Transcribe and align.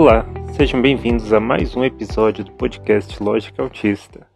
Olá, 0.00 0.24
sejam 0.56 0.80
bem-vindos 0.80 1.32
a 1.32 1.40
mais 1.40 1.74
um 1.74 1.82
episódio 1.82 2.44
do 2.44 2.52
podcast 2.52 3.20
Lógica 3.20 3.60
Autista. 3.60 4.28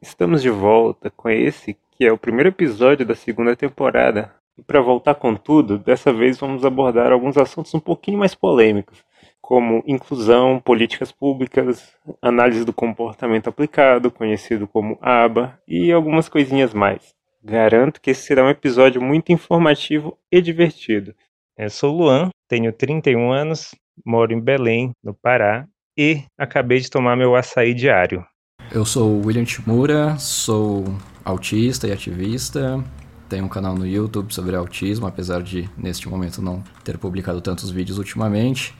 Estamos 0.00 0.40
de 0.40 0.48
volta 0.48 1.10
com 1.10 1.28
esse 1.28 1.76
que 1.90 2.06
é 2.06 2.10
o 2.10 2.16
primeiro 2.16 2.48
episódio 2.48 3.04
da 3.04 3.14
segunda 3.14 3.54
temporada. 3.54 4.34
E 4.56 4.62
para 4.62 4.80
voltar 4.80 5.16
com 5.16 5.36
tudo, 5.36 5.76
dessa 5.76 6.14
vez 6.14 6.38
vamos 6.38 6.64
abordar 6.64 7.12
alguns 7.12 7.36
assuntos 7.36 7.74
um 7.74 7.78
pouquinho 7.78 8.16
mais 8.16 8.34
polêmicos, 8.34 9.04
como 9.38 9.84
inclusão, 9.86 10.58
políticas 10.58 11.12
públicas, 11.12 11.94
análise 12.22 12.64
do 12.64 12.72
comportamento 12.72 13.48
aplicado, 13.48 14.10
conhecido 14.10 14.66
como 14.66 14.96
ABA, 15.02 15.60
e 15.68 15.92
algumas 15.92 16.26
coisinhas 16.26 16.72
mais. 16.72 17.14
Garanto 17.44 18.00
que 18.00 18.12
esse 18.12 18.22
será 18.22 18.46
um 18.46 18.48
episódio 18.48 19.02
muito 19.02 19.30
informativo 19.30 20.16
e 20.32 20.40
divertido. 20.40 21.14
Eu 21.58 21.68
sou 21.68 21.94
Luan, 21.94 22.30
tenho 22.48 22.72
31 22.72 23.30
anos, 23.30 23.74
moro 24.04 24.32
em 24.32 24.40
Belém, 24.40 24.92
no 25.02 25.14
Pará, 25.14 25.66
e 25.96 26.22
acabei 26.38 26.80
de 26.80 26.90
tomar 26.90 27.16
meu 27.16 27.34
açaí 27.36 27.74
diário. 27.74 28.24
Eu 28.70 28.84
sou 28.84 29.24
William 29.24 29.44
Timura, 29.44 30.16
sou 30.18 30.84
autista 31.24 31.86
e 31.86 31.92
ativista, 31.92 32.82
tenho 33.28 33.44
um 33.44 33.48
canal 33.48 33.74
no 33.74 33.86
YouTube 33.86 34.32
sobre 34.32 34.56
autismo, 34.56 35.06
apesar 35.06 35.42
de 35.42 35.68
neste 35.76 36.08
momento 36.08 36.42
não 36.42 36.62
ter 36.84 36.98
publicado 36.98 37.40
tantos 37.40 37.70
vídeos 37.70 37.98
ultimamente. 37.98 38.74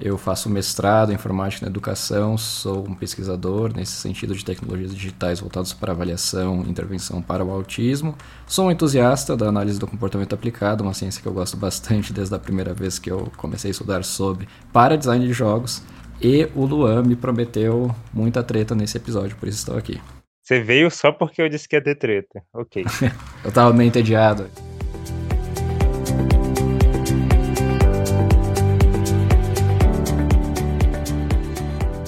Eu 0.00 0.16
faço 0.16 0.48
mestrado 0.48 1.12
em 1.12 1.14
informática 1.14 1.66
na 1.66 1.70
educação, 1.70 2.38
sou 2.38 2.88
um 2.88 2.94
pesquisador 2.94 3.70
nesse 3.76 3.92
sentido 3.92 4.34
de 4.34 4.42
tecnologias 4.42 4.94
digitais 4.94 5.40
voltados 5.40 5.74
para 5.74 5.92
avaliação 5.92 6.64
e 6.66 6.70
intervenção 6.70 7.20
para 7.20 7.44
o 7.44 7.50
autismo. 7.50 8.16
Sou 8.46 8.68
um 8.68 8.70
entusiasta 8.70 9.36
da 9.36 9.46
análise 9.46 9.78
do 9.78 9.86
comportamento 9.86 10.34
aplicado, 10.34 10.82
uma 10.82 10.94
ciência 10.94 11.20
que 11.20 11.28
eu 11.28 11.34
gosto 11.34 11.54
bastante 11.54 12.14
desde 12.14 12.34
a 12.34 12.38
primeira 12.38 12.72
vez 12.72 12.98
que 12.98 13.10
eu 13.10 13.30
comecei 13.36 13.68
a 13.68 13.72
estudar 13.72 14.02
sobre 14.02 14.48
para 14.72 14.96
design 14.96 15.26
de 15.26 15.34
jogos. 15.34 15.82
E 16.18 16.48
o 16.54 16.64
Luan 16.64 17.02
me 17.02 17.14
prometeu 17.14 17.94
muita 18.10 18.42
treta 18.42 18.74
nesse 18.74 18.96
episódio, 18.96 19.36
por 19.36 19.50
isso 19.50 19.58
estou 19.58 19.76
aqui. 19.76 20.00
Você 20.42 20.62
veio 20.62 20.90
só 20.90 21.12
porque 21.12 21.42
eu 21.42 21.48
disse 21.48 21.68
que 21.68 21.76
ia 21.76 21.82
ter 21.82 21.96
treta. 21.96 22.42
Ok. 22.54 22.86
eu 23.44 23.52
tava 23.52 23.72
meio 23.74 23.88
entediado. 23.88 24.48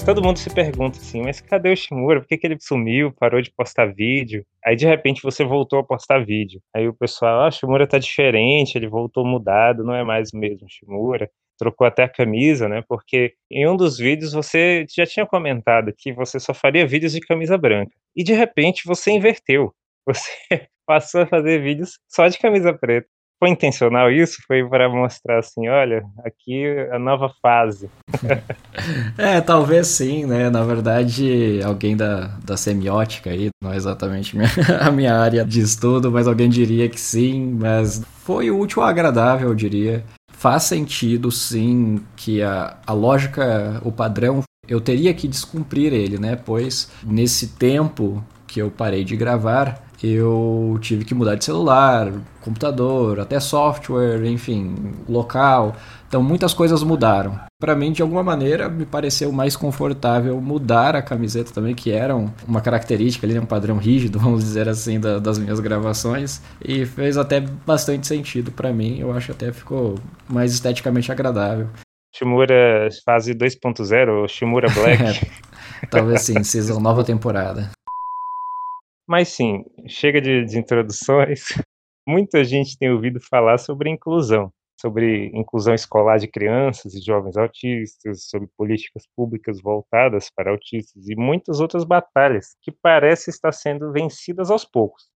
Todo 0.05 0.21
mundo 0.21 0.37
se 0.37 0.53
pergunta 0.53 0.97
assim, 0.97 1.21
mas 1.21 1.39
cadê 1.39 1.71
o 1.71 1.77
Shimura? 1.77 2.19
Por 2.19 2.27
que, 2.27 2.37
que 2.37 2.45
ele 2.45 2.57
sumiu, 2.59 3.13
parou 3.13 3.41
de 3.41 3.49
postar 3.51 3.93
vídeo? 3.93 4.45
Aí 4.65 4.75
de 4.75 4.85
repente 4.85 5.23
você 5.23 5.45
voltou 5.45 5.79
a 5.79 5.83
postar 5.83 6.25
vídeo. 6.25 6.61
Aí 6.75 6.87
o 6.87 6.93
pessoal, 6.93 7.43
ah, 7.43 7.47
o 7.47 7.51
Shimura 7.51 7.87
tá 7.87 7.97
diferente, 7.97 8.77
ele 8.77 8.87
voltou 8.87 9.25
mudado, 9.25 9.83
não 9.83 9.95
é 9.95 10.03
mais 10.03 10.31
o 10.33 10.37
mesmo 10.37 10.67
Shimura. 10.69 11.29
Trocou 11.57 11.87
até 11.87 12.03
a 12.03 12.09
camisa, 12.09 12.67
né? 12.67 12.83
Porque 12.87 13.33
em 13.49 13.65
um 13.67 13.77
dos 13.77 13.97
vídeos 13.97 14.33
você 14.33 14.85
já 14.93 15.05
tinha 15.05 15.25
comentado 15.25 15.93
que 15.97 16.11
você 16.11 16.37
só 16.39 16.53
faria 16.53 16.85
vídeos 16.85 17.13
de 17.13 17.21
camisa 17.21 17.57
branca. 17.57 17.93
E 18.15 18.23
de 18.23 18.33
repente 18.33 18.83
você 18.85 19.11
inverteu. 19.11 19.73
Você 20.05 20.29
passou 20.85 21.21
a 21.21 21.27
fazer 21.27 21.61
vídeos 21.61 21.97
só 22.09 22.27
de 22.27 22.37
camisa 22.37 22.73
preta. 22.73 23.07
Foi 23.43 23.49
intencional 23.49 24.09
isso? 24.09 24.37
Foi 24.47 24.65
para 24.65 24.87
mostrar 24.87 25.39
assim, 25.39 25.67
olha, 25.67 26.05
aqui 26.23 26.65
a 26.89 26.97
nova 26.97 27.29
fase. 27.41 27.89
é, 29.17 29.41
talvez 29.41 29.87
sim, 29.87 30.25
né? 30.25 30.49
Na 30.49 30.63
verdade, 30.63 31.59
alguém 31.61 31.97
da, 31.97 32.37
da 32.41 32.55
semiótica 32.55 33.31
aí, 33.31 33.49
não 33.61 33.73
é 33.73 33.75
exatamente 33.75 34.37
minha, 34.37 34.47
a 34.79 34.89
minha 34.89 35.13
área 35.13 35.43
de 35.43 35.59
estudo, 35.59 36.09
mas 36.09 36.25
alguém 36.25 36.47
diria 36.47 36.87
que 36.87 36.97
sim, 36.97 37.57
mas 37.59 38.01
foi 38.19 38.49
útil 38.49 38.81
ou 38.81 38.87
agradável, 38.87 39.49
eu 39.49 39.55
diria. 39.55 40.05
Faz 40.31 40.63
sentido, 40.63 41.29
sim, 41.29 41.99
que 42.15 42.41
a, 42.41 42.77
a 42.87 42.93
lógica, 42.93 43.81
o 43.83 43.91
padrão, 43.91 44.41
eu 44.69 44.79
teria 44.79 45.13
que 45.13 45.27
descumprir 45.27 45.91
ele, 45.91 46.17
né? 46.17 46.37
Pois 46.37 46.89
nesse 47.03 47.47
tempo 47.47 48.23
que 48.47 48.61
eu 48.61 48.71
parei 48.71 49.03
de 49.03 49.17
gravar, 49.17 49.83
eu 50.03 50.77
tive 50.81 51.05
que 51.05 51.15
mudar 51.15 51.35
de 51.35 51.45
celular, 51.45 52.11
computador, 52.41 53.21
até 53.21 53.39
software, 53.39 54.25
enfim, 54.25 54.75
local. 55.07 55.75
Então 56.07 56.21
muitas 56.21 56.53
coisas 56.53 56.83
mudaram. 56.83 57.39
Para 57.57 57.73
mim, 57.73 57.93
de 57.93 58.01
alguma 58.01 58.21
maneira, 58.21 58.67
me 58.67 58.85
pareceu 58.85 59.31
mais 59.31 59.55
confortável 59.55 60.39
mudar 60.41 60.93
a 60.95 61.01
camiseta 61.01 61.53
também, 61.53 61.73
que 61.73 61.91
era 61.91 62.13
uma 62.45 62.59
característica 62.59 63.25
ali, 63.25 63.39
um 63.39 63.45
padrão 63.45 63.77
rígido, 63.77 64.19
vamos 64.19 64.43
dizer 64.43 64.67
assim, 64.67 64.99
da, 64.99 65.19
das 65.19 65.39
minhas 65.39 65.61
gravações. 65.61 66.41
E 66.63 66.85
fez 66.85 67.17
até 67.17 67.39
bastante 67.39 68.05
sentido 68.05 68.51
para 68.51 68.73
mim. 68.73 68.99
Eu 68.99 69.13
acho 69.13 69.31
até 69.31 69.53
ficou 69.53 69.95
mais 70.27 70.53
esteticamente 70.53 71.11
agradável. 71.11 71.69
Shimura 72.13 72.89
fase 73.05 73.33
2.0, 73.33 74.21
ou 74.21 74.27
Shimura 74.27 74.67
Black. 74.69 75.25
Talvez 75.89 76.21
sim, 76.21 76.43
season 76.43 76.79
nova 76.79 77.03
temporada. 77.03 77.71
Mas 79.07 79.29
sim, 79.29 79.63
chega 79.87 80.21
de, 80.21 80.45
de 80.45 80.57
introduções. 80.57 81.45
Muita 82.07 82.43
gente 82.43 82.77
tem 82.77 82.91
ouvido 82.91 83.19
falar 83.19 83.57
sobre 83.57 83.89
inclusão, 83.89 84.51
sobre 84.79 85.27
inclusão 85.33 85.73
escolar 85.73 86.17
de 86.19 86.27
crianças 86.27 86.93
e 86.93 87.01
jovens 87.01 87.37
autistas, 87.37 88.25
sobre 88.29 88.49
políticas 88.57 89.03
públicas 89.15 89.61
voltadas 89.61 90.29
para 90.29 90.51
autistas 90.51 91.07
e 91.07 91.15
muitas 91.15 91.59
outras 91.59 91.83
batalhas 91.83 92.55
que 92.61 92.71
parecem 92.71 93.31
estar 93.31 93.51
sendo 93.53 93.91
vencidas 93.91 94.49
aos 94.51 94.65
poucos. 94.65 95.09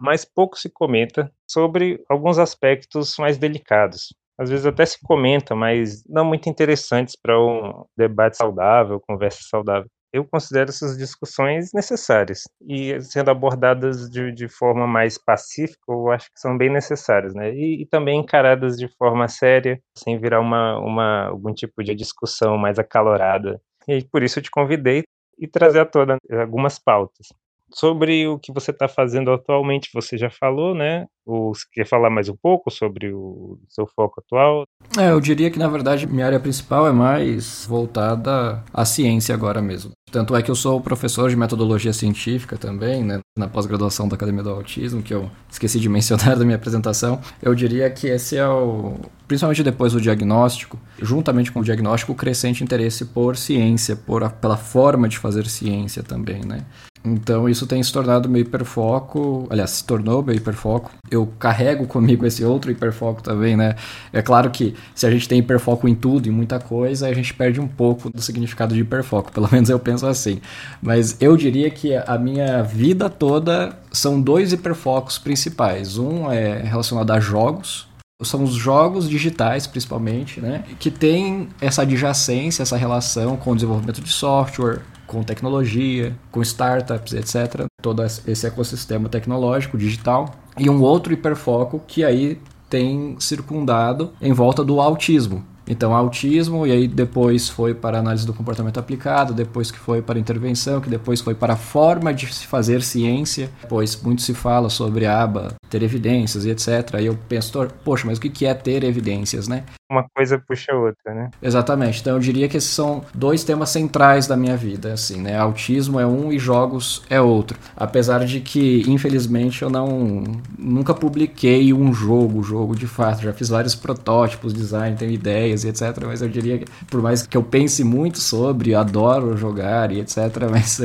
Mas 0.00 0.24
pouco 0.24 0.58
se 0.58 0.68
comenta 0.70 1.32
sobre 1.48 2.02
alguns 2.08 2.38
aspectos 2.38 3.16
mais 3.18 3.38
delicados. 3.38 4.14
Às 4.36 4.50
vezes 4.50 4.66
até 4.66 4.84
se 4.84 4.98
comenta, 5.02 5.54
mas 5.54 6.02
não 6.08 6.24
muito 6.24 6.48
interessantes 6.48 7.14
para 7.16 7.38
um 7.40 7.84
debate 7.96 8.36
saudável, 8.36 9.00
conversa 9.00 9.40
saudável 9.48 9.88
eu 10.14 10.24
considero 10.24 10.70
essas 10.70 10.96
discussões 10.96 11.72
necessárias 11.74 12.44
e 12.64 13.00
sendo 13.00 13.32
abordadas 13.32 14.08
de, 14.08 14.30
de 14.30 14.46
forma 14.48 14.86
mais 14.86 15.18
pacífica, 15.18 15.82
eu 15.88 16.08
acho 16.12 16.26
que 16.32 16.38
são 16.38 16.56
bem 16.56 16.70
necessárias, 16.72 17.34
né? 17.34 17.52
E, 17.52 17.82
e, 17.82 17.86
também 17.86 18.20
encaradas 18.20 18.76
de 18.76 18.86
forma 18.96 19.26
séria, 19.26 19.80
sem 19.98 20.16
virar 20.16 20.40
uma, 20.40 20.78
uma 20.78 21.26
algum 21.26 21.52
tipo 21.52 21.82
de 21.82 21.96
discussão 21.96 22.56
mais 22.56 22.78
acalorada. 22.78 23.60
E 23.88 24.04
por 24.04 24.22
isso 24.22 24.38
eu 24.38 24.42
te 24.44 24.52
convidei 24.52 25.02
e 25.36 25.48
trazer 25.48 25.80
à 25.80 25.84
tona 25.84 26.16
algumas 26.40 26.78
pautas. 26.78 27.26
Sobre 27.74 28.26
o 28.28 28.38
que 28.38 28.52
você 28.52 28.70
está 28.70 28.86
fazendo 28.86 29.32
atualmente, 29.32 29.90
você 29.92 30.16
já 30.16 30.30
falou, 30.30 30.74
né? 30.74 31.06
Ou 31.26 31.52
você 31.54 31.64
quer 31.72 31.86
falar 31.86 32.08
mais 32.08 32.28
um 32.28 32.36
pouco 32.40 32.70
sobre 32.70 33.12
o 33.12 33.58
seu 33.68 33.84
foco 33.86 34.20
atual? 34.20 34.64
É, 34.96 35.10
eu 35.10 35.20
diria 35.20 35.50
que 35.50 35.58
na 35.58 35.66
verdade 35.66 36.06
minha 36.06 36.26
área 36.26 36.38
principal 36.38 36.86
é 36.86 36.92
mais 36.92 37.66
voltada 37.66 38.62
à 38.72 38.84
ciência 38.84 39.34
agora 39.34 39.60
mesmo. 39.60 39.90
Tanto 40.12 40.36
é 40.36 40.42
que 40.42 40.50
eu 40.50 40.54
sou 40.54 40.80
professor 40.80 41.28
de 41.28 41.34
metodologia 41.34 41.92
científica 41.92 42.56
também, 42.56 43.02
né, 43.02 43.18
na 43.36 43.48
pós-graduação 43.48 44.06
da 44.06 44.14
Academia 44.14 44.44
do 44.44 44.50
Autismo, 44.50 45.02
que 45.02 45.12
eu 45.12 45.28
esqueci 45.50 45.80
de 45.80 45.88
mencionar 45.90 46.36
da 46.36 46.44
minha 46.44 46.56
apresentação. 46.56 47.20
Eu 47.42 47.52
diria 47.56 47.90
que 47.90 48.06
esse 48.06 48.36
é 48.36 48.46
o, 48.46 49.00
principalmente 49.26 49.64
depois 49.64 49.92
do 49.92 50.00
diagnóstico, 50.00 50.78
juntamente 51.00 51.50
com 51.50 51.58
o 51.58 51.64
diagnóstico, 51.64 52.12
o 52.12 52.14
crescente 52.14 52.62
interesse 52.62 53.06
por 53.06 53.36
ciência, 53.36 53.96
por 53.96 54.22
a, 54.22 54.30
pela 54.30 54.56
forma 54.56 55.08
de 55.08 55.18
fazer 55.18 55.46
ciência 55.46 56.04
também, 56.04 56.44
né? 56.44 56.60
Então 57.04 57.46
isso 57.48 57.66
tem 57.66 57.82
se 57.82 57.92
tornado 57.92 58.30
meu 58.30 58.40
hiperfoco, 58.40 59.46
aliás, 59.50 59.70
se 59.70 59.84
tornou 59.84 60.22
meu 60.22 60.34
hiperfoco. 60.34 60.90
Eu 61.10 61.26
carrego 61.38 61.86
comigo 61.86 62.24
esse 62.24 62.42
outro 62.42 62.70
hiperfoco 62.70 63.22
também, 63.22 63.56
né? 63.56 63.74
É 64.10 64.22
claro 64.22 64.50
que 64.50 64.74
se 64.94 65.06
a 65.06 65.10
gente 65.10 65.28
tem 65.28 65.40
hiperfoco 65.40 65.86
em 65.86 65.94
tudo, 65.94 66.28
em 66.28 66.32
muita 66.32 66.58
coisa, 66.58 67.06
a 67.06 67.12
gente 67.12 67.34
perde 67.34 67.60
um 67.60 67.68
pouco 67.68 68.08
do 68.08 68.22
significado 68.22 68.74
de 68.74 68.80
hiperfoco, 68.80 69.30
pelo 69.32 69.48
menos 69.52 69.68
eu 69.68 69.78
penso 69.78 70.06
assim. 70.06 70.40
Mas 70.80 71.16
eu 71.20 71.36
diria 71.36 71.68
que 71.70 71.94
a 71.94 72.16
minha 72.16 72.62
vida 72.62 73.10
toda 73.10 73.78
são 73.92 74.18
dois 74.18 74.54
hiperfocos 74.54 75.18
principais. 75.18 75.98
Um 75.98 76.32
é 76.32 76.62
relacionado 76.62 77.10
a 77.10 77.20
jogos, 77.20 77.86
são 78.22 78.42
os 78.42 78.54
jogos 78.54 79.10
digitais, 79.10 79.66
principalmente, 79.66 80.40
né? 80.40 80.64
Que 80.78 80.90
tem 80.90 81.48
essa 81.60 81.82
adjacência, 81.82 82.62
essa 82.62 82.76
relação 82.76 83.36
com 83.36 83.50
o 83.50 83.54
desenvolvimento 83.54 84.00
de 84.00 84.10
software, 84.10 84.80
com 85.14 85.22
tecnologia, 85.22 86.14
com 86.30 86.42
startups, 86.42 87.14
etc. 87.14 87.66
Todo 87.80 88.02
esse 88.02 88.46
ecossistema 88.46 89.08
tecnológico 89.08 89.78
digital. 89.78 90.34
E 90.58 90.68
um 90.68 90.82
outro 90.82 91.12
hiperfoco 91.12 91.80
que 91.86 92.04
aí 92.04 92.40
tem 92.68 93.16
circundado 93.20 94.12
em 94.20 94.32
volta 94.32 94.64
do 94.64 94.80
autismo. 94.80 95.44
Então, 95.66 95.94
autismo, 95.94 96.66
e 96.66 96.72
aí 96.72 96.86
depois 96.86 97.48
foi 97.48 97.72
para 97.72 97.98
análise 97.98 98.26
do 98.26 98.34
comportamento 98.34 98.78
aplicado, 98.78 99.32
depois 99.32 99.70
que 99.70 99.78
foi 99.78 100.02
para 100.02 100.18
intervenção, 100.18 100.80
que 100.80 100.90
depois 100.90 101.20
foi 101.20 101.34
para 101.34 101.54
a 101.54 101.56
forma 101.56 102.12
de 102.12 102.26
se 102.32 102.46
fazer 102.46 102.82
ciência, 102.82 103.50
pois 103.68 104.00
muito 104.02 104.20
se 104.20 104.34
fala 104.34 104.68
sobre 104.68 105.06
aba, 105.06 105.54
ter 105.70 105.82
evidências 105.82 106.44
e 106.44 106.50
etc. 106.50 106.94
Aí 106.94 107.06
eu 107.06 107.18
penso, 107.28 107.66
poxa, 107.82 108.06
mas 108.06 108.18
o 108.18 108.20
que 108.20 108.44
é 108.44 108.52
ter 108.52 108.84
evidências, 108.84 109.48
né? 109.48 109.64
Uma 109.90 110.04
coisa 110.14 110.38
puxa 110.38 110.72
a 110.72 110.76
outra, 110.76 111.14
né? 111.14 111.30
Exatamente. 111.42 112.00
Então 112.00 112.14
eu 112.14 112.20
diria 112.20 112.48
que 112.48 112.56
esses 112.56 112.70
são 112.70 113.04
dois 113.14 113.44
temas 113.44 113.68
centrais 113.70 114.26
da 114.26 114.36
minha 114.36 114.56
vida, 114.56 114.92
assim, 114.92 115.20
né? 115.20 115.36
Autismo 115.36 116.00
é 116.00 116.06
um 116.06 116.32
e 116.32 116.38
jogos 116.38 117.02
é 117.10 117.20
outro. 117.20 117.58
Apesar 117.76 118.24
de 118.24 118.40
que, 118.40 118.82
infelizmente, 118.88 119.62
eu 119.62 119.68
não 119.68 120.24
nunca 120.58 120.94
publiquei 120.94 121.72
um 121.72 121.92
jogo, 121.92 122.42
jogo 122.42 122.74
de 122.74 122.86
fato. 122.86 123.22
Já 123.22 123.32
fiz 123.32 123.48
vários 123.48 123.74
protótipos, 123.74 124.54
design, 124.54 124.96
tenho 124.96 125.12
ideias 125.12 125.64
e 125.64 125.68
etc. 125.68 125.82
Mas 126.06 126.22
eu 126.22 126.28
diria 126.28 126.58
que, 126.58 126.66
por 126.86 127.02
mais 127.02 127.26
que 127.26 127.36
eu 127.36 127.42
pense 127.42 127.84
muito 127.84 128.18
sobre, 128.20 128.74
adoro 128.74 129.36
jogar 129.36 129.92
e 129.92 130.00
etc. 130.00 130.16
Mas 130.50 130.80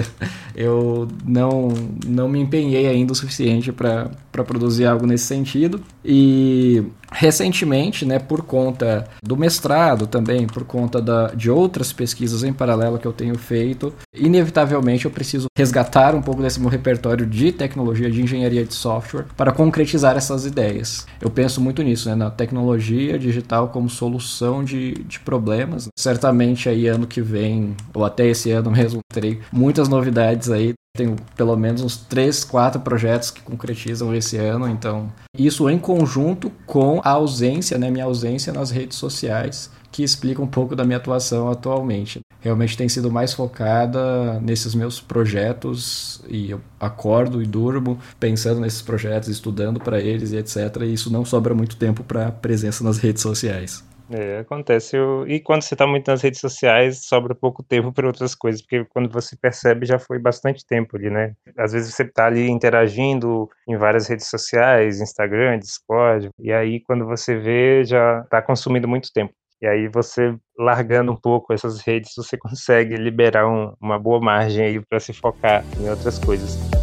eu 0.55 1.07
não, 1.25 1.69
não 2.05 2.27
me 2.27 2.39
empenhei 2.39 2.87
ainda 2.87 3.13
o 3.13 3.15
suficiente 3.15 3.71
para 3.71 4.09
produzir 4.31 4.85
algo 4.85 5.05
nesse 5.05 5.25
sentido. 5.25 5.81
E 6.03 6.83
recentemente, 7.11 8.05
né, 8.05 8.19
por 8.19 8.43
conta 8.43 9.07
do 9.23 9.35
mestrado 9.35 10.07
também, 10.07 10.47
por 10.47 10.63
conta 10.63 11.01
da, 11.01 11.27
de 11.27 11.49
outras 11.49 11.91
pesquisas 11.91 12.43
em 12.43 12.53
paralelo 12.53 12.99
que 12.99 13.05
eu 13.05 13.13
tenho 13.13 13.37
feito, 13.37 13.93
inevitavelmente 14.13 15.05
eu 15.05 15.11
preciso 15.11 15.47
resgatar 15.57 16.15
um 16.15 16.21
pouco 16.21 16.41
desse 16.41 16.59
meu 16.59 16.69
repertório 16.69 17.25
de 17.25 17.51
tecnologia, 17.51 18.09
de 18.09 18.21
engenharia 18.21 18.63
de 18.63 18.73
software, 18.73 19.25
para 19.35 19.51
concretizar 19.51 20.15
essas 20.15 20.45
ideias. 20.45 21.05
Eu 21.21 21.29
penso 21.29 21.61
muito 21.61 21.81
nisso, 21.83 22.09
né, 22.09 22.15
na 22.15 22.29
tecnologia 22.29 23.17
digital 23.17 23.69
como 23.69 23.89
solução 23.89 24.63
de, 24.63 24.93
de 24.93 25.19
problemas. 25.19 25.87
Certamente 25.97 26.69
aí 26.69 26.87
ano 26.87 27.07
que 27.07 27.21
vem, 27.21 27.75
ou 27.93 28.05
até 28.05 28.27
esse 28.27 28.51
ano 28.51 28.71
mesmo, 28.71 28.99
terei 29.11 29.39
muitas 29.51 29.89
novidades 29.89 30.49
aí 30.49 30.73
tenho 30.95 31.15
pelo 31.35 31.55
menos 31.55 31.81
uns 31.81 31.97
três, 31.97 32.43
quatro 32.43 32.81
projetos 32.81 33.31
que 33.31 33.41
concretizam 33.41 34.13
esse 34.13 34.37
ano, 34.37 34.67
então 34.67 35.11
isso 35.37 35.69
em 35.69 35.79
conjunto 35.79 36.51
com 36.65 36.99
a 37.03 37.11
ausência, 37.11 37.77
né, 37.77 37.89
minha 37.89 38.05
ausência 38.05 38.51
nas 38.51 38.71
redes 38.71 38.97
sociais, 38.97 39.69
que 39.91 40.03
explica 40.03 40.41
um 40.41 40.47
pouco 40.47 40.75
da 40.75 40.83
minha 40.83 40.97
atuação 40.97 41.49
atualmente. 41.49 42.19
Realmente 42.41 42.77
tem 42.77 42.87
sido 42.87 43.11
mais 43.11 43.33
focada 43.33 44.39
nesses 44.39 44.73
meus 44.73 44.99
projetos 45.01 46.21
e 46.27 46.51
eu 46.51 46.61
acordo 46.79 47.41
e 47.41 47.45
durmo 47.45 47.99
pensando 48.19 48.61
nesses 48.61 48.81
projetos, 48.81 49.27
estudando 49.29 49.79
para 49.79 49.99
eles 49.99 50.31
e 50.31 50.37
etc. 50.37 50.57
E 50.81 50.93
isso 50.93 51.11
não 51.11 51.25
sobra 51.25 51.53
muito 51.53 51.75
tempo 51.75 52.03
para 52.03 52.31
presença 52.31 52.83
nas 52.83 52.97
redes 52.97 53.21
sociais. 53.21 53.83
É, 54.11 54.39
acontece. 54.39 54.97
Eu... 54.97 55.27
E 55.27 55.39
quando 55.39 55.61
você 55.61 55.75
está 55.75 55.85
muito 55.85 56.09
nas 56.09 56.21
redes 56.21 56.39
sociais, 56.39 57.05
sobra 57.05 57.35
pouco 57.35 57.61
tempo 57.61 57.91
para 57.91 58.07
outras 58.07 58.33
coisas, 58.33 58.61
porque 58.61 58.85
quando 58.85 59.09
você 59.09 59.35
percebe 59.35 59.85
já 59.85 59.99
foi 59.99 60.17
bastante 60.17 60.65
tempo 60.65 60.97
ali, 60.97 61.09
né? 61.09 61.33
Às 61.57 61.73
vezes 61.73 61.93
você 61.93 62.03
está 62.03 62.25
ali 62.25 62.49
interagindo 62.49 63.47
em 63.67 63.77
várias 63.77 64.07
redes 64.07 64.27
sociais, 64.27 64.99
Instagram, 64.99 65.59
Discord, 65.59 66.29
e 66.39 66.51
aí 66.51 66.81
quando 66.81 67.05
você 67.05 67.37
vê 67.37 67.83
já 67.83 68.21
está 68.21 68.41
consumindo 68.41 68.87
muito 68.87 69.11
tempo. 69.13 69.33
E 69.61 69.67
aí 69.67 69.87
você 69.89 70.35
largando 70.57 71.11
um 71.11 71.17
pouco 71.17 71.53
essas 71.53 71.81
redes, 71.81 72.13
você 72.15 72.37
consegue 72.39 72.95
liberar 72.95 73.47
um, 73.47 73.73
uma 73.79 73.99
boa 73.99 74.19
margem 74.19 74.65
aí 74.65 74.81
para 74.85 74.99
se 74.99 75.13
focar 75.13 75.63
em 75.79 75.89
outras 75.89 76.17
coisas. 76.17 76.78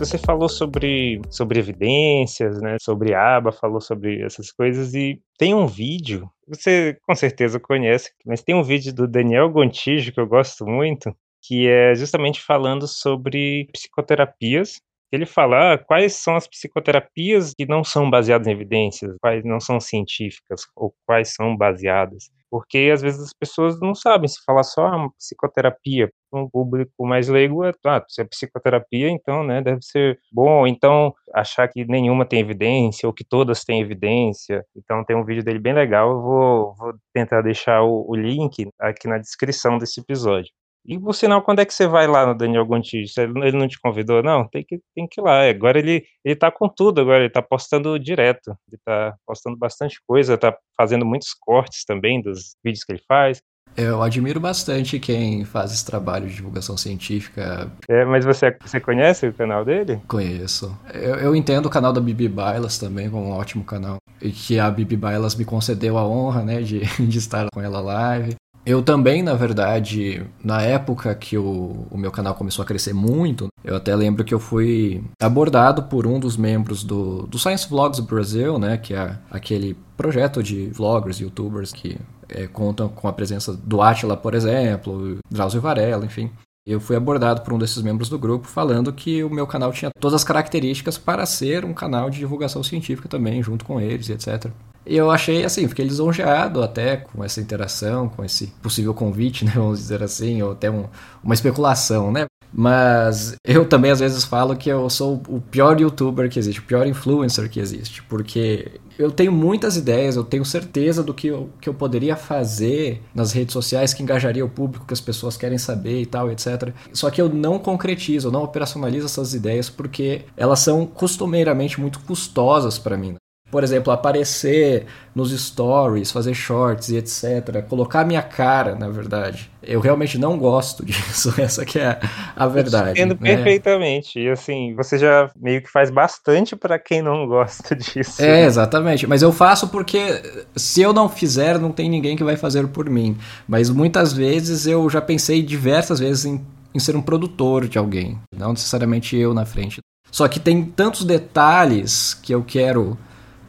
Você 0.00 0.16
falou 0.16 0.48
sobre, 0.48 1.20
sobre 1.28 1.58
evidências, 1.58 2.58
né? 2.62 2.78
Sobre 2.80 3.14
aba, 3.14 3.52
falou 3.52 3.82
sobre 3.82 4.22
essas 4.22 4.50
coisas 4.50 4.94
e 4.94 5.20
tem 5.38 5.54
um 5.54 5.66
vídeo, 5.66 6.26
você 6.48 6.96
com 7.06 7.14
certeza 7.14 7.60
conhece, 7.60 8.10
mas 8.24 8.42
tem 8.42 8.54
um 8.54 8.62
vídeo 8.62 8.94
do 8.94 9.06
Daniel 9.06 9.50
Gontijo 9.50 10.10
que 10.10 10.18
eu 10.18 10.26
gosto 10.26 10.66
muito, 10.66 11.14
que 11.42 11.68
é 11.68 11.94
justamente 11.94 12.40
falando 12.40 12.88
sobre 12.88 13.68
psicoterapias 13.74 14.80
ele 15.12 15.26
fala 15.26 15.74
ah, 15.74 15.78
quais 15.78 16.14
são 16.14 16.36
as 16.36 16.46
psicoterapias 16.46 17.52
que 17.52 17.66
não 17.66 17.82
são 17.82 18.08
baseadas 18.08 18.46
em 18.46 18.52
evidências, 18.52 19.12
quais 19.20 19.44
não 19.44 19.58
são 19.58 19.80
científicas 19.80 20.62
ou 20.76 20.94
quais 21.04 21.34
são 21.34 21.56
baseadas. 21.56 22.30
Porque 22.50 22.90
às 22.92 23.00
vezes 23.02 23.20
as 23.22 23.32
pessoas 23.32 23.78
não 23.80 23.94
sabem 23.94 24.28
se 24.28 24.42
falar 24.44 24.64
só 24.64 24.86
ah, 24.86 25.08
psicoterapia. 25.18 26.10
Um 26.32 26.48
público 26.48 27.06
mais 27.06 27.28
leigo 27.28 27.64
é, 27.64 27.72
ah, 27.86 28.04
se 28.08 28.22
é 28.22 28.24
psicoterapia, 28.24 29.08
então, 29.08 29.42
né, 29.44 29.60
deve 29.62 29.82
ser 29.82 30.18
bom. 30.32 30.66
Então, 30.66 31.14
achar 31.34 31.68
que 31.68 31.84
nenhuma 31.84 32.26
tem 32.26 32.40
evidência 32.40 33.06
ou 33.06 33.12
que 33.12 33.24
todas 33.24 33.64
têm 33.64 33.80
evidência. 33.80 34.64
Então, 34.76 35.04
tem 35.04 35.16
um 35.16 35.24
vídeo 35.24 35.44
dele 35.44 35.58
bem 35.58 35.74
legal. 35.74 36.10
Eu 36.10 36.20
vou, 36.20 36.74
vou 36.76 36.94
tentar 37.12 37.42
deixar 37.42 37.82
o, 37.82 38.04
o 38.08 38.16
link 38.16 38.68
aqui 38.80 39.08
na 39.08 39.18
descrição 39.18 39.78
desse 39.78 40.00
episódio. 40.00 40.50
E 40.84 40.98
por 40.98 41.14
sinal, 41.14 41.42
quando 41.42 41.60
é 41.60 41.64
que 41.64 41.74
você 41.74 41.86
vai 41.86 42.06
lá 42.06 42.26
no 42.26 42.34
Daniel 42.34 42.64
Gontijo? 42.66 43.12
Ele 43.18 43.56
não 43.56 43.68
te 43.68 43.78
convidou? 43.80 44.22
Não, 44.22 44.48
tem 44.48 44.64
que, 44.64 44.80
tem 44.94 45.06
que 45.06 45.20
ir 45.20 45.24
lá. 45.24 45.48
Agora 45.48 45.78
ele, 45.78 46.04
ele 46.24 46.36
tá 46.36 46.50
com 46.50 46.68
tudo, 46.68 47.00
agora 47.00 47.20
ele 47.20 47.30
tá 47.30 47.42
postando 47.42 47.98
direto. 47.98 48.56
Ele 48.68 48.80
tá 48.84 49.14
postando 49.26 49.56
bastante 49.56 50.00
coisa, 50.06 50.38
tá 50.38 50.56
fazendo 50.76 51.04
muitos 51.04 51.34
cortes 51.34 51.84
também 51.84 52.20
dos 52.22 52.56
vídeos 52.64 52.84
que 52.84 52.92
ele 52.92 53.02
faz. 53.06 53.42
Eu 53.76 54.02
admiro 54.02 54.40
bastante 54.40 54.98
quem 54.98 55.44
faz 55.44 55.72
esse 55.72 55.84
trabalho 55.84 56.28
de 56.28 56.34
divulgação 56.34 56.76
científica. 56.76 57.70
É, 57.88 58.04
mas 58.04 58.24
você, 58.24 58.56
você 58.60 58.80
conhece 58.80 59.28
o 59.28 59.32
canal 59.32 59.64
dele? 59.64 60.00
Conheço. 60.08 60.76
Eu, 60.92 61.14
eu 61.16 61.36
entendo 61.36 61.66
o 61.66 61.70
canal 61.70 61.92
da 61.92 62.00
Bibi 62.00 62.28
Bailas 62.28 62.78
também 62.78 63.08
como 63.08 63.26
um 63.26 63.32
ótimo 63.32 63.64
canal. 63.64 63.98
E 64.20 64.30
que 64.30 64.58
a 64.58 64.70
Bibi 64.70 64.96
Bailas 64.96 65.34
me 65.34 65.44
concedeu 65.44 65.96
a 65.96 66.06
honra, 66.06 66.42
né, 66.42 66.60
de, 66.60 66.80
de 67.06 67.18
estar 67.18 67.46
com 67.52 67.60
ela 67.60 67.80
live. 67.80 68.34
Eu 68.64 68.82
também, 68.82 69.22
na 69.22 69.34
verdade, 69.34 70.22
na 70.44 70.60
época 70.60 71.14
que 71.14 71.36
o, 71.38 71.86
o 71.90 71.96
meu 71.96 72.10
canal 72.10 72.34
começou 72.34 72.62
a 72.62 72.66
crescer 72.66 72.92
muito, 72.92 73.48
eu 73.64 73.74
até 73.74 73.94
lembro 73.96 74.22
que 74.22 74.34
eu 74.34 74.38
fui 74.38 75.02
abordado 75.20 75.84
por 75.84 76.06
um 76.06 76.20
dos 76.20 76.36
membros 76.36 76.84
do, 76.84 77.26
do 77.26 77.38
Science 77.38 77.68
Vlogs 77.68 78.00
Brasil, 78.00 78.58
né, 78.58 78.76
que 78.76 78.94
é 78.94 79.18
aquele 79.30 79.76
projeto 79.96 80.42
de 80.42 80.68
vloggers, 80.68 81.20
youtubers 81.20 81.72
que 81.72 81.98
é, 82.28 82.46
contam 82.46 82.88
com 82.88 83.08
a 83.08 83.12
presença 83.12 83.54
do 83.54 83.80
Atila, 83.80 84.16
por 84.16 84.34
exemplo, 84.34 85.18
Drauzio 85.30 85.60
Varela, 85.60 86.04
enfim. 86.04 86.30
Eu 86.66 86.78
fui 86.78 86.94
abordado 86.94 87.40
por 87.40 87.54
um 87.54 87.58
desses 87.58 87.82
membros 87.82 88.10
do 88.10 88.18
grupo 88.18 88.46
falando 88.46 88.92
que 88.92 89.24
o 89.24 89.30
meu 89.30 89.46
canal 89.46 89.72
tinha 89.72 89.90
todas 89.98 90.14
as 90.14 90.24
características 90.24 90.98
para 90.98 91.24
ser 91.24 91.64
um 91.64 91.72
canal 91.72 92.10
de 92.10 92.18
divulgação 92.18 92.62
científica 92.62 93.08
também, 93.08 93.42
junto 93.42 93.64
com 93.64 93.80
eles, 93.80 94.10
etc. 94.10 94.52
E 94.86 94.96
eu 94.96 95.10
achei 95.10 95.44
assim, 95.44 95.68
fiquei 95.68 95.84
lisonjeado 95.84 96.62
até 96.62 96.96
com 96.96 97.22
essa 97.22 97.40
interação, 97.40 98.08
com 98.08 98.24
esse 98.24 98.48
possível 98.62 98.94
convite, 98.94 99.44
né, 99.46 99.52
vamos 99.54 99.78
dizer 99.78 100.02
assim, 100.02 100.42
ou 100.42 100.52
até 100.52 100.70
um, 100.70 100.86
uma 101.22 101.34
especulação, 101.34 102.10
né? 102.10 102.26
Mas 102.52 103.36
eu 103.44 103.64
também 103.64 103.92
às 103.92 104.00
vezes 104.00 104.24
falo 104.24 104.56
que 104.56 104.68
eu 104.68 104.90
sou 104.90 105.22
o 105.28 105.40
pior 105.40 105.80
youtuber 105.80 106.28
que 106.28 106.38
existe, 106.38 106.58
o 106.60 106.64
pior 106.64 106.86
influencer 106.86 107.48
que 107.48 107.60
existe, 107.60 108.02
porque 108.02 108.80
eu 108.98 109.10
tenho 109.10 109.30
muitas 109.30 109.76
ideias, 109.76 110.16
eu 110.16 110.24
tenho 110.24 110.44
certeza 110.44 111.02
do 111.02 111.14
que 111.14 111.28
eu, 111.28 111.48
que 111.60 111.68
eu 111.68 111.74
poderia 111.74 112.16
fazer 112.16 113.02
nas 113.14 113.32
redes 113.32 113.52
sociais 113.52 113.94
que 113.94 114.02
engajaria 114.02 114.44
o 114.44 114.48
público, 114.48 114.84
que 114.84 114.92
as 114.92 115.00
pessoas 115.00 115.36
querem 115.36 115.58
saber 115.58 116.02
e 116.02 116.06
tal, 116.06 116.30
etc. 116.30 116.72
Só 116.92 117.08
que 117.08 117.22
eu 117.22 117.28
não 117.28 117.58
concretizo, 117.58 118.28
eu 118.28 118.32
não 118.32 118.42
operacionalizo 118.42 119.06
essas 119.06 119.32
ideias 119.32 119.70
porque 119.70 120.22
elas 120.36 120.58
são 120.58 120.84
costumeiramente 120.84 121.80
muito 121.80 122.00
custosas 122.00 122.78
para 122.78 122.96
mim 122.96 123.19
por 123.50 123.64
exemplo, 123.64 123.92
aparecer 123.92 124.86
nos 125.14 125.32
stories, 125.32 126.10
fazer 126.10 126.34
shorts 126.34 126.88
e 126.88 126.96
etc. 126.96 127.62
Colocar 127.68 128.04
minha 128.04 128.22
cara, 128.22 128.76
na 128.76 128.88
verdade. 128.88 129.50
Eu 129.62 129.80
realmente 129.80 130.16
não 130.16 130.38
gosto 130.38 130.84
disso, 130.86 131.34
essa 131.38 131.64
que 131.64 131.78
é 131.78 131.98
a 132.36 132.46
verdade. 132.46 132.92
Entendo 133.00 133.18
né? 133.20 133.34
perfeitamente. 133.34 134.20
E 134.20 134.30
assim, 134.30 134.74
você 134.74 134.96
já 134.98 135.30
meio 135.36 135.62
que 135.62 135.70
faz 135.70 135.90
bastante 135.90 136.54
para 136.54 136.78
quem 136.78 137.02
não 137.02 137.26
gosta 137.26 137.74
disso. 137.76 138.22
É, 138.22 138.44
exatamente. 138.44 139.06
Mas 139.06 139.20
eu 139.22 139.32
faço 139.32 139.68
porque 139.68 140.22
se 140.54 140.80
eu 140.80 140.92
não 140.92 141.08
fizer, 141.08 141.58
não 141.58 141.72
tem 141.72 141.90
ninguém 141.90 142.16
que 142.16 142.24
vai 142.24 142.36
fazer 142.36 142.68
por 142.68 142.88
mim. 142.88 143.16
Mas 143.48 143.68
muitas 143.68 144.12
vezes 144.12 144.66
eu 144.66 144.88
já 144.88 145.00
pensei 145.00 145.42
diversas 145.42 145.98
vezes 145.98 146.24
em, 146.24 146.40
em 146.72 146.78
ser 146.78 146.94
um 146.94 147.02
produtor 147.02 147.66
de 147.66 147.78
alguém. 147.78 148.18
Não 148.34 148.52
necessariamente 148.52 149.16
eu 149.16 149.34
na 149.34 149.44
frente. 149.44 149.80
Só 150.10 150.26
que 150.28 150.40
tem 150.40 150.64
tantos 150.64 151.04
detalhes 151.04 152.14
que 152.14 152.34
eu 152.34 152.42
quero 152.42 152.98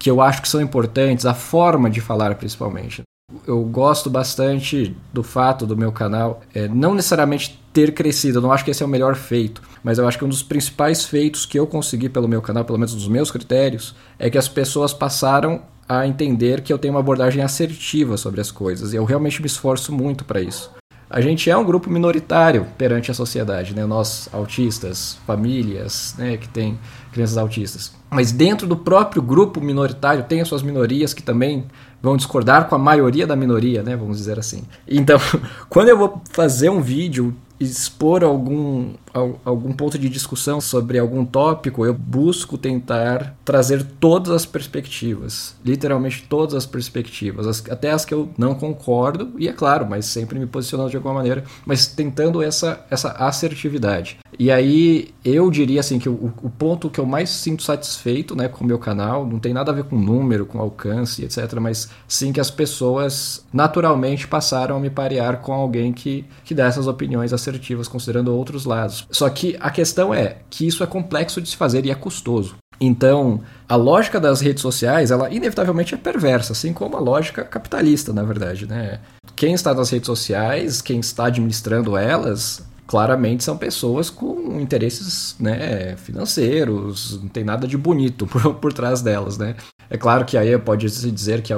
que 0.01 0.10
eu 0.10 0.20
acho 0.20 0.41
que 0.41 0.50
são 0.50 0.60
importantes, 0.60 1.27
a 1.27 1.34
forma 1.34 1.89
de 1.89 2.01
falar 2.01 2.34
principalmente. 2.36 3.03
Eu 3.48 3.63
gosto 3.63 4.10
bastante 4.10 4.98
do 5.13 5.22
fato 5.22 5.65
do 5.65 5.77
meu 5.77 5.91
canal 5.91 6.41
é, 6.53 6.67
não 6.67 6.96
necessariamente 6.96 7.62
ter 7.72 7.93
crescido, 7.93 8.39
eu 8.39 8.41
não 8.41 8.51
acho 8.51 8.65
que 8.65 8.72
esse 8.72 8.84
é 8.84 8.86
o 8.86 8.89
melhor 8.89 9.15
feito, 9.15 9.62
mas 9.84 9.98
eu 9.98 10.08
acho 10.08 10.17
que 10.17 10.25
um 10.25 10.29
dos 10.29 10.43
principais 10.43 11.05
feitos 11.05 11.46
que 11.46 11.58
eu 11.58 11.65
consegui 11.67 12.10
pelo 12.10 12.27
meu 12.27 12.41
canal, 12.41 12.65
pelo 12.65 12.79
menos 12.79 12.93
dos 12.93 13.08
meus 13.08 13.31
critérios, 13.31 13.96
é 14.17 14.29
que 14.29 14.38
as 14.38 14.50
pessoas 14.50 14.91
passaram 14.91 15.62
a 15.88 16.05
entender 16.08 16.62
que 16.62 16.74
eu 16.74 16.79
tenho 16.79 16.96
uma 16.96 17.00
abordagem 17.00 17.43
assertiva 17.43 18.17
sobre 18.17 18.41
as 18.41 18.51
coisas 18.51 18.93
e 18.93 18.96
eu 18.96 19.05
realmente 19.05 19.39
me 19.39 19.48
esforço 19.48 19.93
muito 19.93 20.25
para 20.25 20.41
isso. 20.41 20.72
A 21.10 21.22
gente 21.22 21.50
é 21.50 21.55
um 21.55 21.63
grupo 21.63 21.89
minoritário 21.89 22.65
perante 22.77 23.12
a 23.12 23.13
sociedade, 23.13 23.75
né? 23.75 23.86
Nós 23.86 24.29
autistas, 24.34 25.17
famílias, 25.27 26.15
né, 26.17 26.38
que 26.38 26.48
tem 26.48 26.79
crianças 27.12 27.38
autistas. 27.38 28.00
Mas 28.13 28.34
dentro 28.34 28.68
do 28.68 28.75
próprio 28.75 29.22
grupo 29.22 29.62
minoritário 29.62 30.25
tem 30.25 30.41
as 30.41 30.48
suas 30.50 30.62
minorias 30.62 31.13
que 31.13 31.24
também 31.24 31.65
vão 32.01 32.18
discordar 32.18 32.68
com 32.68 32.75
a 32.75 32.77
maioria 32.77 33.25
da 33.25 33.38
minoria, 33.38 33.82
né? 33.82 33.96
Vamos 33.96 34.18
dizer 34.18 34.38
assim. 34.38 34.63
Então, 34.86 35.18
quando 35.70 35.88
eu 35.88 35.98
vou 35.98 36.22
fazer 36.30 36.70
um 36.70 36.82
vídeo 36.82 37.34
expor 37.58 38.22
algum, 38.22 38.89
algum 39.13 39.74
ponto 39.74 39.98
de 39.98 40.10
discussão 40.10 40.62
sobre 40.62 40.98
algum 40.98 41.25
tópico, 41.25 41.86
eu 41.86 41.94
busco 41.94 42.58
tentar 42.58 43.36
trazer 43.44 43.84
todas 44.00 44.32
as 44.32 44.46
perspectivas, 44.46 45.56
literalmente 45.63 46.25
todas 46.27 46.56
as 46.56 46.65
perspectivas, 46.65 47.48
as, 47.48 47.63
até 47.70 47.91
as 47.91 48.06
que 48.06 48.13
eu 48.13 48.30
não 48.38 48.56
concordo, 48.56 49.32
e 49.38 49.48
é 49.48 49.53
claro, 49.53 49.86
mas 49.89 50.06
sempre 50.06 50.39
me 50.39 50.46
posicionando 50.46 50.89
de 50.89 50.98
alguma 50.98 51.15
maneira, 51.15 51.44
mas 51.65 51.88
tentando 51.88 52.41
essa, 52.41 52.86
essa 52.89 53.12
assertividade. 53.12 54.20
E 54.39 54.50
aí 54.50 55.13
eu 55.24 55.51
diria 55.51 55.82
assim 55.82 56.00
que 56.00 56.10
o, 56.10 56.34
o 56.41 56.50
ponto 56.50 56.89
que 56.89 57.00
eu 57.00 57.06
mais 57.06 57.30
sinto 57.30 57.63
satisfeito 57.63 58.36
né, 58.36 58.48
com 58.48 58.63
o 58.63 58.68
meu 58.68 58.80
canal 58.80 59.25
não 59.25 59.39
tem 59.39 59.53
nada 59.53 59.72
a 59.72 59.74
ver 59.75 59.84
com 59.84 59.98
número, 59.98 60.46
com 60.46 60.60
alcance, 60.60 61.24
etc., 61.24 61.53
mas 61.60 61.89
sim 62.08 62.32
que 62.32 62.39
as 62.39 62.50
pessoas 62.50 63.46
naturalmente 63.53 64.27
passaram 64.27 64.77
a 64.77 64.80
me 64.80 64.89
parear 64.89 65.41
com 65.41 65.53
alguém 65.53 65.91
que, 65.91 66.25
que 66.44 66.56
dá 66.56 66.65
essas 66.65 66.88
opiniões 66.88 67.34
assertivas, 67.34 67.88
considerando 67.88 68.34
outros 68.34 68.65
lados. 68.65 69.00
Só 69.10 69.29
que 69.29 69.58
a 69.60 69.70
questão 69.70 70.13
é 70.13 70.38
que 70.50 70.67
isso 70.67 70.84
é 70.84 70.88
complexo 70.88 71.41
de 71.41 71.50
se 71.50 71.55
fazer 71.55 71.86
e 71.86 71.91
é 71.91 71.96
custoso. 71.96 72.55
Então, 72.79 73.41
a 73.70 73.75
lógica 73.75 74.20
das 74.20 74.41
redes 74.41 74.62
sociais, 74.62 75.12
ela 75.12 75.29
inevitavelmente 75.29 75.93
é 75.93 75.98
perversa, 75.98 76.53
assim 76.53 76.74
como 76.74 76.98
a 76.98 77.00
lógica 77.00 77.43
capitalista, 77.43 78.12
na 78.12 78.24
verdade, 78.24 78.65
né? 78.65 79.00
Quem 79.36 79.53
está 79.53 79.72
nas 79.74 79.91
redes 79.91 80.08
sociais, 80.08 80.81
quem 80.81 81.00
está 81.00 81.25
administrando 81.25 81.96
elas, 81.96 82.65
claramente 82.92 83.42
são 83.42 83.58
pessoas 83.58 84.10
com 84.10 84.60
interesses 84.60 85.34
né, 85.40 85.96
financeiros, 85.96 87.18
não 87.22 87.30
tem 87.30 87.42
nada 87.42 87.66
de 87.66 87.78
bonito 87.78 88.28
por, 88.28 88.56
por 88.56 88.74
trás 88.74 89.02
delas, 89.02 89.38
né? 89.38 89.56
É 89.90 89.98
claro 89.98 90.26
que 90.26 90.38
aí 90.38 90.58
pode 90.58 90.90
se 90.90 91.10
dizer 91.10 91.42
que 91.42 91.54
a 91.54 91.58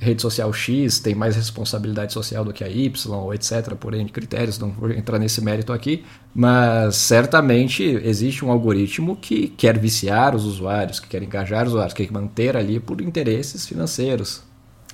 rede 0.00 0.20
social 0.20 0.52
X 0.52 0.98
tem 0.98 1.14
mais 1.14 1.36
responsabilidade 1.36 2.12
social 2.12 2.44
do 2.44 2.52
que 2.52 2.64
a 2.64 2.68
Y, 2.68 3.14
ou 3.14 3.32
etc., 3.32 3.76
por 3.76 3.94
N 3.94 4.08
critérios, 4.08 4.58
não 4.58 4.70
vou 4.70 4.90
entrar 4.90 5.20
nesse 5.20 5.40
mérito 5.40 5.72
aqui, 5.72 6.04
mas 6.34 6.96
certamente 6.96 7.84
existe 7.84 8.44
um 8.44 8.50
algoritmo 8.50 9.14
que 9.14 9.46
quer 9.46 9.78
viciar 9.78 10.34
os 10.34 10.44
usuários, 10.44 10.98
que 10.98 11.06
quer 11.06 11.22
engajar 11.22 11.64
os 11.64 11.74
usuários, 11.74 11.94
que 11.94 12.04
quer 12.04 12.12
manter 12.12 12.56
ali 12.56 12.80
por 12.80 13.00
interesses 13.00 13.68
financeiros. 13.68 14.42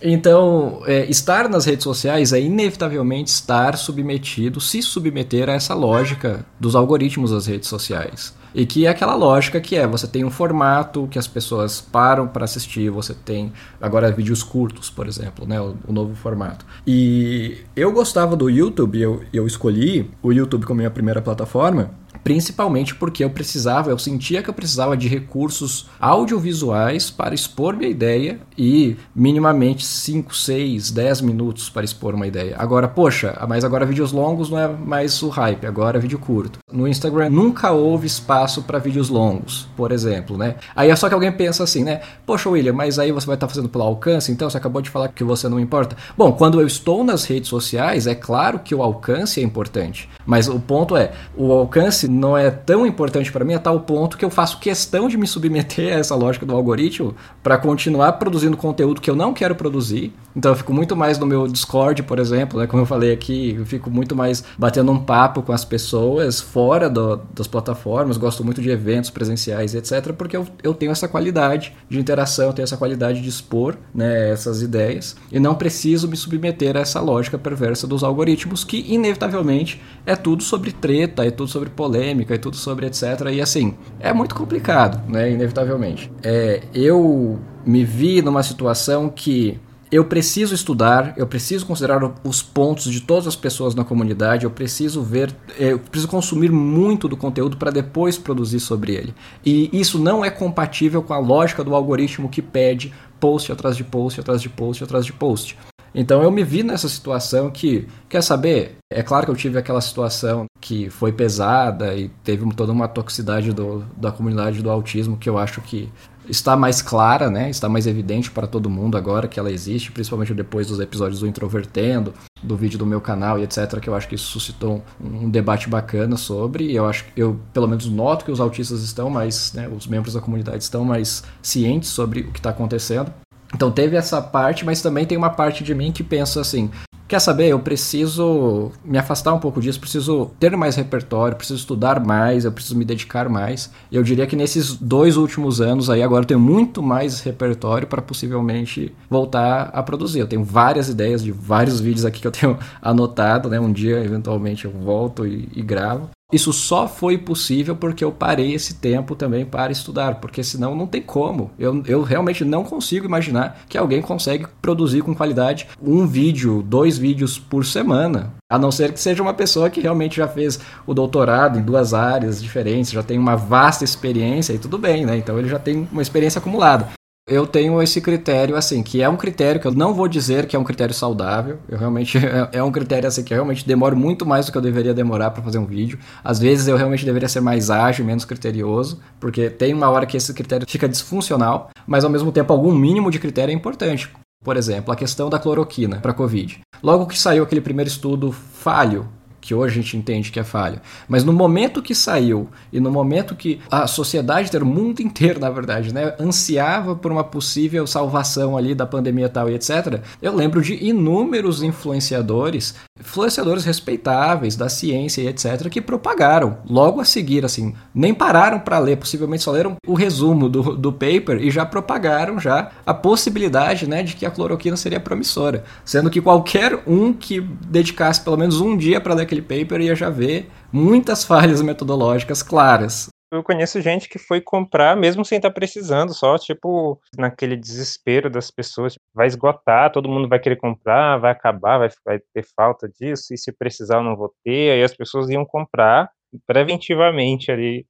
Então, 0.02 0.82
é, 0.86 1.04
estar 1.06 1.48
nas 1.48 1.64
redes 1.64 1.84
sociais 1.84 2.32
é 2.32 2.40
inevitavelmente 2.40 3.30
estar 3.30 3.76
submetido, 3.76 4.60
se 4.60 4.80
submeter 4.80 5.48
a 5.48 5.54
essa 5.54 5.74
lógica 5.74 6.46
dos 6.58 6.76
algoritmos 6.76 7.30
das 7.30 7.46
redes 7.46 7.68
sociais. 7.68 8.36
E 8.54 8.64
que 8.64 8.86
é 8.86 8.88
aquela 8.88 9.14
lógica 9.14 9.60
que 9.60 9.76
é, 9.76 9.86
você 9.86 10.06
tem 10.06 10.24
um 10.24 10.30
formato 10.30 11.06
que 11.10 11.18
as 11.18 11.26
pessoas 11.26 11.80
param 11.80 12.26
para 12.26 12.44
assistir, 12.44 12.90
você 12.90 13.12
tem 13.12 13.52
agora 13.80 14.10
vídeos 14.10 14.42
curtos, 14.42 14.88
por 14.88 15.06
exemplo, 15.06 15.46
né, 15.46 15.60
o, 15.60 15.76
o 15.86 15.92
novo 15.92 16.14
formato. 16.14 16.64
E 16.86 17.58
eu 17.76 17.92
gostava 17.92 18.36
do 18.36 18.48
YouTube, 18.48 19.00
eu, 19.00 19.22
eu 19.32 19.46
escolhi 19.46 20.10
o 20.22 20.32
YouTube 20.32 20.64
como 20.64 20.78
minha 20.78 20.90
primeira 20.90 21.20
plataforma, 21.20 21.90
principalmente 22.28 22.94
porque 22.94 23.24
eu 23.24 23.30
precisava, 23.30 23.88
eu 23.88 23.98
sentia 23.98 24.42
que 24.42 24.50
eu 24.50 24.54
precisava 24.54 24.94
de 24.94 25.08
recursos 25.08 25.88
audiovisuais 25.98 27.10
para 27.10 27.34
expor 27.34 27.74
minha 27.74 27.88
ideia 27.88 28.38
e 28.56 28.98
minimamente 29.14 29.86
5, 29.86 30.36
6, 30.36 30.90
10 30.90 31.22
minutos 31.22 31.70
para 31.70 31.86
expor 31.86 32.14
uma 32.14 32.26
ideia. 32.26 32.54
Agora, 32.58 32.86
poxa, 32.86 33.34
mas 33.48 33.64
agora 33.64 33.86
vídeos 33.86 34.12
longos 34.12 34.50
não 34.50 34.58
é 34.58 34.68
mais 34.68 35.22
o 35.22 35.30
hype, 35.30 35.64
agora 35.64 35.96
é 35.96 36.00
vídeo 36.02 36.18
curto. 36.18 36.58
No 36.70 36.86
Instagram 36.86 37.30
nunca 37.30 37.70
houve 37.70 38.06
espaço 38.06 38.62
para 38.62 38.78
vídeos 38.78 39.08
longos, 39.08 39.66
por 39.74 39.90
exemplo, 39.90 40.36
né? 40.36 40.56
Aí 40.76 40.90
é 40.90 40.96
só 40.96 41.08
que 41.08 41.14
alguém 41.14 41.32
pensa 41.32 41.64
assim, 41.64 41.82
né? 41.82 42.02
Poxa, 42.26 42.50
William, 42.50 42.74
mas 42.74 42.98
aí 42.98 43.10
você 43.10 43.26
vai 43.26 43.36
estar 43.36 43.48
fazendo 43.48 43.70
pelo 43.70 43.84
alcance, 43.84 44.30
então 44.30 44.50
você 44.50 44.58
acabou 44.58 44.82
de 44.82 44.90
falar 44.90 45.08
que 45.08 45.24
você 45.24 45.48
não 45.48 45.58
importa. 45.58 45.96
Bom, 46.14 46.30
quando 46.32 46.60
eu 46.60 46.66
estou 46.66 47.02
nas 47.02 47.24
redes 47.24 47.48
sociais, 47.48 48.06
é 48.06 48.14
claro 48.14 48.58
que 48.58 48.74
o 48.74 48.82
alcance 48.82 49.40
é 49.40 49.42
importante, 49.42 50.10
mas 50.26 50.46
o 50.46 50.60
ponto 50.60 50.94
é, 50.94 51.12
o 51.34 51.50
alcance 51.52 52.17
não 52.18 52.36
é 52.36 52.50
tão 52.50 52.86
importante 52.86 53.30
para 53.30 53.44
mim 53.44 53.54
a 53.54 53.58
tal 53.58 53.80
ponto 53.80 54.18
que 54.18 54.24
eu 54.24 54.30
faço 54.30 54.58
questão 54.58 55.08
de 55.08 55.16
me 55.16 55.26
submeter 55.26 55.94
a 55.94 55.98
essa 55.98 56.14
lógica 56.14 56.44
do 56.44 56.54
algoritmo 56.54 57.14
para 57.42 57.56
continuar 57.56 58.12
produzindo 58.12 58.56
conteúdo 58.56 59.00
que 59.00 59.10
eu 59.10 59.16
não 59.16 59.32
quero 59.32 59.54
produzir. 59.54 60.12
Então 60.34 60.52
eu 60.52 60.56
fico 60.56 60.72
muito 60.72 60.94
mais 60.94 61.18
no 61.18 61.26
meu 61.26 61.48
Discord, 61.48 62.02
por 62.02 62.18
exemplo, 62.18 62.60
né? 62.60 62.66
como 62.66 62.82
eu 62.82 62.86
falei 62.86 63.12
aqui, 63.12 63.56
eu 63.58 63.66
fico 63.66 63.90
muito 63.90 64.14
mais 64.14 64.44
batendo 64.56 64.92
um 64.92 64.98
papo 64.98 65.42
com 65.42 65.52
as 65.52 65.64
pessoas 65.64 66.40
fora 66.40 66.88
do, 66.88 67.20
das 67.34 67.46
plataformas, 67.46 68.16
gosto 68.16 68.44
muito 68.44 68.60
de 68.60 68.70
eventos 68.70 69.10
presenciais, 69.10 69.74
etc, 69.74 70.12
porque 70.12 70.36
eu, 70.36 70.46
eu 70.62 70.74
tenho 70.74 70.92
essa 70.92 71.08
qualidade 71.08 71.74
de 71.88 71.98
interação, 71.98 72.46
eu 72.46 72.52
tenho 72.52 72.64
essa 72.64 72.76
qualidade 72.76 73.20
de 73.20 73.28
expor 73.28 73.76
né, 73.94 74.30
essas 74.30 74.62
ideias 74.62 75.16
e 75.32 75.40
não 75.40 75.54
preciso 75.54 76.08
me 76.08 76.16
submeter 76.16 76.76
a 76.76 76.80
essa 76.80 77.00
lógica 77.00 77.38
perversa 77.38 77.86
dos 77.86 78.04
algoritmos 78.04 78.64
que 78.64 78.84
inevitavelmente 78.88 79.80
é 80.06 80.14
tudo 80.14 80.42
sobre 80.42 80.72
treta, 80.72 81.24
é 81.24 81.30
tudo 81.30 81.50
sobre 81.50 81.70
polêmica 81.70 81.97
polêmica 81.98 82.34
e 82.34 82.38
tudo 82.38 82.56
sobre 82.56 82.86
etc. 82.86 83.02
E 83.32 83.40
assim, 83.40 83.74
é 83.98 84.12
muito 84.12 84.34
complicado, 84.34 85.02
né? 85.08 85.30
Inevitavelmente. 85.30 86.10
É, 86.22 86.62
eu 86.72 87.38
me 87.66 87.84
vi 87.84 88.22
numa 88.22 88.42
situação 88.42 89.08
que 89.08 89.58
eu 89.90 90.04
preciso 90.04 90.54
estudar, 90.54 91.14
eu 91.16 91.26
preciso 91.26 91.64
considerar 91.64 92.00
os 92.22 92.42
pontos 92.42 92.92
de 92.92 93.00
todas 93.00 93.26
as 93.26 93.34
pessoas 93.34 93.74
na 93.74 93.84
comunidade, 93.84 94.44
eu 94.44 94.50
preciso 94.50 95.02
ver, 95.02 95.34
é, 95.58 95.72
eu 95.72 95.78
preciso 95.78 96.08
consumir 96.08 96.52
muito 96.52 97.08
do 97.08 97.16
conteúdo 97.16 97.56
para 97.56 97.70
depois 97.70 98.18
produzir 98.18 98.60
sobre 98.60 98.94
ele. 98.94 99.14
E 99.44 99.70
isso 99.72 99.98
não 99.98 100.24
é 100.24 100.30
compatível 100.30 101.02
com 101.02 101.14
a 101.14 101.18
lógica 101.18 101.64
do 101.64 101.74
algoritmo 101.74 102.28
que 102.28 102.42
pede 102.42 102.92
post 103.18 103.50
atrás 103.50 103.76
de 103.76 103.82
post, 103.82 104.20
atrás 104.20 104.42
de 104.42 104.48
post, 104.48 104.84
atrás 104.84 105.04
de 105.06 105.12
post. 105.12 105.56
Então 105.94 106.22
eu 106.22 106.30
me 106.30 106.44
vi 106.44 106.62
nessa 106.62 106.88
situação 106.88 107.50
que, 107.50 107.86
quer 108.08 108.22
saber? 108.22 108.76
É 108.90 109.02
claro 109.02 109.26
que 109.26 109.32
eu 109.32 109.36
tive 109.36 109.58
aquela 109.58 109.80
situação 109.80 110.46
que 110.60 110.90
foi 110.90 111.12
pesada 111.12 111.94
e 111.94 112.08
teve 112.24 112.48
toda 112.54 112.72
uma 112.72 112.88
toxicidade 112.88 113.52
do, 113.52 113.84
da 113.96 114.10
comunidade 114.10 114.62
do 114.62 114.70
autismo 114.70 115.16
que 115.16 115.28
eu 115.28 115.38
acho 115.38 115.60
que 115.60 115.90
está 116.28 116.56
mais 116.56 116.82
clara, 116.82 117.30
né? 117.30 117.48
Está 117.48 117.68
mais 117.68 117.86
evidente 117.86 118.30
para 118.30 118.46
todo 118.46 118.68
mundo 118.68 118.96
agora 118.96 119.26
que 119.26 119.40
ela 119.40 119.50
existe, 119.50 119.90
principalmente 119.90 120.34
depois 120.34 120.66
dos 120.66 120.78
episódios 120.78 121.20
do 121.20 121.26
Introvertendo, 121.26 122.12
do 122.42 122.56
vídeo 122.56 122.78
do 122.78 122.86
meu 122.86 123.00
canal 123.00 123.38
e 123.38 123.42
etc, 123.42 123.80
que 123.80 123.88
eu 123.88 123.94
acho 123.94 124.08
que 124.08 124.14
isso 124.14 124.26
suscitou 124.26 124.82
um 125.00 125.28
debate 125.28 125.68
bacana 125.68 126.16
sobre, 126.16 126.64
e 126.64 126.76
eu 126.76 126.86
acho 126.86 127.04
que 127.04 127.20
eu 127.20 127.40
pelo 127.52 127.66
menos 127.66 127.86
noto 127.86 128.24
que 128.24 128.30
os 128.30 128.40
autistas 128.40 128.82
estão 128.82 129.10
mais, 129.10 129.52
né, 129.54 129.68
os 129.68 129.86
membros 129.86 130.14
da 130.14 130.20
comunidade 130.20 130.62
estão 130.62 130.84
mais 130.84 131.24
cientes 131.42 131.88
sobre 131.88 132.20
o 132.20 132.32
que 132.32 132.38
está 132.38 132.50
acontecendo. 132.50 133.12
Então 133.54 133.70
teve 133.70 133.96
essa 133.96 134.20
parte, 134.20 134.64
mas 134.64 134.82
também 134.82 135.06
tem 135.06 135.16
uma 135.16 135.30
parte 135.30 135.64
de 135.64 135.74
mim 135.74 135.90
que 135.90 136.02
pensa 136.02 136.40
assim: 136.40 136.70
quer 137.08 137.18
saber, 137.18 137.48
eu 137.48 137.58
preciso 137.58 138.70
me 138.84 138.98
afastar 138.98 139.32
um 139.32 139.38
pouco 139.38 139.60
disso, 139.60 139.80
preciso 139.80 140.30
ter 140.38 140.54
mais 140.56 140.76
repertório, 140.76 141.36
preciso 141.36 141.58
estudar 141.58 142.04
mais, 142.04 142.44
eu 142.44 142.52
preciso 142.52 142.76
me 142.76 142.84
dedicar 142.84 143.28
mais. 143.28 143.70
E 143.90 143.96
eu 143.96 144.02
diria 144.02 144.26
que 144.26 144.36
nesses 144.36 144.74
dois 144.74 145.16
últimos 145.16 145.60
anos 145.60 145.88
aí 145.88 146.02
agora 146.02 146.22
eu 146.22 146.26
tenho 146.26 146.40
muito 146.40 146.82
mais 146.82 147.20
repertório 147.20 147.88
para 147.88 148.02
possivelmente 148.02 148.94
voltar 149.08 149.70
a 149.72 149.82
produzir. 149.82 150.20
Eu 150.20 150.28
tenho 150.28 150.44
várias 150.44 150.90
ideias 150.90 151.24
de 151.24 151.32
vários 151.32 151.80
vídeos 151.80 152.04
aqui 152.04 152.20
que 152.20 152.26
eu 152.26 152.32
tenho 152.32 152.58
anotado, 152.82 153.48
né? 153.48 153.58
Um 153.58 153.72
dia 153.72 154.04
eventualmente 154.04 154.66
eu 154.66 154.70
volto 154.70 155.26
e, 155.26 155.48
e 155.56 155.62
gravo. 155.62 156.10
Isso 156.30 156.52
só 156.52 156.86
foi 156.86 157.16
possível 157.16 157.74
porque 157.74 158.04
eu 158.04 158.12
parei 158.12 158.52
esse 158.52 158.74
tempo 158.74 159.16
também 159.16 159.46
para 159.46 159.72
estudar, 159.72 160.16
porque 160.16 160.44
senão 160.44 160.74
não 160.74 160.86
tem 160.86 161.00
como. 161.00 161.50
Eu, 161.58 161.82
eu 161.86 162.02
realmente 162.02 162.44
não 162.44 162.64
consigo 162.64 163.06
imaginar 163.06 163.62
que 163.66 163.78
alguém 163.78 164.02
consegue 164.02 164.46
produzir 164.60 165.00
com 165.00 165.14
qualidade 165.14 165.66
um 165.80 166.06
vídeo, 166.06 166.62
dois 166.62 166.98
vídeos 166.98 167.38
por 167.38 167.64
semana. 167.64 168.34
A 168.52 168.58
não 168.58 168.70
ser 168.70 168.92
que 168.92 169.00
seja 169.00 169.22
uma 169.22 169.32
pessoa 169.32 169.70
que 169.70 169.80
realmente 169.80 170.18
já 170.18 170.28
fez 170.28 170.60
o 170.86 170.92
doutorado 170.92 171.58
em 171.58 171.62
duas 171.62 171.94
áreas 171.94 172.42
diferentes, 172.42 172.90
já 172.90 173.02
tem 173.02 173.18
uma 173.18 173.34
vasta 173.34 173.82
experiência 173.82 174.52
e 174.52 174.58
tudo 174.58 174.76
bem, 174.76 175.06
né? 175.06 175.16
Então 175.16 175.38
ele 175.38 175.48
já 175.48 175.58
tem 175.58 175.88
uma 175.90 176.02
experiência 176.02 176.40
acumulada 176.40 176.97
eu 177.28 177.46
tenho 177.46 177.80
esse 177.82 178.00
critério, 178.00 178.56
assim, 178.56 178.82
que 178.82 179.02
é 179.02 179.08
um 179.08 179.16
critério 179.16 179.60
que 179.60 179.66
eu 179.66 179.72
não 179.72 179.92
vou 179.92 180.08
dizer 180.08 180.46
que 180.46 180.56
é 180.56 180.58
um 180.58 180.64
critério 180.64 180.94
saudável. 180.94 181.58
Eu 181.68 181.78
realmente 181.78 182.16
é, 182.26 182.48
é 182.58 182.62
um 182.62 182.72
critério 182.72 183.06
assim 183.06 183.22
que 183.22 183.32
eu 183.32 183.36
realmente 183.36 183.66
demoro 183.66 183.96
muito 183.96 184.24
mais 184.24 184.46
do 184.46 184.52
que 184.52 184.58
eu 184.58 184.62
deveria 184.62 184.94
demorar 184.94 185.30
para 185.30 185.42
fazer 185.42 185.58
um 185.58 185.66
vídeo. 185.66 185.98
Às 186.24 186.38
vezes 186.38 186.66
eu 186.66 186.76
realmente 186.76 187.04
deveria 187.04 187.28
ser 187.28 187.40
mais 187.40 187.70
ágil, 187.70 188.04
menos 188.04 188.24
criterioso, 188.24 189.00
porque 189.20 189.50
tem 189.50 189.74
uma 189.74 189.90
hora 189.90 190.06
que 190.06 190.16
esse 190.16 190.32
critério 190.32 190.66
fica 190.68 190.88
disfuncional, 190.88 191.70
mas 191.86 192.04
ao 192.04 192.10
mesmo 192.10 192.32
tempo 192.32 192.52
algum 192.52 192.74
mínimo 192.74 193.10
de 193.10 193.18
critério 193.18 193.52
é 193.52 193.54
importante. 193.54 194.10
Por 194.42 194.56
exemplo, 194.56 194.92
a 194.92 194.96
questão 194.96 195.28
da 195.28 195.38
cloroquina 195.38 196.00
para 196.00 196.14
COVID. 196.14 196.60
Logo 196.82 197.06
que 197.06 197.18
saiu 197.18 197.42
aquele 197.42 197.60
primeiro 197.60 197.88
estudo 197.88 198.32
falho 198.32 199.08
que 199.48 199.54
hoje 199.54 199.78
a 199.78 199.82
gente 199.82 199.96
entende 199.96 200.30
que 200.30 200.38
é 200.38 200.44
falha. 200.44 200.82
Mas 201.08 201.24
no 201.24 201.32
momento 201.32 201.80
que 201.80 201.94
saiu 201.94 202.50
e 202.70 202.78
no 202.78 202.90
momento 202.90 203.34
que 203.34 203.60
a 203.70 203.86
sociedade, 203.86 204.54
o 204.54 204.66
mundo 204.66 205.00
inteiro, 205.00 205.40
na 205.40 205.48
verdade, 205.48 205.94
né, 205.94 206.14
ansiava 206.20 206.94
por 206.94 207.10
uma 207.10 207.24
possível 207.24 207.86
salvação 207.86 208.58
ali 208.58 208.74
da 208.74 208.84
pandemia 208.84 209.26
tal 209.26 209.48
e 209.48 209.54
etc., 209.54 210.02
eu 210.20 210.34
lembro 210.34 210.60
de 210.60 210.74
inúmeros 210.84 211.62
influenciadores, 211.62 212.74
influenciadores 213.00 213.64
respeitáveis 213.64 214.54
da 214.54 214.68
ciência 214.68 215.22
e 215.22 215.28
etc., 215.28 215.70
que 215.70 215.80
propagaram 215.80 216.58
logo 216.68 217.00
a 217.00 217.04
seguir, 217.06 217.42
assim, 217.42 217.74
nem 217.94 218.12
pararam 218.12 218.60
para 218.60 218.78
ler, 218.78 218.98
possivelmente 218.98 219.44
só 219.44 219.50
leram 219.50 219.76
o 219.86 219.94
resumo 219.94 220.46
do, 220.50 220.76
do 220.76 220.92
paper 220.92 221.38
e 221.40 221.50
já 221.50 221.64
propagaram 221.64 222.38
já 222.38 222.70
a 222.84 222.92
possibilidade 222.92 223.88
né, 223.88 224.02
de 224.02 224.14
que 224.14 224.26
a 224.26 224.30
cloroquina 224.30 224.76
seria 224.76 225.00
promissora. 225.00 225.64
Sendo 225.86 226.10
que 226.10 226.20
qualquer 226.20 226.82
um 226.86 227.14
que 227.14 227.40
dedicasse 227.40 228.20
pelo 228.20 228.36
menos 228.36 228.60
um 228.60 228.76
dia 228.76 229.00
para 229.00 229.14
ler 229.14 229.22
aquele 229.22 229.37
paper 229.42 229.80
ia 229.80 229.94
já 229.94 230.10
ver 230.10 230.50
muitas 230.72 231.24
falhas 231.24 231.62
metodológicas 231.62 232.42
claras. 232.42 233.08
Eu 233.30 233.42
conheço 233.42 233.80
gente 233.82 234.08
que 234.08 234.18
foi 234.18 234.40
comprar 234.40 234.96
mesmo 234.96 235.22
sem 235.22 235.36
estar 235.36 235.50
tá 235.50 235.54
precisando, 235.54 236.14
só 236.14 236.38
tipo 236.38 236.98
naquele 237.16 237.56
desespero 237.56 238.30
das 238.30 238.50
pessoas, 238.50 238.94
vai 239.12 239.26
esgotar, 239.26 239.92
todo 239.92 240.08
mundo 240.08 240.26
vai 240.26 240.38
querer 240.38 240.56
comprar, 240.56 241.18
vai 241.18 241.32
acabar, 241.32 241.78
vai, 241.78 241.90
vai 242.06 242.18
ter 242.32 242.46
falta 242.56 242.88
disso, 242.88 243.34
e 243.34 243.38
se 243.38 243.52
precisar 243.52 243.98
eu 243.98 244.02
não 244.02 244.16
vou 244.16 244.32
ter, 244.42 244.72
aí 244.72 244.82
as 244.82 244.96
pessoas 244.96 245.28
iam 245.28 245.44
comprar 245.44 246.10
preventivamente 246.46 247.52
ali. 247.52 247.86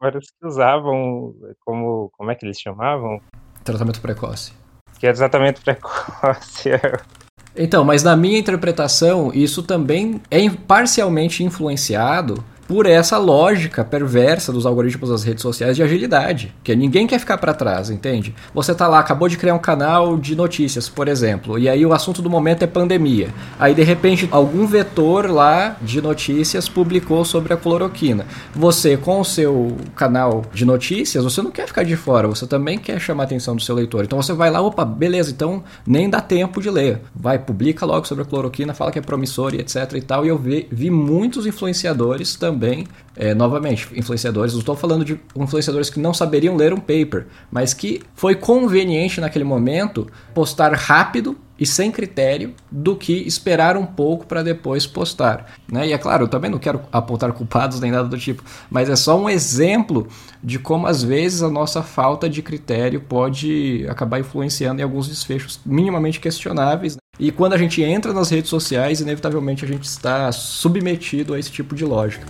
Vários 0.00 0.26
que 0.30 0.46
usavam 0.46 1.34
como, 1.60 2.10
como 2.14 2.30
é 2.30 2.34
que 2.34 2.44
eles 2.44 2.58
chamavam? 2.58 3.20
Tratamento 3.62 4.00
precoce. 4.00 4.52
Que 4.98 5.06
é 5.06 5.12
tratamento 5.12 5.62
precoce. 5.62 6.70
Então, 7.56 7.84
mas 7.84 8.02
na 8.02 8.16
minha 8.16 8.38
interpretação, 8.38 9.30
isso 9.32 9.62
também 9.62 10.20
é 10.30 10.48
parcialmente 10.50 11.44
influenciado 11.44 12.44
por 12.66 12.86
essa 12.86 13.18
lógica 13.18 13.84
perversa 13.84 14.52
dos 14.52 14.66
algoritmos 14.66 15.10
das 15.10 15.22
redes 15.22 15.42
sociais 15.42 15.76
de 15.76 15.82
agilidade, 15.82 16.54
que 16.62 16.74
ninguém 16.74 17.06
quer 17.06 17.18
ficar 17.18 17.38
para 17.38 17.54
trás, 17.54 17.90
entende? 17.90 18.34
Você 18.54 18.74
tá 18.74 18.88
lá, 18.88 18.98
acabou 18.98 19.28
de 19.28 19.36
criar 19.36 19.54
um 19.54 19.58
canal 19.58 20.16
de 20.16 20.34
notícias, 20.34 20.88
por 20.88 21.08
exemplo, 21.08 21.58
e 21.58 21.68
aí 21.68 21.84
o 21.84 21.92
assunto 21.92 22.22
do 22.22 22.30
momento 22.30 22.62
é 22.62 22.66
pandemia. 22.66 23.28
Aí 23.58 23.74
de 23.74 23.82
repente 23.82 24.28
algum 24.30 24.66
vetor 24.66 25.30
lá 25.30 25.76
de 25.82 26.00
notícias 26.00 26.68
publicou 26.68 27.24
sobre 27.24 27.52
a 27.52 27.56
cloroquina. 27.56 28.26
Você 28.54 28.96
com 28.96 29.20
o 29.20 29.24
seu 29.24 29.76
canal 29.94 30.44
de 30.52 30.64
notícias, 30.64 31.24
você 31.24 31.42
não 31.42 31.50
quer 31.50 31.66
ficar 31.66 31.84
de 31.84 31.96
fora, 31.96 32.28
você 32.28 32.46
também 32.46 32.78
quer 32.78 32.98
chamar 32.98 33.24
a 33.24 33.26
atenção 33.26 33.54
do 33.54 33.62
seu 33.62 33.74
leitor. 33.74 34.04
Então 34.04 34.20
você 34.20 34.32
vai 34.32 34.50
lá, 34.50 34.60
opa, 34.60 34.84
beleza, 34.84 35.30
então 35.30 35.62
nem 35.86 36.08
dá 36.08 36.20
tempo 36.20 36.62
de 36.62 36.70
ler. 36.70 37.00
Vai, 37.14 37.38
publica 37.38 37.84
logo 37.84 38.06
sobre 38.06 38.22
a 38.22 38.26
cloroquina, 38.26 38.72
fala 38.72 38.90
que 38.90 38.98
é 38.98 39.02
promissor 39.02 39.54
e 39.54 39.60
etc 39.60 39.92
e 39.94 40.00
tal. 40.00 40.24
E 40.24 40.28
eu 40.28 40.38
vi, 40.38 40.66
vi 40.70 40.90
muitos 40.90 41.46
influenciadores 41.46 42.34
também 42.34 42.53
também, 42.54 42.86
é, 43.16 43.34
novamente, 43.34 43.88
influenciadores, 43.94 44.52
não 44.52 44.60
estou 44.60 44.76
falando 44.76 45.04
de 45.04 45.20
influenciadores 45.36 45.90
que 45.90 45.98
não 45.98 46.14
saberiam 46.14 46.56
ler 46.56 46.72
um 46.72 46.78
paper, 46.78 47.26
mas 47.50 47.74
que 47.74 48.00
foi 48.14 48.36
conveniente 48.36 49.20
naquele 49.20 49.44
momento 49.44 50.06
postar 50.32 50.72
rápido 50.72 51.36
e 51.58 51.64
sem 51.66 51.90
critério 51.90 52.54
do 52.70 52.96
que 52.96 53.12
esperar 53.12 53.76
um 53.76 53.86
pouco 53.86 54.26
para 54.26 54.42
depois 54.42 54.86
postar. 54.86 55.54
Né? 55.70 55.88
E 55.88 55.92
é 55.92 55.98
claro, 55.98 56.24
eu 56.24 56.28
também 56.28 56.50
não 56.50 56.58
quero 56.58 56.80
apontar 56.92 57.32
culpados 57.32 57.80
nem 57.80 57.90
nada 57.90 58.08
do 58.08 58.18
tipo, 58.18 58.42
mas 58.70 58.88
é 58.88 58.96
só 58.96 59.18
um 59.18 59.28
exemplo 59.28 60.08
de 60.42 60.58
como 60.58 60.86
às 60.86 61.02
vezes 61.02 61.42
a 61.42 61.50
nossa 61.50 61.82
falta 61.82 62.28
de 62.28 62.42
critério 62.42 63.00
pode 63.00 63.86
acabar 63.88 64.18
influenciando 64.18 64.80
em 64.80 64.84
alguns 64.84 65.08
desfechos 65.08 65.60
minimamente 65.64 66.20
questionáveis. 66.20 66.96
Né? 66.96 67.00
E 67.18 67.30
quando 67.30 67.52
a 67.52 67.58
gente 67.58 67.82
entra 67.82 68.12
nas 68.12 68.30
redes 68.30 68.50
sociais, 68.50 69.00
inevitavelmente 69.00 69.64
a 69.64 69.68
gente 69.68 69.84
está 69.84 70.32
submetido 70.32 71.34
a 71.34 71.38
esse 71.38 71.50
tipo 71.50 71.74
de 71.74 71.84
lógica. 71.84 72.26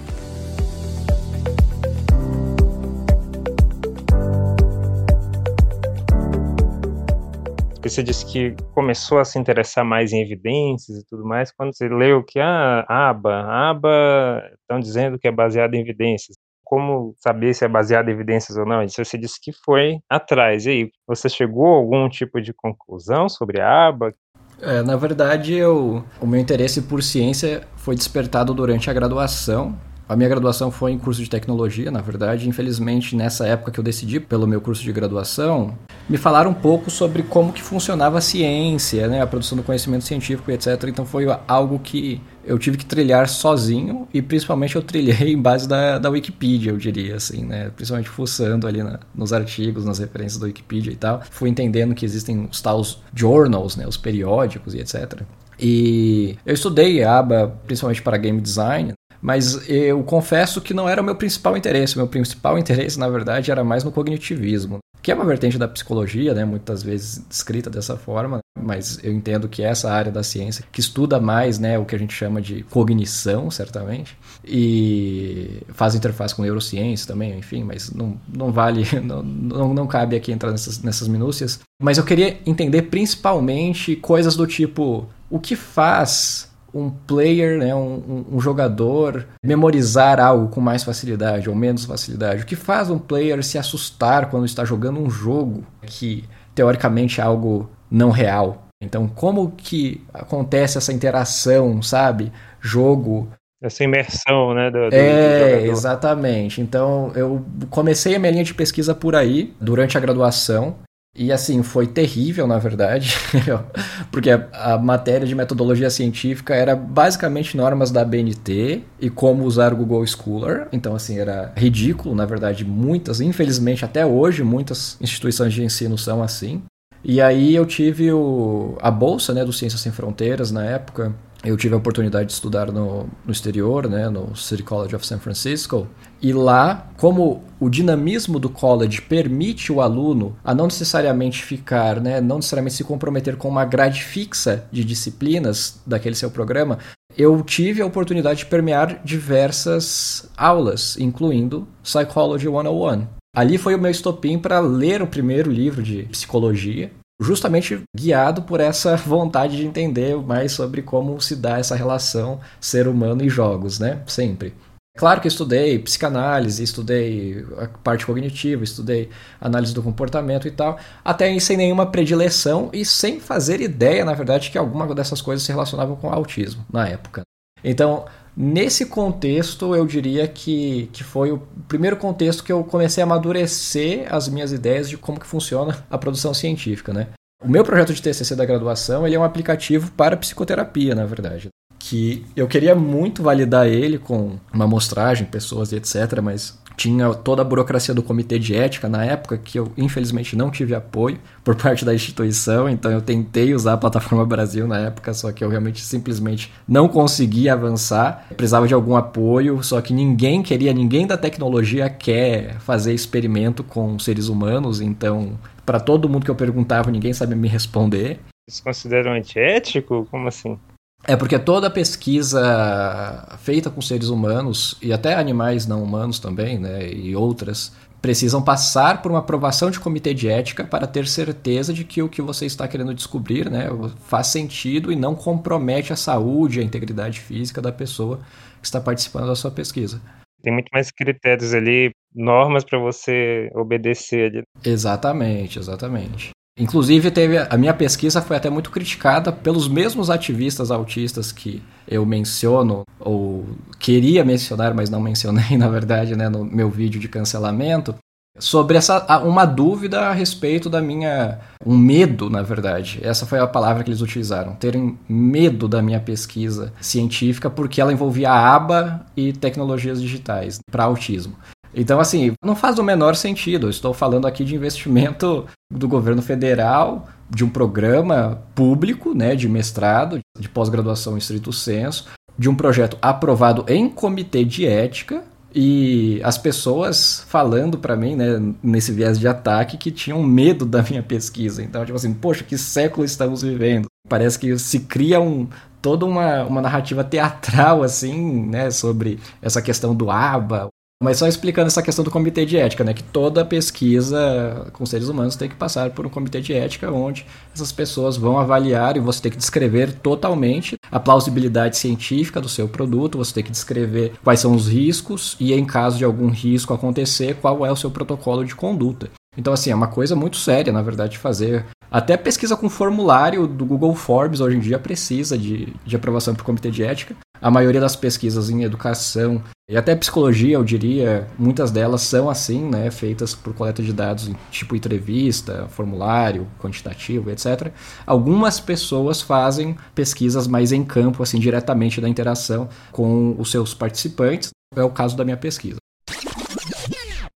Você 7.91 8.03
disse 8.03 8.25
que 8.27 8.55
começou 8.73 9.19
a 9.19 9.25
se 9.25 9.39
interessar 9.39 9.85
mais 9.85 10.13
em 10.13 10.21
evidências 10.21 10.99
e 10.99 11.07
tudo 11.07 11.25
mais 11.25 11.53
quando 11.53 11.75
você 11.75 11.89
leu 11.89 12.23
que 12.23 12.41
ah, 12.41 12.85
a 12.89 13.11
aba, 13.11 13.43
aba 13.71 14.43
estão 14.61 14.81
dizendo 14.81 15.19
que 15.19 15.29
é 15.29 15.33
baseada 15.33 15.77
em 15.77 15.81
evidências. 15.81 16.37
Como 16.65 17.15
saber 17.19 17.55
se 17.55 17.65
é 17.65 17.69
baseado 17.69 18.09
em 18.09 18.13
evidências 18.13 18.57
ou 18.57 18.65
não? 18.65 18.87
Você 18.89 19.19
disse 19.19 19.39
que 19.41 19.53
foi 19.53 19.99
atrás. 20.09 20.65
E 20.65 20.71
aí, 20.71 20.91
você 21.07 21.29
chegou 21.29 21.67
a 21.67 21.77
algum 21.77 22.09
tipo 22.09 22.41
de 22.41 22.55
conclusão 22.55 23.29
sobre 23.29 23.61
a 23.61 23.89
aba? 23.89 24.13
É, 24.61 24.83
na 24.83 24.97
verdade, 24.97 25.55
eu, 25.55 26.03
o 26.21 26.27
meu 26.27 26.41
interesse 26.41 26.83
por 26.83 27.03
ciência 27.03 27.67
foi 27.77 27.95
despertado 27.95 28.55
durante 28.55 28.89
a 28.89 28.95
graduação. 28.95 29.79
A 30.09 30.15
minha 30.15 30.29
graduação 30.29 30.71
foi 30.71 30.93
em 30.93 30.99
curso 30.99 31.23
de 31.23 31.31
tecnologia, 31.31 31.91
na 31.91 32.01
verdade. 32.01 32.49
Infelizmente, 32.49 33.17
nessa 33.17 33.47
época 33.47 33.71
que 33.71 33.81
eu 33.81 33.85
decidi 33.85 34.21
pelo 34.21 34.47
meu 34.47 34.61
curso 34.61 34.83
de 34.83 34.93
graduação, 34.93 35.77
me 36.09 36.19
falaram 36.19 36.51
um 36.51 36.55
pouco 36.55 36.91
sobre 36.91 37.23
como 37.23 37.53
que 37.53 37.63
funcionava 37.63 38.19
a 38.19 38.21
ciência, 38.21 39.09
né, 39.09 39.23
a 39.23 39.27
produção 39.27 39.57
do 39.57 39.65
conhecimento 39.65 40.05
científico, 40.05 40.51
etc. 40.51 40.85
Então 40.89 41.07
foi 41.07 41.27
algo 41.49 41.79
que 41.79 42.21
eu 42.45 42.59
tive 42.59 42.77
que 42.77 42.85
trilhar 42.85 43.27
sozinho 43.29 44.07
e 44.13 44.21
principalmente 44.21 44.77
eu 44.77 44.83
trilhei 44.83 45.33
em 45.33 45.41
base 45.41 45.67
da, 45.67 45.99
da 45.99 46.11
Wikipedia, 46.11 46.73
eu 46.73 46.77
diria 46.77 47.17
assim, 47.17 47.45
né? 47.45 47.71
Principalmente 47.75 48.11
fuçando 48.11 48.67
ali 48.67 48.83
na, 48.83 49.01
nos 49.15 49.33
artigos, 49.33 49.85
nas 49.85 49.99
referências 49.99 50.39
da 50.39 50.47
Wikipedia 50.47 50.93
e 50.93 50.97
tal. 50.97 51.23
Fui 51.31 51.49
entendendo 51.49 51.95
que 51.95 52.05
existem 52.05 52.47
os 52.51 52.61
tais 52.61 52.99
journals, 53.15 53.77
né? 53.77 53.87
Os 53.87 53.97
periódicos 53.97 54.75
e 54.75 54.81
etc. 54.81 55.23
E 55.59 56.37
eu 56.45 56.53
estudei 56.53 57.03
a 57.03 57.19
aba 57.19 57.55
principalmente 57.67 58.03
para 58.03 58.17
game 58.17 58.41
design, 58.41 58.93
mas 59.25 59.67
eu 59.71 60.03
confesso 60.03 60.61
que 60.61 60.75
não 60.75 60.87
era 60.87 61.01
o 61.01 61.05
meu 61.05 61.17
principal 61.17 61.57
interesse. 61.57 61.95
O 61.95 61.99
meu 61.99 62.07
principal 62.07 62.59
interesse, 62.59 62.99
na 62.99 63.09
verdade, 63.09 63.51
era 63.51 63.65
mais 63.65 63.83
no 63.83 63.91
cognitivismo 63.91 64.81
que 65.05 65.13
é 65.13 65.15
uma 65.15 65.27
vertente 65.27 65.59
da 65.59 65.69
psicologia, 65.69 66.33
né, 66.33 66.47
muitas 66.47 66.83
vezes 66.83 67.23
descrita 67.29 67.69
dessa 67.69 67.95
forma, 67.95 68.39
mas 68.59 68.99
eu 69.05 69.13
entendo 69.13 69.47
que 69.51 69.63
essa 69.63 69.93
área 69.93 70.11
da 70.11 70.23
ciência 70.23 70.65
que 70.73 70.81
estuda 70.81 71.21
mais, 71.21 71.59
né, 71.59 71.79
o 71.79 71.85
que 71.85 71.95
a 71.95 71.99
gente 71.99 72.15
chama 72.15 72.41
de 72.41 72.63
cognição, 72.63 73.51
certamente, 73.51 74.17
e 74.43 75.61
faz 75.75 75.95
interface 75.95 76.35
com 76.35 76.41
neurociência 76.41 77.07
também, 77.07 77.39
enfim, 77.39 77.63
mas 77.65 77.91
não, 77.91 78.19
não 78.27 78.51
vale, 78.51 78.83
não, 79.05 79.23
não, 79.23 79.75
não 79.75 79.87
cabe 79.87 80.17
aqui 80.17 80.33
entrar 80.33 80.51
nessas, 80.51 80.81
nessas 80.81 81.07
minúcias. 81.07 81.61
Mas 81.83 81.99
eu 81.99 82.05
queria 82.05 82.39
entender 82.47 82.83
principalmente 82.85 83.97
coisas 83.97 84.35
do 84.37 84.47
tipo, 84.47 85.07
o 85.29 85.39
que 85.39 85.55
faz 85.55 86.49
um 86.75 86.91
player, 86.91 87.59
né, 87.59 87.75
um, 87.75 88.25
um, 88.33 88.41
jogador, 88.41 89.27
memorizar 89.45 90.19
algo 90.19 90.49
com 90.49 90.61
mais 90.61 90.83
facilidade 90.83 91.49
ou 91.49 91.55
menos 91.55 91.85
facilidade? 91.85 92.43
O 92.43 92.47
que 92.47 92.57
faz 92.57 92.91
um 92.91 92.99
player 92.99 93.43
se 93.45 93.57
assustar 93.57 94.29
quando 94.29 94.45
está 94.45 94.65
jogando 94.65 95.01
um 95.01 95.09
jogo 95.09 95.65
que 95.83 96.25
teoricamente 96.55 97.21
é 97.21 97.25
algo 97.25 97.71
não 97.91 98.11
real? 98.11 98.65
Então, 98.83 99.07
como 99.07 99.53
que 99.53 100.03
acontece 100.13 100.77
essa 100.77 100.93
interação, 100.93 101.81
sabe? 101.81 102.33
Jogo. 102.61 103.29
Essa 103.63 103.85
imersão, 103.85 104.53
né? 104.53 104.71
Do, 104.71 104.91
do 104.91 104.95
é, 104.95 105.61
do 105.61 105.71
exatamente. 105.71 106.61
Então, 106.61 107.11
eu 107.15 107.45
comecei 107.71 108.15
a 108.15 108.19
minha 108.19 108.33
linha 108.33 108.45
de 108.45 108.53
pesquisa 108.53 108.95
por 108.95 109.15
aí, 109.15 109.55
durante 109.61 109.97
a 109.97 110.01
graduação. 110.01 110.77
E 111.17 111.31
assim, 111.31 111.63
foi 111.63 111.87
terrível, 111.87 112.45
na 112.45 112.59
verdade, 112.59 113.15
porque 114.11 114.31
a, 114.31 114.49
a, 114.53 114.79
matéria 114.79 115.25
de 115.25 115.35
metodologia 115.35 115.89
científica 115.89 116.57
era 116.57 116.75
basicamente 116.75 117.57
normas 117.57 117.93
da 117.93 118.05
BNT 118.05 118.83
e 119.01 119.09
como 119.09 119.45
usar 119.45 119.73
o 119.73 119.77
Google 119.77 120.05
Scholar. 120.09 120.67
Então, 120.73 120.93
assim, 120.93 121.17
era 121.17 121.53
ridículo, 121.57 122.17
na 122.17 122.27
verdade, 122.27 122.65
muitas, 122.65 123.21
infelizmente 123.21 123.85
até 123.85 124.05
hoje, 124.05 124.43
muitas 124.43 124.97
instituições 125.01 125.53
de 125.53 125.63
ensino 125.63 125.97
são 125.97 126.21
assim. 126.21 126.63
E 127.05 127.21
aí 127.21 127.55
eu 127.55 127.65
tive 127.65 128.11
o, 128.11 128.77
a 128.81 128.91
bolsa 128.91 129.33
né, 129.33 129.45
do 129.45 129.53
Ciências 129.53 129.83
Sem 129.83 129.93
Fronteiras 129.93 130.51
na 130.51 130.65
época, 130.65 131.15
eu 131.45 131.57
tive 131.57 131.75
a 131.75 131.79
oportunidade 131.79 132.27
de 132.27 132.33
estudar 132.33 132.73
no, 132.73 133.07
no 133.25 133.31
exterior, 133.31 133.89
né, 133.89 134.09
no 134.09 134.35
City 134.35 134.63
College 134.63 134.97
of 134.97 135.07
San 135.07 135.19
Francisco, 135.19 135.87
e 136.23 136.33
lá, 136.33 136.89
como 136.97 137.45
o 137.61 137.69
dinamismo 137.69 138.39
do 138.39 138.49
college 138.49 139.03
permite 139.03 139.71
o 139.71 139.83
aluno 139.83 140.35
a 140.43 140.55
não 140.55 140.65
necessariamente 140.65 141.43
ficar, 141.45 142.01
né, 142.01 142.21
não 142.21 142.37
necessariamente 142.37 142.77
se 142.77 142.85
comprometer 142.85 143.37
com 143.37 143.49
uma 143.49 143.65
grade 143.65 144.03
fixa 144.03 144.67
de 144.73 144.83
disciplinas 144.85 145.81
daquele 145.87 146.15
seu 146.15 146.31
programa, 146.31 146.79
eu 147.17 147.43
tive 147.43 147.83
a 147.83 147.87
oportunidade 147.87 148.41
de 148.41 148.47
permear 148.47 149.03
diversas 149.05 150.31
aulas, 150.37 150.97
incluindo 150.99 151.69
Psychology 151.83 152.47
101. 152.47 153.07
Ali 153.37 153.59
foi 153.59 153.75
o 153.75 153.79
meu 153.79 153.91
estopim 153.91 154.39
para 154.39 154.61
ler 154.61 155.03
o 155.03 155.07
primeiro 155.07 155.51
livro 155.51 155.83
de 155.83 156.05
psicologia, 156.05 156.91
justamente 157.21 157.83
guiado 157.97 158.43
por 158.43 158.61
essa 158.61 158.97
vontade 158.99 159.57
de 159.57 159.67
entender 159.67 160.17
mais 160.17 160.53
sobre 160.53 160.83
como 160.83 161.21
se 161.21 161.37
dá 161.37 161.59
essa 161.59 161.77
relação 161.77 162.41
ser 162.61 162.89
humano 162.89 163.25
e 163.25 163.29
jogos, 163.29 163.79
né? 163.79 164.03
Sempre. 164.07 164.55
Claro 164.97 165.21
que 165.21 165.27
estudei 165.27 165.77
psicanálise, 165.81 166.63
estudei 166.63 167.45
a 167.59 167.67
parte 167.67 168.07
cognitiva, 168.07 168.63
estudei 168.63 169.11
análise 169.41 169.75
do 169.75 169.83
comportamento 169.83 170.47
e 170.47 170.53
tal, 170.53 170.79
até 171.05 171.37
sem 171.41 171.57
nenhuma 171.57 171.91
predileção 171.91 172.71
e 172.73 172.85
sem 172.85 173.19
fazer 173.19 173.61
ideia, 173.61 174.05
na 174.05 174.15
verdade, 174.15 174.53
que 174.53 174.59
alguma 174.59 174.95
dessas 174.95 175.21
coisas 175.21 175.45
se 175.45 175.51
relacionavam 175.51 175.97
com 175.97 176.11
autismo 176.11 176.65
na 176.73 176.87
época. 176.87 177.23
Então, 177.65 178.05
nesse 178.37 178.87
contexto, 178.87 179.75
eu 179.75 179.87
diria 179.87 180.27
que, 180.27 180.89
que 180.93 181.05
foi 181.05 181.33
o 181.33 181.43
primeiro 181.69 181.97
contexto 181.97 182.45
que 182.45 182.53
eu 182.53 182.65
comecei 182.65 183.03
a 183.03 183.07
amadurecer 183.07 184.07
as 184.13 184.29
minhas 184.29 184.53
ideias 184.53 184.89
de 184.89 184.97
como 184.97 185.21
que 185.21 185.27
funciona 185.27 185.85
a 185.91 185.99
produção 185.99 186.35
científica, 186.35 186.93
né? 186.93 187.09
O 187.43 187.49
meu 187.49 187.63
projeto 187.63 187.93
de 187.93 188.01
TCC 188.01 188.35
da 188.35 188.47
graduação 188.47 189.07
ele 189.07 189.15
é 189.15 189.19
um 189.19 189.25
aplicativo 189.25 189.93
para 189.93 190.17
psicoterapia, 190.17 190.95
na 190.95 191.05
verdade. 191.05 191.49
Que 191.79 192.25
eu 192.35 192.49
queria 192.49 192.75
muito 192.75 193.23
validar 193.23 193.67
ele 193.67 193.99
com 193.99 194.39
uma 194.53 194.65
amostragem, 194.65 195.27
pessoas 195.27 195.71
e 195.71 195.77
etc., 195.77 196.21
mas 196.23 196.59
tinha 196.77 197.13
toda 197.15 197.43
a 197.43 197.45
burocracia 197.45 197.95
do 197.95 198.03
comitê 198.03 198.39
de 198.39 198.55
ética 198.55 198.89
na 198.89 199.05
época, 199.05 199.39
que 199.39 199.59
eu 199.59 199.73
infelizmente 199.77 200.37
não 200.37 200.51
tive 200.51 200.75
apoio 200.75 201.19
por 201.43 201.55
parte 201.61 201.85
da 201.85 201.95
instituição, 201.95 202.69
então 202.69 202.91
eu 202.91 203.01
tentei 203.01 203.55
usar 203.55 203.75
a 203.75 203.77
plataforma 203.77 204.25
Brasil 204.25 204.67
na 204.67 204.79
época, 204.79 205.13
só 205.15 205.33
que 205.33 205.43
eu 205.43 205.49
realmente 205.49 205.81
simplesmente 205.83 206.53
não 206.67 206.89
consegui 206.89 207.49
avançar. 207.49 208.27
Precisava 208.37 208.67
de 208.67 208.75
algum 208.75 208.97
apoio, 208.97 209.63
só 209.63 209.81
que 209.81 209.93
ninguém 209.93 210.43
queria, 210.43 210.73
ninguém 210.73 211.07
da 211.07 211.17
tecnologia 211.17 211.89
quer 211.89 212.59
fazer 212.61 212.93
experimento 212.93 213.63
com 213.63 213.99
seres 213.99 214.29
humanos, 214.29 214.81
então 214.81 215.39
para 215.65 215.81
todo 215.81 216.09
mundo 216.09 216.25
que 216.25 216.31
eu 216.31 216.35
perguntava, 216.35 216.91
ninguém 216.91 217.13
sabia 217.13 217.37
me 217.37 217.49
responder. 217.49 218.21
Vocês 218.47 218.61
consideram 218.61 219.13
antiético? 219.13 220.07
Como 220.11 220.29
assim? 220.29 220.59
É 221.07 221.17
porque 221.17 221.39
toda 221.39 221.69
pesquisa 221.69 223.37
feita 223.39 223.71
com 223.71 223.81
seres 223.81 224.09
humanos 224.09 224.77
e 224.81 224.93
até 224.93 225.15
animais 225.15 225.67
não 225.67 225.83
humanos 225.83 226.19
também, 226.19 226.59
né, 226.59 226.91
e 226.91 227.15
outras, 227.15 227.73
precisam 228.01 228.43
passar 228.43 229.03
por 229.03 229.11
uma 229.11 229.21
aprovação 229.21 229.71
de 229.71 229.81
comitê 229.81 230.15
de 230.15 230.29
ética 230.29 230.65
para 230.65 230.87
ter 230.87 231.07
certeza 231.07 231.73
de 231.73 231.85
que 231.85 232.03
o 232.03 232.09
que 232.09 232.23
você 232.23 232.47
está 232.47 232.67
querendo 232.67 232.95
descobrir, 232.95 233.51
né, 233.51 233.69
faz 234.07 234.29
sentido 234.29 234.91
e 234.91 234.97
não 234.97 235.15
compromete 235.15 235.93
a 235.93 235.97
saúde, 235.97 236.61
a 236.61 236.63
integridade 236.63 237.21
física 237.21 237.61
da 237.61 237.73
pessoa 237.73 238.21
que 238.61 238.67
está 238.67 238.81
participando 238.81 239.27
da 239.27 239.35
sua 239.35 239.51
pesquisa. 239.51 240.01
Tem 240.43 240.53
muito 240.53 240.69
mais 240.73 240.91
critérios 240.91 241.55
ali, 241.55 241.91
normas 242.15 242.65
para 242.65 242.79
você 242.79 243.51
obedecer 243.55 244.31
ali. 244.31 244.43
Exatamente, 244.65 245.59
exatamente. 245.59 246.31
Inclusive, 246.59 247.11
teve 247.11 247.39
a 247.39 247.57
minha 247.57 247.75
pesquisa 247.75 248.23
foi 248.23 248.37
até 248.37 248.49
muito 248.49 248.71
criticada 248.71 249.33
pelos 249.33 249.67
mesmos 249.67 250.09
ativistas 250.09 250.71
autistas 250.71 251.33
que 251.33 251.61
eu 251.87 252.07
menciono, 252.07 252.85
ou 253.01 253.45
queria 253.79 254.25
mencionar, 254.25 254.73
mas 254.73 254.89
não 254.89 255.01
mencionei, 255.01 255.57
na 255.59 255.69
verdade, 255.69 256.15
né, 256.15 256.29
no 256.29 256.45
meu 256.45 256.71
vídeo 256.71 257.01
de 257.01 257.09
cancelamento, 257.09 257.95
sobre 258.39 258.77
essa 258.77 259.19
uma 259.25 259.45
dúvida 259.45 260.09
a 260.09 260.13
respeito 260.13 260.69
da 260.69 260.81
minha 260.81 261.39
um 261.65 261.77
medo, 261.77 262.31
na 262.31 262.43
verdade. 262.43 263.01
Essa 263.03 263.27
foi 263.27 263.39
a 263.39 263.47
palavra 263.47 263.83
que 263.83 263.91
eles 263.91 264.01
utilizaram, 264.01 264.55
terem 264.55 264.99
medo 265.09 265.69
da 265.69 265.83
minha 265.83 266.01
pesquisa 266.01 266.73
científica 266.81 267.49
porque 267.49 267.81
ela 267.81 267.93
envolvia 267.93 268.31
aba 268.33 269.07
e 269.17 269.33
tecnologias 269.33 270.01
digitais 270.01 270.59
para 270.71 270.85
autismo. 270.85 271.35
Então, 271.75 271.99
assim, 272.01 272.33
não 272.45 272.55
faz 272.55 272.79
o 272.79 272.85
menor 272.85 273.17
sentido. 273.17 273.67
Eu 273.67 273.71
estou 273.71 273.93
falando 273.93 274.27
aqui 274.27 274.45
de 274.45 274.55
investimento 274.55 275.47
do 275.73 275.89
governo 275.89 276.23
federal, 276.23 277.09
de 277.29 277.45
um 277.45 277.49
programa 277.49 278.43
público, 278.55 279.15
né, 279.15 279.35
de 279.35 279.49
mestrado, 279.49 280.21
de 280.39 280.49
pós-graduação 280.49 281.15
em 281.15 281.19
estrito 281.19 281.53
senso, 281.53 282.07
de 282.39 282.49
um 282.49 282.55
projeto 282.55 282.97
aprovado 283.01 283.65
em 283.69 283.89
comitê 283.89 284.45
de 284.45 284.67
ética 284.67 285.25
e 285.55 286.21
as 286.25 286.37
pessoas 286.37 287.25
falando 287.29 287.79
para 287.79 287.97
mim, 287.97 288.17
né, 288.17 288.43
nesse 288.63 288.93
viés 288.93 289.19
de 289.19 289.29
ataque, 289.29 289.77
que 289.77 289.91
tinham 289.91 290.23
medo 290.23 290.67
da 290.67 290.83
minha 290.83 291.03
pesquisa. 291.03 291.63
Então, 291.63 291.85
tipo 291.85 291.97
assim, 291.97 292.13
poxa, 292.13 292.43
que 292.43 292.59
século 292.59 293.05
estamos 293.05 293.43
vivendo? 293.43 293.87
Parece 294.09 294.39
que 294.39 294.59
se 294.59 294.81
cria 294.81 295.21
um, 295.21 295.49
toda 295.81 296.05
uma, 296.05 296.45
uma 296.45 296.61
narrativa 296.61 297.05
teatral, 297.05 297.83
assim, 297.83 298.47
né, 298.47 298.71
sobre 298.71 299.21
essa 299.41 299.63
questão 299.63 299.95
do 299.95 300.11
ABA, 300.11 300.69
mas 301.03 301.19
só 301.19 301.27
explicando 301.27 301.67
essa 301.67 301.83
questão 301.83 302.05
do 302.05 302.11
comitê 302.11 302.47
de 302.47 302.57
ética, 302.57 302.85
né? 302.85 302.95
Que 302.95 303.03
toda 303.03 303.45
pesquisa 303.45 304.67
com 304.73 304.87
seres 304.87 305.09
humanos 305.09 305.37
tem 305.37 305.49
que 305.49 305.55
passar 305.55 305.91
por 305.91 306.07
um 306.07 306.11
comitê 306.11 306.41
de 306.41 306.53
ética 306.53 306.91
onde 306.91 307.27
essas 307.55 307.73
pessoas 307.73 308.17
vão 308.17 308.39
avaliar 308.39 308.97
e 308.97 309.01
você 309.01 309.21
tem 309.21 309.33
que 309.33 309.39
descrever 309.39 309.93
totalmente 309.93 310.77
a 310.91 311.01
plausibilidade 311.01 311.77
científica 311.77 312.41
do 312.41 312.49
seu 312.49 312.69
produto, 312.69 313.19
você 313.19 313.35
tem 313.35 313.45
que 313.45 313.51
descrever 313.51 314.13
quais 314.23 314.41
são 314.41 314.55
os 314.55 314.69
riscos 314.69 315.37
e, 315.41 315.53
em 315.53 315.65
caso 315.65 315.99
de 315.99 316.05
algum 316.05 316.29
risco 316.29 316.73
acontecer, 316.73 317.37
qual 317.37 317.67
é 317.67 317.73
o 317.73 317.77
seu 317.77 317.91
protocolo 317.91 318.45
de 318.45 318.55
conduta. 318.55 319.11
Então, 319.37 319.53
assim, 319.53 319.71
é 319.71 319.75
uma 319.75 319.89
coisa 319.89 320.15
muito 320.15 320.37
séria, 320.37 320.73
na 320.73 320.83
verdade, 320.83 321.13
de 321.13 321.19
fazer. 321.19 321.65
Até 321.95 322.17
pesquisa 322.17 322.57
com 322.57 322.69
formulário 322.69 323.47
do 323.47 323.65
Google 323.65 323.95
Forbes 323.95 324.41
hoje 324.41 324.57
em 324.57 324.61
dia 324.61 324.81
precisa 324.81 325.39
de, 325.39 325.73
de 325.87 325.95
aprovação 325.95 326.35
por 326.35 326.43
comitê 326.43 326.69
de 326.69 326.83
ética. 326.83 327.15
A 327.41 327.53
maioria 327.53 327.81
das 327.81 327.95
pesquisas 327.95 328.51
em 328.51 328.65
educação 328.65 329.41
e 329.71 329.77
até 329.77 329.95
psicologia, 329.95 330.57
eu 330.57 330.65
diria, 330.65 331.29
muitas 331.39 331.71
delas 331.71 332.03
são 332.03 332.29
assim, 332.29 332.69
né, 332.69 332.91
feitas 332.91 333.33
por 333.33 333.55
coleta 333.55 333.81
de 333.81 333.93
dados, 333.93 334.29
tipo 334.51 334.75
entrevista, 334.75 335.69
formulário, 335.69 336.49
quantitativo, 336.61 337.31
etc. 337.31 337.71
Algumas 338.05 338.59
pessoas 338.59 339.21
fazem 339.21 339.77
pesquisas 339.95 340.49
mais 340.49 340.73
em 340.73 340.83
campo, 340.83 341.23
assim, 341.23 341.39
diretamente 341.39 342.01
da 342.01 342.09
interação 342.09 342.69
com 342.91 343.37
os 343.39 343.53
seus 343.53 343.73
participantes. 343.73 344.51
É 344.75 344.83
o 344.83 344.91
caso 344.91 345.17
da 345.17 345.25
minha 345.25 345.37
pesquisa. 345.37 345.77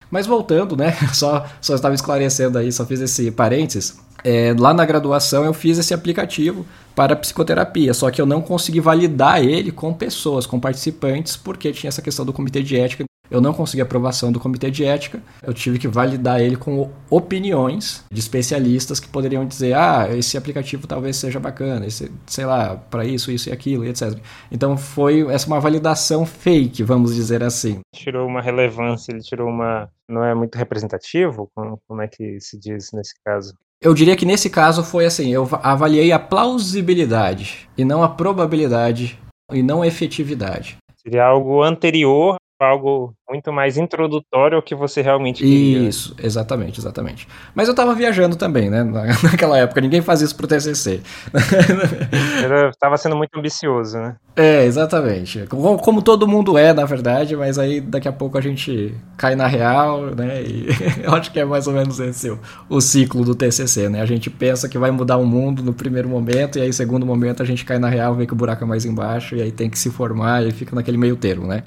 Mas 0.09 0.29
voltando, 0.29 0.77
né? 0.77 0.93
Só, 1.13 1.45
só 1.61 1.75
estava 1.75 1.97
esclarecendo 1.97 2.57
aí, 2.57 2.71
só 2.71 2.87
fiz 2.87 3.01
esse 3.01 3.33
parênteses. 3.33 3.99
É, 4.25 4.55
lá 4.59 4.73
na 4.73 4.87
graduação 4.87 5.45
eu 5.45 5.53
fiz 5.53 5.79
esse 5.79 5.93
aplicativo 5.93 6.65
para 6.97 7.15
psicoterapia, 7.15 7.93
só 7.93 8.11
que 8.11 8.21
eu 8.21 8.27
não 8.27 8.41
consegui 8.41 8.81
validar 8.81 9.45
ele 9.45 9.71
com 9.71 9.93
pessoas, 9.93 10.47
com 10.47 10.59
participantes, 10.59 11.37
porque 11.37 11.73
tinha 11.73 11.89
essa 11.89 12.01
questão 12.01 12.25
do 12.25 12.33
comitê 12.33 12.63
de 12.63 12.79
ética. 12.79 13.05
Eu 13.31 13.41
não 13.41 13.55
consegui 13.55 13.81
aprovação 13.81 14.31
do 14.31 14.39
comitê 14.39 14.71
de 14.71 14.85
ética, 14.85 15.21
eu 15.43 15.55
tive 15.55 15.79
que 15.79 15.89
validar 15.89 16.41
ele 16.41 16.57
com 16.57 16.91
opiniões 17.09 18.05
de 18.13 18.21
especialistas 18.21 19.01
que 19.01 19.09
poderiam 19.09 19.47
dizer: 19.47 19.75
ah, 19.75 20.09
esse 20.15 20.37
aplicativo 20.37 20.87
talvez 20.87 21.17
seja 21.17 21.41
bacana, 21.41 21.87
esse, 21.87 22.13
sei 22.27 22.45
lá, 22.45 22.77
para 22.77 23.05
isso, 23.05 23.33
isso 23.33 23.49
e 23.49 23.53
aquilo, 23.53 23.85
etc. 23.87 24.19
Então 24.53 24.77
foi 24.77 25.27
essa 25.33 25.47
uma 25.47 25.59
validação 25.59 26.27
fake, 26.27 26.83
vamos 26.83 27.15
dizer 27.15 27.43
assim. 27.43 27.81
Tirou 27.95 28.27
uma 28.29 28.43
relevância, 28.43 29.11
ele 29.11 29.21
tirou 29.21 29.49
uma. 29.49 29.89
Não 30.07 30.23
é 30.23 30.35
muito 30.35 30.57
representativo? 30.57 31.51
Como 31.89 32.03
é 32.03 32.07
que 32.07 32.39
se 32.41 32.59
diz 32.59 32.93
nesse 32.93 33.15
caso? 33.25 33.55
Eu 33.85 33.93
diria 33.93 34.17
que 34.17 34.25
nesse 34.25 34.49
caso 34.49 34.83
foi 34.83 35.05
assim, 35.05 35.31
eu 35.31 35.47
avaliei 35.63 36.11
a 36.11 36.19
plausibilidade 36.19 37.69
e 37.77 37.85
não 37.85 38.03
a 38.03 38.09
probabilidade 38.09 39.19
e 39.53 39.63
não 39.63 39.83
a 39.83 39.87
efetividade. 39.87 40.79
Seria 40.97 41.27
algo 41.27 41.63
anterior 41.63 42.37
algo 42.65 43.15
muito 43.29 43.53
mais 43.53 43.77
introdutório 43.77 44.57
ao 44.57 44.63
que 44.63 44.75
você 44.75 45.01
realmente 45.01 45.43
queria. 45.43 45.89
Isso, 45.89 46.15
exatamente, 46.23 46.79
exatamente. 46.79 47.27
Mas 47.55 47.69
eu 47.69 47.75
tava 47.75 47.95
viajando 47.95 48.37
também, 48.37 48.69
né? 48.71 48.85
Naquela 49.23 49.59
época, 49.59 49.81
ninguém 49.81 50.03
fazia 50.03 50.25
isso 50.27 50.37
pro 50.37 50.47
TCC. 50.47 51.01
Eu 52.45 52.73
tava 52.79 52.97
sendo 52.97 53.17
muito 53.17 53.37
ambicioso, 53.39 53.99
né? 53.99 54.17
É, 54.37 54.65
exatamente. 54.65 55.47
Como, 55.49 55.79
como, 55.79 56.03
todo 56.03 56.29
mundo 56.29 56.59
é, 56.59 56.73
na 56.73 56.85
verdade, 56.85 57.37
mas 57.37 57.59
aí 57.59 57.81
daqui 57.81 58.09
a 58.09 58.13
pouco 58.13 58.37
a 58.37 58.41
gente 58.41 58.95
cai 59.17 59.35
na 59.35 59.47
real, 59.47 60.07
né? 60.15 60.43
E 60.43 60.67
eu 61.03 61.15
acho 61.15 61.33
que 61.33 61.41
é 61.41 61.45
mais 61.45 61.67
ou 61.67 61.73
menos 61.73 62.01
esse 62.01 62.31
o, 62.31 62.39
o 62.69 62.81
ciclo 62.81 63.25
do 63.25 63.35
TCC, 63.35 63.89
né? 63.89 64.01
A 64.01 64.07
gente 64.07 64.29
pensa 64.29 64.69
que 64.69 64.79
vai 64.79 64.91
mudar 64.91 65.17
o 65.17 65.27
mundo 65.27 65.63
no 65.63 65.73
primeiro 65.73 66.09
momento, 66.09 66.59
e 66.59 66.63
aí, 66.63 66.73
segundo 66.73 67.07
momento, 67.07 67.43
a 67.43 67.47
gente 67.47 67.65
cai 67.65 67.79
na 67.79 67.89
real, 67.89 68.15
vê 68.15 68.27
que 68.27 68.33
o 68.33 68.37
buraco 68.37 68.65
é 68.65 68.67
mais 68.67 68.85
embaixo, 68.85 69.37
e 69.37 69.43
aí 69.43 69.53
tem 69.53 69.71
que 69.71 69.79
se 69.79 69.91
formar 69.91 70.45
e 70.45 70.51
fica 70.51 70.75
naquele 70.75 70.99
meio 70.99 71.17
termo, 71.17 71.47
né? 71.47 71.65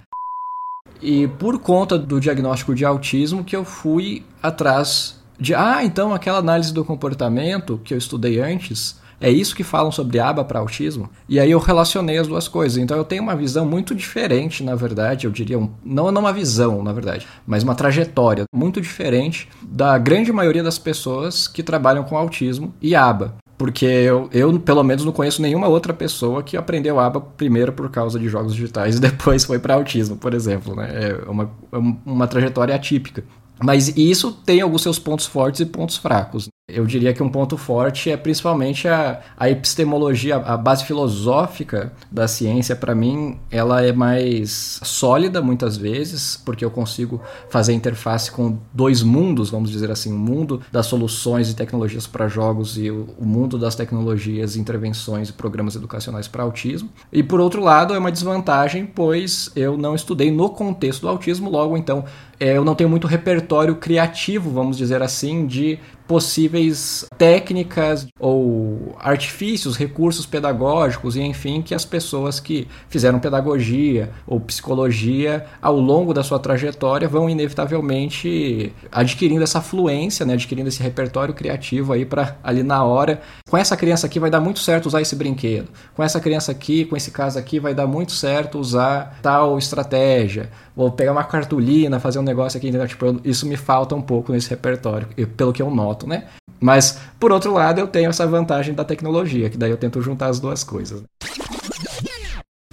E 1.01 1.27
por 1.27 1.59
conta 1.59 1.97
do 1.97 2.19
diagnóstico 2.19 2.73
de 2.73 2.85
autismo 2.85 3.43
que 3.43 3.55
eu 3.55 3.63
fui 3.63 4.23
atrás 4.41 5.17
de, 5.39 5.53
ah, 5.53 5.83
então 5.83 6.13
aquela 6.13 6.39
análise 6.39 6.73
do 6.73 6.83
comportamento 6.83 7.79
que 7.83 7.93
eu 7.93 7.97
estudei 7.97 8.39
antes, 8.39 8.99
é 9.19 9.29
isso 9.29 9.55
que 9.55 9.63
falam 9.63 9.91
sobre 9.91 10.19
aba 10.19 10.43
para 10.43 10.59
autismo? 10.59 11.09
E 11.27 11.39
aí 11.39 11.49
eu 11.49 11.59
relacionei 11.59 12.17
as 12.17 12.27
duas 12.27 12.47
coisas. 12.47 12.77
Então 12.77 12.95
eu 12.95 13.03
tenho 13.03 13.23
uma 13.23 13.35
visão 13.35 13.65
muito 13.65 13.95
diferente, 13.95 14.63
na 14.63 14.75
verdade, 14.75 15.25
eu 15.25 15.31
diria, 15.31 15.57
um, 15.57 15.69
não, 15.83 16.11
não 16.11 16.21
uma 16.21 16.33
visão, 16.33 16.83
na 16.83 16.93
verdade, 16.93 17.27
mas 17.45 17.63
uma 17.63 17.75
trajetória 17.75 18.45
muito 18.53 18.79
diferente 18.79 19.49
da 19.61 19.97
grande 19.97 20.31
maioria 20.31 20.63
das 20.63 20.77
pessoas 20.77 21.47
que 21.47 21.63
trabalham 21.63 22.03
com 22.03 22.17
autismo 22.17 22.73
e 22.81 22.95
aba. 22.95 23.35
Porque 23.57 23.85
eu, 23.85 24.29
eu, 24.31 24.59
pelo 24.59 24.83
menos, 24.83 25.03
não 25.03 25.11
conheço 25.11 25.41
nenhuma 25.41 25.67
outra 25.67 25.93
pessoa 25.93 26.43
que 26.43 26.55
aprendeu 26.55 26.99
ABA 26.99 27.19
primeiro 27.19 27.73
por 27.73 27.89
causa 27.89 28.19
de 28.19 28.29
jogos 28.29 28.53
digitais 28.53 28.97
e 28.97 28.99
depois 29.01 29.43
foi 29.45 29.57
para 29.57 29.73
autismo, 29.73 30.15
por 30.15 30.33
exemplo. 30.33 30.75
Né? 30.75 30.89
É 30.93 31.29
uma, 31.29 31.49
é 31.71 31.77
uma 32.05 32.27
trajetória 32.27 32.75
atípica. 32.75 33.23
Mas 33.63 33.95
isso 33.97 34.31
tem 34.31 34.61
alguns 34.61 34.83
seus 34.83 34.99
pontos 34.99 35.25
fortes 35.25 35.61
e 35.61 35.65
pontos 35.65 35.97
fracos. 35.97 36.47
Eu 36.69 36.85
diria 36.85 37.13
que 37.13 37.23
um 37.23 37.29
ponto 37.29 37.55
forte 37.55 38.11
é 38.11 38.17
principalmente 38.17 38.89
a, 38.89 39.21
a 39.37 39.49
epistemologia, 39.49 40.35
a 40.35 40.57
base 40.57 40.83
filosófica 40.83 41.93
da 42.11 42.27
ciência, 42.27 42.75
para 42.75 42.93
mim, 42.93 43.39
ela 43.49 43.81
é 43.81 43.93
mais 43.93 44.81
sólida 44.83 45.41
muitas 45.41 45.77
vezes, 45.77 46.35
porque 46.35 46.65
eu 46.65 46.69
consigo 46.69 47.21
fazer 47.49 47.71
interface 47.71 48.29
com 48.29 48.57
dois 48.73 49.01
mundos, 49.01 49.49
vamos 49.49 49.71
dizer 49.71 49.89
assim, 49.89 50.11
o 50.11 50.17
mundo 50.17 50.61
das 50.69 50.87
soluções 50.87 51.49
e 51.49 51.55
tecnologias 51.55 52.05
para 52.05 52.27
jogos 52.27 52.77
e 52.77 52.91
o, 52.91 53.15
o 53.17 53.25
mundo 53.25 53.57
das 53.57 53.73
tecnologias, 53.73 54.57
intervenções 54.57 55.29
e 55.29 55.33
programas 55.33 55.73
educacionais 55.77 56.27
para 56.27 56.43
autismo. 56.43 56.89
E 57.13 57.23
por 57.23 57.39
outro 57.39 57.63
lado, 57.63 57.93
é 57.93 57.97
uma 57.97 58.11
desvantagem, 58.11 58.85
pois 58.85 59.49
eu 59.55 59.77
não 59.77 59.95
estudei 59.95 60.29
no 60.29 60.49
contexto 60.49 61.03
do 61.03 61.07
autismo, 61.07 61.49
logo 61.49 61.77
então 61.77 62.03
é, 62.39 62.55
eu 62.55 62.63
não 62.63 62.75
tenho 62.75 62.89
muito 62.89 63.07
repertório 63.07 63.75
criativo, 63.75 64.51
vamos 64.51 64.77
dizer 64.77 65.01
assim, 65.01 65.47
de 65.47 65.79
possíveis 66.07 67.05
técnicas 67.17 68.07
ou 68.19 68.95
artifícios, 68.99 69.75
recursos 69.75 70.25
pedagógicos 70.25 71.15
e 71.15 71.21
enfim 71.21 71.61
que 71.61 71.75
as 71.75 71.83
pessoas 71.85 72.39
que 72.39 72.67
fizeram 72.89 73.19
pedagogia 73.19 74.11
ou 74.25 74.39
psicologia 74.39 75.45
ao 75.61 75.77
longo 75.79 76.13
da 76.13 76.23
sua 76.23 76.39
trajetória 76.39 77.07
vão 77.07 77.29
inevitavelmente 77.29 78.73
adquirindo 78.91 79.43
essa 79.43 79.61
fluência, 79.61 80.25
né, 80.25 80.33
adquirindo 80.33 80.69
esse 80.69 80.81
repertório 80.81 81.33
criativo 81.33 81.93
aí 81.93 82.05
para 82.05 82.37
ali 82.43 82.63
na 82.63 82.83
hora, 82.83 83.21
com 83.49 83.57
essa 83.57 83.75
criança 83.75 84.07
aqui 84.07 84.19
vai 84.19 84.29
dar 84.29 84.39
muito 84.39 84.59
certo 84.59 84.85
usar 84.85 85.01
esse 85.01 85.15
brinquedo. 85.15 85.67
Com 85.95 86.03
essa 86.03 86.19
criança 86.19 86.51
aqui, 86.51 86.85
com 86.85 86.95
esse 86.95 87.11
caso 87.11 87.37
aqui 87.37 87.59
vai 87.59 87.73
dar 87.73 87.87
muito 87.87 88.11
certo 88.11 88.59
usar 88.59 89.17
tal 89.21 89.57
estratégia. 89.57 90.49
Vou 90.75 90.91
pegar 90.91 91.11
uma 91.11 91.23
cartolina, 91.23 91.99
fazer 91.99 92.19
um 92.19 92.23
negócio 92.23 92.57
aqui, 92.57 92.67
entendeu? 92.67 92.87
Tipo, 92.87 93.19
isso 93.23 93.47
me 93.47 93.57
falta 93.57 93.95
um 93.95 94.01
pouco 94.01 94.31
nesse 94.31 94.49
repertório, 94.49 95.07
pelo 95.35 95.51
que 95.51 95.61
eu 95.61 95.71
noto, 95.71 95.96
né? 96.05 96.27
Mas, 96.59 96.99
por 97.19 97.31
outro 97.31 97.53
lado, 97.53 97.79
eu 97.79 97.87
tenho 97.87 98.09
essa 98.09 98.27
vantagem 98.27 98.73
da 98.73 98.83
tecnologia, 98.83 99.49
que 99.49 99.57
daí 99.57 99.71
eu 99.71 99.77
tento 99.77 100.01
juntar 100.01 100.27
as 100.27 100.39
duas 100.39 100.63
coisas. 100.63 101.03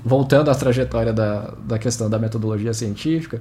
Voltando 0.02 0.50
à 0.50 0.54
trajetória 0.54 1.12
da, 1.12 1.54
da 1.66 1.78
questão 1.78 2.10
da 2.10 2.18
metodologia 2.18 2.74
científica, 2.74 3.40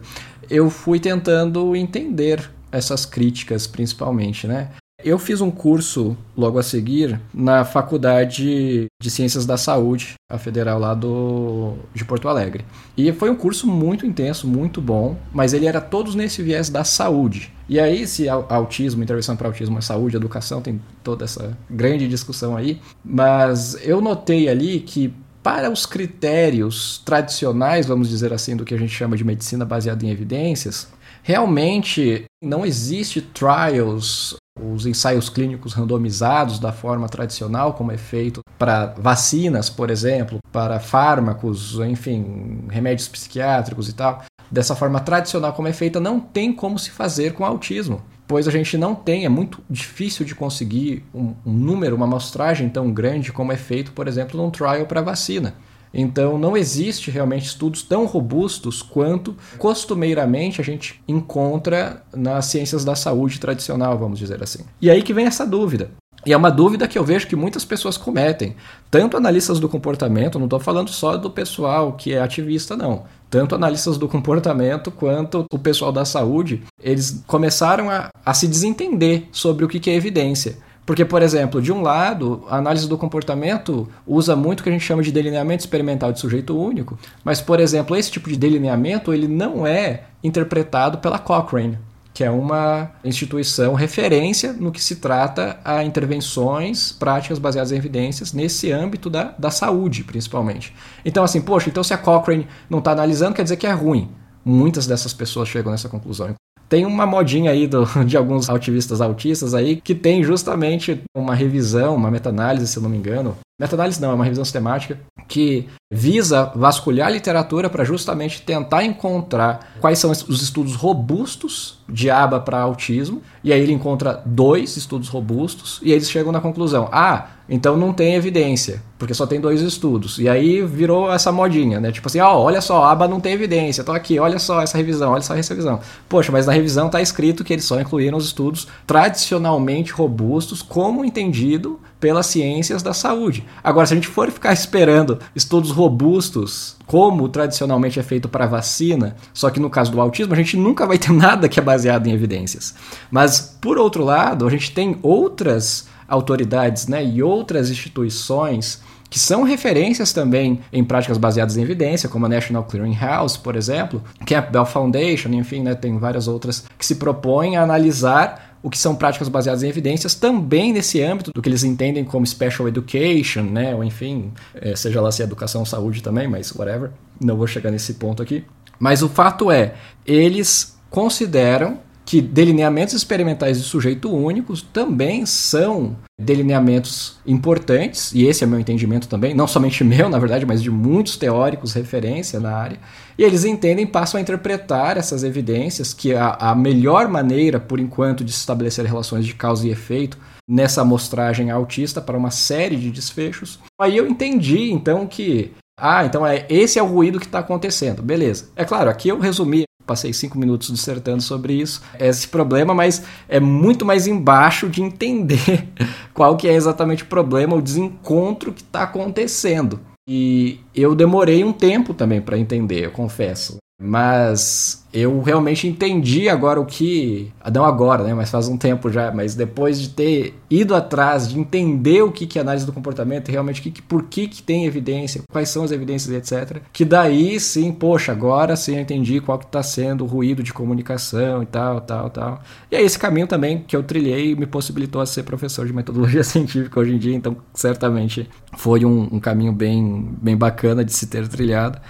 eu 0.49 0.69
fui 0.69 0.99
tentando 0.99 1.75
entender 1.75 2.49
essas 2.71 3.05
críticas, 3.05 3.67
principalmente, 3.67 4.47
né? 4.47 4.69
Eu 5.03 5.19
fiz 5.19 5.41
um 5.41 5.51
curso 5.51 6.15
logo 6.35 6.57
a 6.57 6.63
seguir 6.63 7.19
na 7.33 7.65
Faculdade 7.65 8.85
de 9.01 9.09
Ciências 9.09 9.45
da 9.45 9.57
Saúde, 9.57 10.13
a 10.31 10.37
federal 10.37 10.79
lá 10.79 10.93
do, 10.93 11.73
de 11.93 12.05
Porto 12.05 12.29
Alegre. 12.29 12.63
E 12.95 13.11
foi 13.11 13.29
um 13.29 13.35
curso 13.35 13.67
muito 13.67 14.05
intenso, 14.05 14.47
muito 14.47 14.81
bom, 14.81 15.17
mas 15.33 15.53
ele 15.53 15.65
era 15.65 15.81
todos 15.81 16.15
nesse 16.15 16.41
viés 16.41 16.69
da 16.69 16.85
saúde. 16.85 17.51
E 17.67 17.79
aí, 17.79 18.07
se 18.07 18.29
autismo, 18.29 19.03
intervenção 19.03 19.35
para 19.35 19.47
autismo 19.47 19.77
é 19.77 19.81
saúde, 19.81 20.15
educação, 20.15 20.61
tem 20.61 20.81
toda 21.03 21.25
essa 21.25 21.57
grande 21.69 22.07
discussão 22.07 22.55
aí. 22.55 22.79
Mas 23.03 23.77
eu 23.81 23.99
notei 23.99 24.47
ali 24.47 24.79
que 24.79 25.13
para 25.43 25.69
os 25.69 25.85
critérios 25.85 27.01
tradicionais, 27.03 27.85
vamos 27.85 28.07
dizer 28.07 28.31
assim, 28.31 28.55
do 28.55 28.63
que 28.63 28.73
a 28.73 28.77
gente 28.77 28.93
chama 28.93 29.17
de 29.17 29.25
medicina 29.25 29.65
baseada 29.65 30.05
em 30.05 30.09
evidências, 30.09 30.87
realmente 31.21 32.23
não 32.41 32.65
existe 32.65 33.21
trials 33.21 34.37
os 34.71 34.85
ensaios 34.85 35.29
clínicos 35.29 35.73
randomizados 35.73 36.59
da 36.59 36.71
forma 36.71 37.09
tradicional, 37.09 37.73
como 37.73 37.91
é 37.91 37.97
feito 37.97 38.41
para 38.57 38.87
vacinas, 38.97 39.69
por 39.69 39.89
exemplo, 39.89 40.39
para 40.51 40.79
fármacos, 40.79 41.79
enfim, 41.79 42.65
remédios 42.69 43.07
psiquiátricos 43.07 43.89
e 43.89 43.93
tal, 43.93 44.23
dessa 44.49 44.75
forma 44.75 44.99
tradicional 44.99 45.53
como 45.53 45.67
é 45.67 45.73
feita, 45.73 45.99
não 45.99 46.19
tem 46.19 46.53
como 46.53 46.77
se 46.77 46.91
fazer 46.91 47.33
com 47.33 47.43
autismo. 47.43 48.01
Pois 48.27 48.47
a 48.47 48.51
gente 48.51 48.77
não 48.77 48.95
tem, 48.95 49.25
é 49.25 49.29
muito 49.29 49.61
difícil 49.69 50.25
de 50.25 50.33
conseguir 50.33 51.03
um, 51.13 51.33
um 51.45 51.51
número, 51.51 51.95
uma 51.95 52.05
amostragem 52.05 52.69
tão 52.69 52.91
grande 52.91 53.33
como 53.33 53.51
é 53.51 53.57
feito, 53.57 53.91
por 53.91 54.07
exemplo, 54.07 54.41
num 54.41 54.49
trial 54.49 54.85
para 54.85 55.01
vacina. 55.01 55.55
Então, 55.93 56.37
não 56.37 56.57
existe 56.57 57.11
realmente 57.11 57.45
estudos 57.45 57.83
tão 57.83 58.05
robustos 58.05 58.81
quanto 58.81 59.35
costumeiramente 59.57 60.59
a 60.59 60.63
gente 60.63 61.01
encontra 61.07 62.03
nas 62.15 62.45
ciências 62.47 62.83
da 62.83 62.95
saúde 62.95 63.39
tradicional, 63.39 63.97
vamos 63.97 64.17
dizer 64.17 64.41
assim. 64.41 64.63
E 64.81 64.89
aí 64.89 65.03
que 65.03 65.13
vem 65.13 65.25
essa 65.25 65.45
dúvida. 65.45 65.91
E 66.25 66.31
é 66.31 66.37
uma 66.37 66.49
dúvida 66.49 66.87
que 66.87 66.97
eu 66.97 67.03
vejo 67.03 67.27
que 67.27 67.35
muitas 67.35 67.65
pessoas 67.65 67.97
cometem. 67.97 68.55
Tanto 68.89 69.17
analistas 69.17 69.59
do 69.59 69.67
comportamento, 69.67 70.39
não 70.39 70.45
estou 70.45 70.59
falando 70.59 70.89
só 70.89 71.17
do 71.17 71.29
pessoal 71.29 71.93
que 71.93 72.13
é 72.13 72.21
ativista, 72.21 72.77
não. 72.77 73.03
Tanto 73.29 73.55
analistas 73.55 73.97
do 73.97 74.07
comportamento 74.07 74.89
quanto 74.89 75.45
o 75.51 75.59
pessoal 75.59 75.91
da 75.91 76.05
saúde, 76.05 76.63
eles 76.81 77.23
começaram 77.27 77.89
a, 77.89 78.09
a 78.25 78.33
se 78.33 78.47
desentender 78.47 79.27
sobre 79.33 79.65
o 79.65 79.67
que 79.67 79.89
é 79.89 79.95
evidência. 79.95 80.57
Porque, 80.85 81.05
por 81.05 81.21
exemplo, 81.21 81.61
de 81.61 81.71
um 81.71 81.81
lado, 81.81 82.43
a 82.49 82.57
análise 82.57 82.87
do 82.87 82.97
comportamento 82.97 83.87
usa 84.05 84.35
muito 84.35 84.59
o 84.59 84.63
que 84.63 84.69
a 84.69 84.71
gente 84.71 84.83
chama 84.83 85.01
de 85.01 85.11
delineamento 85.11 85.61
experimental 85.61 86.11
de 86.11 86.19
sujeito 86.19 86.57
único, 86.57 86.99
mas, 87.23 87.39
por 87.39 87.59
exemplo, 87.59 87.95
esse 87.95 88.11
tipo 88.11 88.29
de 88.29 88.35
delineamento 88.35 89.13
ele 89.13 89.27
não 89.27 89.65
é 89.65 90.03
interpretado 90.21 90.97
pela 90.97 91.17
Cochrane, 91.17 91.77
que 92.13 92.23
é 92.23 92.29
uma 92.29 92.91
instituição 93.03 93.73
referência 93.73 94.51
no 94.53 94.71
que 94.71 94.83
se 94.83 94.97
trata 94.97 95.57
a 95.63 95.83
intervenções 95.83 96.91
práticas 96.91 97.39
baseadas 97.39 97.71
em 97.71 97.77
evidências 97.77 98.33
nesse 98.33 98.71
âmbito 98.71 99.09
da, 99.09 99.33
da 99.37 99.49
saúde, 99.49 100.03
principalmente. 100.03 100.75
Então, 101.05 101.23
assim, 101.23 101.41
poxa, 101.41 101.69
então 101.69 101.83
se 101.83 101.93
a 101.93 101.97
Cochrane 101.97 102.47
não 102.69 102.79
está 102.79 102.91
analisando, 102.91 103.35
quer 103.35 103.43
dizer 103.43 103.57
que 103.57 103.65
é 103.65 103.71
ruim. 103.71 104.11
Muitas 104.45 104.85
dessas 104.85 105.13
pessoas 105.13 105.47
chegam 105.47 105.71
nessa 105.71 105.87
conclusão. 105.87 106.35
Tem 106.67 106.85
uma 106.85 107.05
modinha 107.05 107.51
aí 107.51 107.67
do, 107.67 107.85
de 108.05 108.17
alguns 108.17 108.49
ativistas 108.49 109.01
autistas 109.01 109.53
aí 109.53 109.75
que 109.75 109.93
tem 109.93 110.23
justamente 110.23 111.01
uma 111.15 111.35
revisão, 111.35 111.95
uma 111.95 112.11
meta-análise, 112.11 112.67
se 112.67 112.77
eu 112.77 112.83
não 112.83 112.89
me 112.89 112.97
engano. 112.97 113.35
Meta-análise 113.59 114.01
não, 114.01 114.11
é 114.11 114.13
uma 114.13 114.23
revisão 114.23 114.43
sistemática 114.43 114.99
que 115.27 115.67
visa 115.91 116.51
vasculhar 116.55 117.07
a 117.07 117.11
literatura 117.11 117.69
para 117.69 117.83
justamente 117.83 118.41
tentar 118.41 118.83
encontrar 118.83 119.73
quais 119.79 119.99
são 119.99 120.11
os 120.11 120.41
estudos 120.41 120.75
robustos 120.75 121.79
de 121.87 122.09
aba 122.09 122.39
para 122.39 122.59
autismo. 122.59 123.21
E 123.43 123.53
aí 123.53 123.61
ele 123.61 123.71
encontra 123.71 124.21
dois 124.25 124.75
estudos 124.75 125.07
robustos 125.07 125.79
e 125.83 125.91
eles 125.91 126.09
chegam 126.09 126.31
na 126.31 126.41
conclusão: 126.41 126.89
ah, 126.91 127.27
então 127.47 127.75
não 127.75 127.91
tem 127.91 128.15
evidência, 128.15 128.81
porque 128.97 129.13
só 129.13 129.27
tem 129.27 129.39
dois 129.39 129.61
estudos. 129.61 130.17
E 130.17 130.29
aí 130.29 130.61
virou 130.61 131.11
essa 131.11 131.31
modinha, 131.31 131.79
né? 131.79 131.91
Tipo 131.91 132.07
assim, 132.07 132.19
ó, 132.19 132.35
oh, 132.35 132.43
olha 132.43 132.61
só, 132.61 132.83
a 132.83 132.91
aba 132.91 133.07
não 133.07 133.19
tem 133.19 133.33
evidência, 133.33 133.83
tô 133.83 133.91
aqui, 133.91 134.17
olha 134.17 134.39
só 134.39 134.61
essa 134.61 134.77
revisão, 134.77 135.11
olha 135.11 135.21
só 135.21 135.35
essa 135.35 135.53
revisão. 135.53 135.79
Poxa, 136.07 136.31
mas 136.31 136.45
na 136.45 136.53
revisão 136.53 136.89
tá 136.89 137.01
escrito 137.01 137.43
que 137.43 137.53
eles 137.53 137.65
só 137.65 137.79
incluíram 137.79 138.17
os 138.17 138.25
estudos 138.25 138.67
tradicionalmente 138.87 139.91
robustos, 139.91 140.61
como 140.61 141.03
entendido 141.03 141.79
pelas 141.99 142.25
ciências 142.27 142.83
da 142.83 142.93
saúde. 142.93 143.45
Agora, 143.63 143.87
se 143.87 143.93
a 143.93 143.95
gente 143.95 144.09
for 144.09 144.29
ficar 144.29 144.51
esperando 144.51 145.19
estudos 145.35 145.71
robustos, 145.71 146.75
como 146.85 147.29
tradicionalmente 147.29 147.99
é 147.99 148.03
feito 148.03 148.27
para 148.27 148.45
vacina, 148.45 149.15
só 149.33 149.49
que 149.49 149.59
no 149.59 149.69
caso 149.69 149.91
do 149.91 150.01
autismo 150.01 150.33
a 150.33 150.37
gente 150.37 150.57
nunca 150.57 150.85
vai 150.85 150.97
ter 150.97 151.11
nada 151.15 151.47
que 151.47 151.59
é 151.59 151.63
baseado 151.63 152.07
em 152.07 152.11
evidências. 152.11 152.75
Mas, 153.09 153.57
por 153.61 153.77
outro 153.77 154.03
lado, 154.03 154.45
a 154.45 154.49
gente 154.49 154.71
tem 154.71 154.97
outras 155.01 155.87
autoridades 156.13 156.87
né, 156.87 157.03
e 157.03 157.21
outras 157.21 157.69
instituições 157.69 158.81
que 159.09 159.19
são 159.19 159.43
referências 159.43 160.11
também 160.11 160.59
em 160.71 160.83
práticas 160.83 161.19
baseadas 161.19 161.55
em 161.55 161.61
evidência, 161.61 162.09
como 162.09 162.25
a 162.25 162.29
National 162.29 162.63
Clearing 162.63 162.95
House, 162.95 163.37
por 163.37 163.55
exemplo, 163.55 164.03
Campbell 164.25 164.65
Foundation, 164.65 165.29
enfim, 165.29 165.61
né, 165.61 165.75
tem 165.75 165.99
várias 165.99 166.27
outras 166.27 166.65
que 166.79 166.85
se 166.85 166.95
propõem 166.95 167.55
a 167.55 167.61
analisar 167.61 168.57
o 168.63 168.71
que 168.71 168.77
são 168.77 168.95
práticas 168.95 169.27
baseadas 169.27 169.61
em 169.61 169.67
evidências 169.67 170.15
também 170.15 170.73
nesse 170.73 170.99
âmbito 171.01 171.31
do 171.31 171.41
que 171.41 171.49
eles 171.49 171.63
entendem 171.63 172.03
como 172.03 172.25
special 172.25 172.67
education, 172.67 173.43
né, 173.43 173.75
ou 173.75 173.83
enfim, 173.83 174.31
é, 174.55 174.75
seja 174.75 174.99
lá 174.99 175.11
se 175.11 175.21
é 175.21 175.25
educação 175.25 175.63
saúde 175.63 176.01
também, 176.01 176.27
mas 176.27 176.51
whatever, 176.51 176.89
não 177.21 177.37
vou 177.37 177.45
chegar 177.45 177.69
nesse 177.69 177.93
ponto 177.95 178.23
aqui. 178.23 178.43
Mas 178.79 179.03
o 179.03 179.09
fato 179.09 179.51
é, 179.51 179.75
eles 180.07 180.75
consideram 180.89 181.79
que 182.05 182.21
delineamentos 182.21 182.93
experimentais 182.93 183.57
de 183.57 183.63
sujeito 183.63 184.13
único 184.13 184.59
também 184.61 185.25
são 185.25 185.95
delineamentos 186.19 187.17
importantes, 187.25 188.11
e 188.13 188.25
esse 188.25 188.43
é 188.43 188.47
meu 188.47 188.59
entendimento 188.59 189.07
também, 189.07 189.33
não 189.33 189.47
somente 189.47 189.83
meu, 189.85 190.09
na 190.09 190.19
verdade, 190.19 190.45
mas 190.45 190.61
de 190.61 190.69
muitos 190.69 191.17
teóricos 191.17 191.73
referência 191.73 192.39
na 192.39 192.55
área, 192.55 192.79
e 193.17 193.23
eles 193.23 193.45
entendem, 193.45 193.87
passam 193.87 194.17
a 194.17 194.21
interpretar 194.21 194.97
essas 194.97 195.23
evidências, 195.23 195.93
que 195.93 196.13
a, 196.13 196.31
a 196.33 196.55
melhor 196.55 197.07
maneira, 197.07 197.59
por 197.59 197.79
enquanto, 197.79 198.23
de 198.23 198.31
estabelecer 198.31 198.85
relações 198.85 199.25
de 199.25 199.33
causa 199.33 199.67
e 199.67 199.71
efeito 199.71 200.17
nessa 200.49 200.81
amostragem 200.81 201.49
autista 201.51 202.01
para 202.01 202.17
uma 202.17 202.31
série 202.31 202.75
de 202.75 202.91
desfechos. 202.91 203.59
Aí 203.79 203.95
eu 203.95 204.07
entendi, 204.07 204.71
então, 204.71 205.07
que 205.07 205.53
ah, 205.79 206.05
então 206.05 206.25
é, 206.25 206.45
esse 206.49 206.77
é 206.77 206.83
o 206.83 206.87
ruído 206.87 207.19
que 207.19 207.25
está 207.25 207.39
acontecendo. 207.39 208.01
Beleza. 208.03 208.49
É 208.55 208.63
claro, 208.63 208.89
aqui 208.89 209.09
eu 209.09 209.19
resumi 209.19 209.63
Passei 209.85 210.13
cinco 210.13 210.37
minutos 210.37 210.71
dissertando 210.71 211.21
sobre 211.21 211.53
isso, 211.53 211.81
esse 211.99 212.27
problema, 212.27 212.73
mas 212.73 213.03
é 213.27 213.39
muito 213.39 213.85
mais 213.85 214.07
embaixo 214.07 214.69
de 214.69 214.81
entender 214.81 215.67
qual 216.13 216.37
que 216.37 216.47
é 216.47 216.53
exatamente 216.53 217.03
o 217.03 217.07
problema, 217.07 217.55
o 217.55 217.61
desencontro 217.61 218.53
que 218.53 218.61
está 218.61 218.83
acontecendo. 218.83 219.79
E 220.07 220.59
eu 220.75 220.95
demorei 220.95 221.43
um 221.43 221.53
tempo 221.53 221.93
também 221.93 222.21
para 222.21 222.37
entender, 222.37 222.85
eu 222.85 222.91
confesso. 222.91 223.57
Mas 223.85 224.81
eu 224.93 225.21
realmente 225.21 225.67
entendi 225.67 226.29
agora 226.29 226.57
o 226.61 226.65
que. 226.65 227.29
Não 227.53 227.65
agora, 227.65 228.05
né? 228.05 228.13
Mas 228.13 228.29
faz 228.29 228.47
um 228.47 228.57
tempo 228.57 228.89
já. 228.89 229.11
Mas 229.11 229.35
depois 229.35 229.81
de 229.81 229.89
ter 229.89 230.39
ido 230.49 230.73
atrás, 230.73 231.27
de 231.27 231.37
entender 231.37 232.01
o 232.01 232.09
que, 232.09 232.25
que 232.25 232.39
é 232.39 232.41
análise 232.41 232.65
do 232.65 232.71
comportamento, 232.71 233.29
realmente 233.29 233.61
que, 233.61 233.81
por 233.81 234.03
que, 234.03 234.29
que 234.29 234.41
tem 234.41 234.65
evidência, 234.65 235.23
quais 235.29 235.49
são 235.49 235.65
as 235.65 235.71
evidências, 235.71 236.15
etc. 236.15 236.61
Que 236.71 236.85
daí 236.85 237.37
sim, 237.41 237.73
poxa, 237.73 238.13
agora 238.13 238.55
sim 238.55 238.75
eu 238.75 238.81
entendi 238.81 239.19
qual 239.19 239.37
que 239.37 239.45
está 239.45 239.61
sendo 239.61 240.05
o 240.05 240.07
ruído 240.07 240.41
de 240.41 240.53
comunicação 240.53 241.43
e 241.43 241.45
tal, 241.45 241.81
tal, 241.81 242.09
tal. 242.09 242.41
E 242.71 242.77
aí 242.77 242.85
esse 242.85 242.97
caminho 242.97 243.27
também 243.27 243.65
que 243.67 243.75
eu 243.75 243.83
trilhei 243.83 244.33
me 244.33 244.45
possibilitou 244.45 245.01
a 245.01 245.05
ser 245.05 245.23
professor 245.23 245.65
de 245.67 245.73
metodologia 245.73 246.23
científica 246.23 246.79
hoje 246.79 246.93
em 246.93 246.97
dia. 246.97 247.15
Então, 247.15 247.35
certamente 247.53 248.29
foi 248.55 248.85
um, 248.85 249.09
um 249.11 249.19
caminho 249.19 249.51
bem, 249.51 250.07
bem 250.21 250.37
bacana 250.37 250.85
de 250.85 250.93
se 250.93 251.07
ter 251.07 251.27
trilhado. 251.27 251.81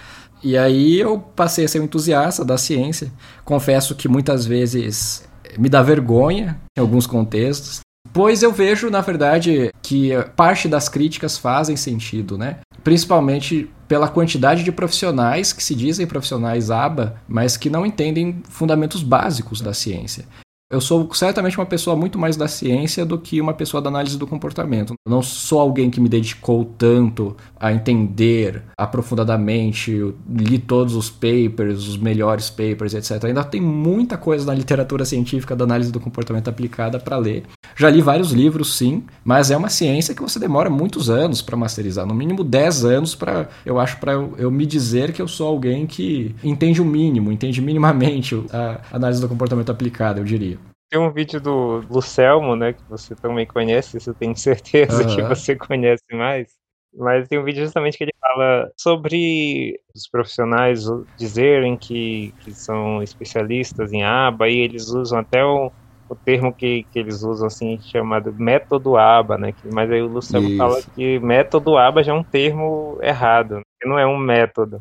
E 0.43 0.57
aí 0.57 0.99
eu 0.99 1.19
passei 1.19 1.65
a 1.65 1.67
ser 1.67 1.79
um 1.79 1.85
entusiasta 1.85 2.43
da 2.43 2.57
ciência. 2.57 3.11
Confesso 3.45 3.95
que 3.95 4.09
muitas 4.09 4.45
vezes 4.45 5.23
me 5.57 5.69
dá 5.69 5.81
vergonha 5.81 6.59
em 6.77 6.81
alguns 6.81 7.07
contextos. 7.07 7.79
Pois 8.11 8.43
eu 8.43 8.51
vejo, 8.51 8.89
na 8.89 9.01
verdade, 9.01 9.71
que 9.81 10.11
parte 10.35 10.67
das 10.67 10.89
críticas 10.89 11.37
fazem 11.37 11.75
sentido, 11.75 12.37
né? 12.37 12.57
Principalmente 12.83 13.71
pela 13.87 14.07
quantidade 14.07 14.63
de 14.63 14.71
profissionais 14.71 15.53
que 15.53 15.63
se 15.63 15.73
dizem 15.73 16.05
profissionais 16.05 16.69
ABA, 16.69 17.15
mas 17.27 17.55
que 17.55 17.69
não 17.69 17.85
entendem 17.85 18.43
fundamentos 18.49 19.01
básicos 19.01 19.61
da 19.61 19.73
ciência. 19.73 20.25
Eu 20.73 20.81
sou 20.81 21.07
certamente 21.13 21.55
uma 21.55 21.67
pessoa 21.67 21.95
muito 21.95 22.17
mais 22.17 22.35
da 22.35 22.47
ciência 22.47 23.05
do 23.05 23.19
que 23.19 23.39
uma 23.39 23.53
pessoa 23.53 23.79
da 23.79 23.89
análise 23.91 24.17
do 24.17 24.25
comportamento. 24.25 24.95
Eu 25.05 25.11
não 25.11 25.21
sou 25.21 25.59
alguém 25.59 25.91
que 25.91 26.01
me 26.01 26.09
dedicou 26.09 26.65
tanto 26.65 27.37
a 27.59 27.71
entender 27.71 28.63
aprofundadamente, 28.75 29.91
li 30.27 30.57
todos 30.57 30.95
os 30.95 31.11
papers, 31.11 31.87
os 31.87 31.95
melhores 31.95 32.49
papers, 32.49 32.95
etc. 32.95 33.25
Ainda 33.25 33.43
tem 33.43 33.61
muita 33.61 34.17
coisa 34.17 34.47
na 34.47 34.53
literatura 34.55 35.05
científica 35.05 35.55
da 35.55 35.63
análise 35.63 35.91
do 35.91 35.99
comportamento 35.99 36.47
aplicada 36.47 36.99
para 36.99 37.17
ler. 37.17 37.43
Já 37.75 37.89
li 37.89 38.01
vários 38.01 38.31
livros, 38.31 38.75
sim, 38.75 39.03
mas 39.23 39.51
é 39.51 39.57
uma 39.57 39.69
ciência 39.69 40.15
que 40.15 40.21
você 40.23 40.39
demora 40.39 40.71
muitos 40.71 41.07
anos 41.07 41.41
para 41.41 41.55
masterizar, 41.55 42.05
no 42.05 42.13
mínimo 42.13 42.43
10 42.43 42.85
anos 42.85 43.15
para, 43.15 43.47
eu 43.65 43.79
acho, 43.79 43.97
para 43.97 44.13
eu, 44.13 44.33
eu 44.37 44.51
me 44.51 44.65
dizer 44.65 45.11
que 45.11 45.21
eu 45.21 45.27
sou 45.27 45.47
alguém 45.47 45.85
que 45.85 46.35
entende 46.43 46.81
o 46.81 46.85
mínimo, 46.85 47.31
entende 47.31 47.61
minimamente 47.61 48.43
a 48.51 48.79
análise 48.91 49.21
do 49.21 49.27
comportamento 49.27 49.71
aplicada, 49.71 50.19
eu 50.19 50.23
diria. 50.23 50.62
Tem 50.93 51.01
um 51.01 51.09
vídeo 51.09 51.41
do 51.41 51.83
Lucelmo, 51.89 52.55
né, 52.55 52.73
que 52.73 52.83
você 52.87 53.15
também 53.15 53.47
conhece, 53.47 53.97
isso 53.97 54.11
eu 54.11 54.13
tenho 54.13 54.37
certeza 54.37 55.01
uhum. 55.01 55.15
que 55.15 55.21
você 55.23 55.55
conhece 55.55 56.03
mais. 56.13 56.49
Mas 56.95 57.27
tem 57.27 57.39
um 57.39 57.43
vídeo 57.43 57.63
justamente 57.63 57.97
que 57.97 58.03
ele 58.03 58.13
fala 58.21 58.71
sobre 58.77 59.79
os 59.95 60.07
profissionais 60.07 60.85
dizerem 61.17 61.75
que, 61.75 62.31
que 62.41 62.51
são 62.51 63.01
especialistas 63.01 63.91
em 63.91 64.03
aba 64.03 64.47
e 64.47 64.59
eles 64.59 64.89
usam 64.89 65.17
até 65.17 65.43
o, 65.43 65.71
o 66.07 66.15
termo 66.15 66.53
que, 66.53 66.83
que 66.91 66.99
eles 66.99 67.23
usam 67.23 67.47
assim 67.47 67.79
chamado 67.81 68.31
método 68.31 68.95
aba, 68.95 69.35
né? 69.35 69.51
Mas 69.73 69.89
aí 69.89 70.03
o 70.03 70.07
Luciano 70.07 70.55
fala 70.55 70.79
que 70.93 71.17
método 71.17 71.75
aba 71.75 72.03
já 72.03 72.11
é 72.11 72.15
um 72.15 72.23
termo 72.23 72.99
errado, 73.01 73.61
que 73.81 73.89
não 73.89 73.97
é 73.97 74.05
um 74.05 74.19
método. 74.19 74.79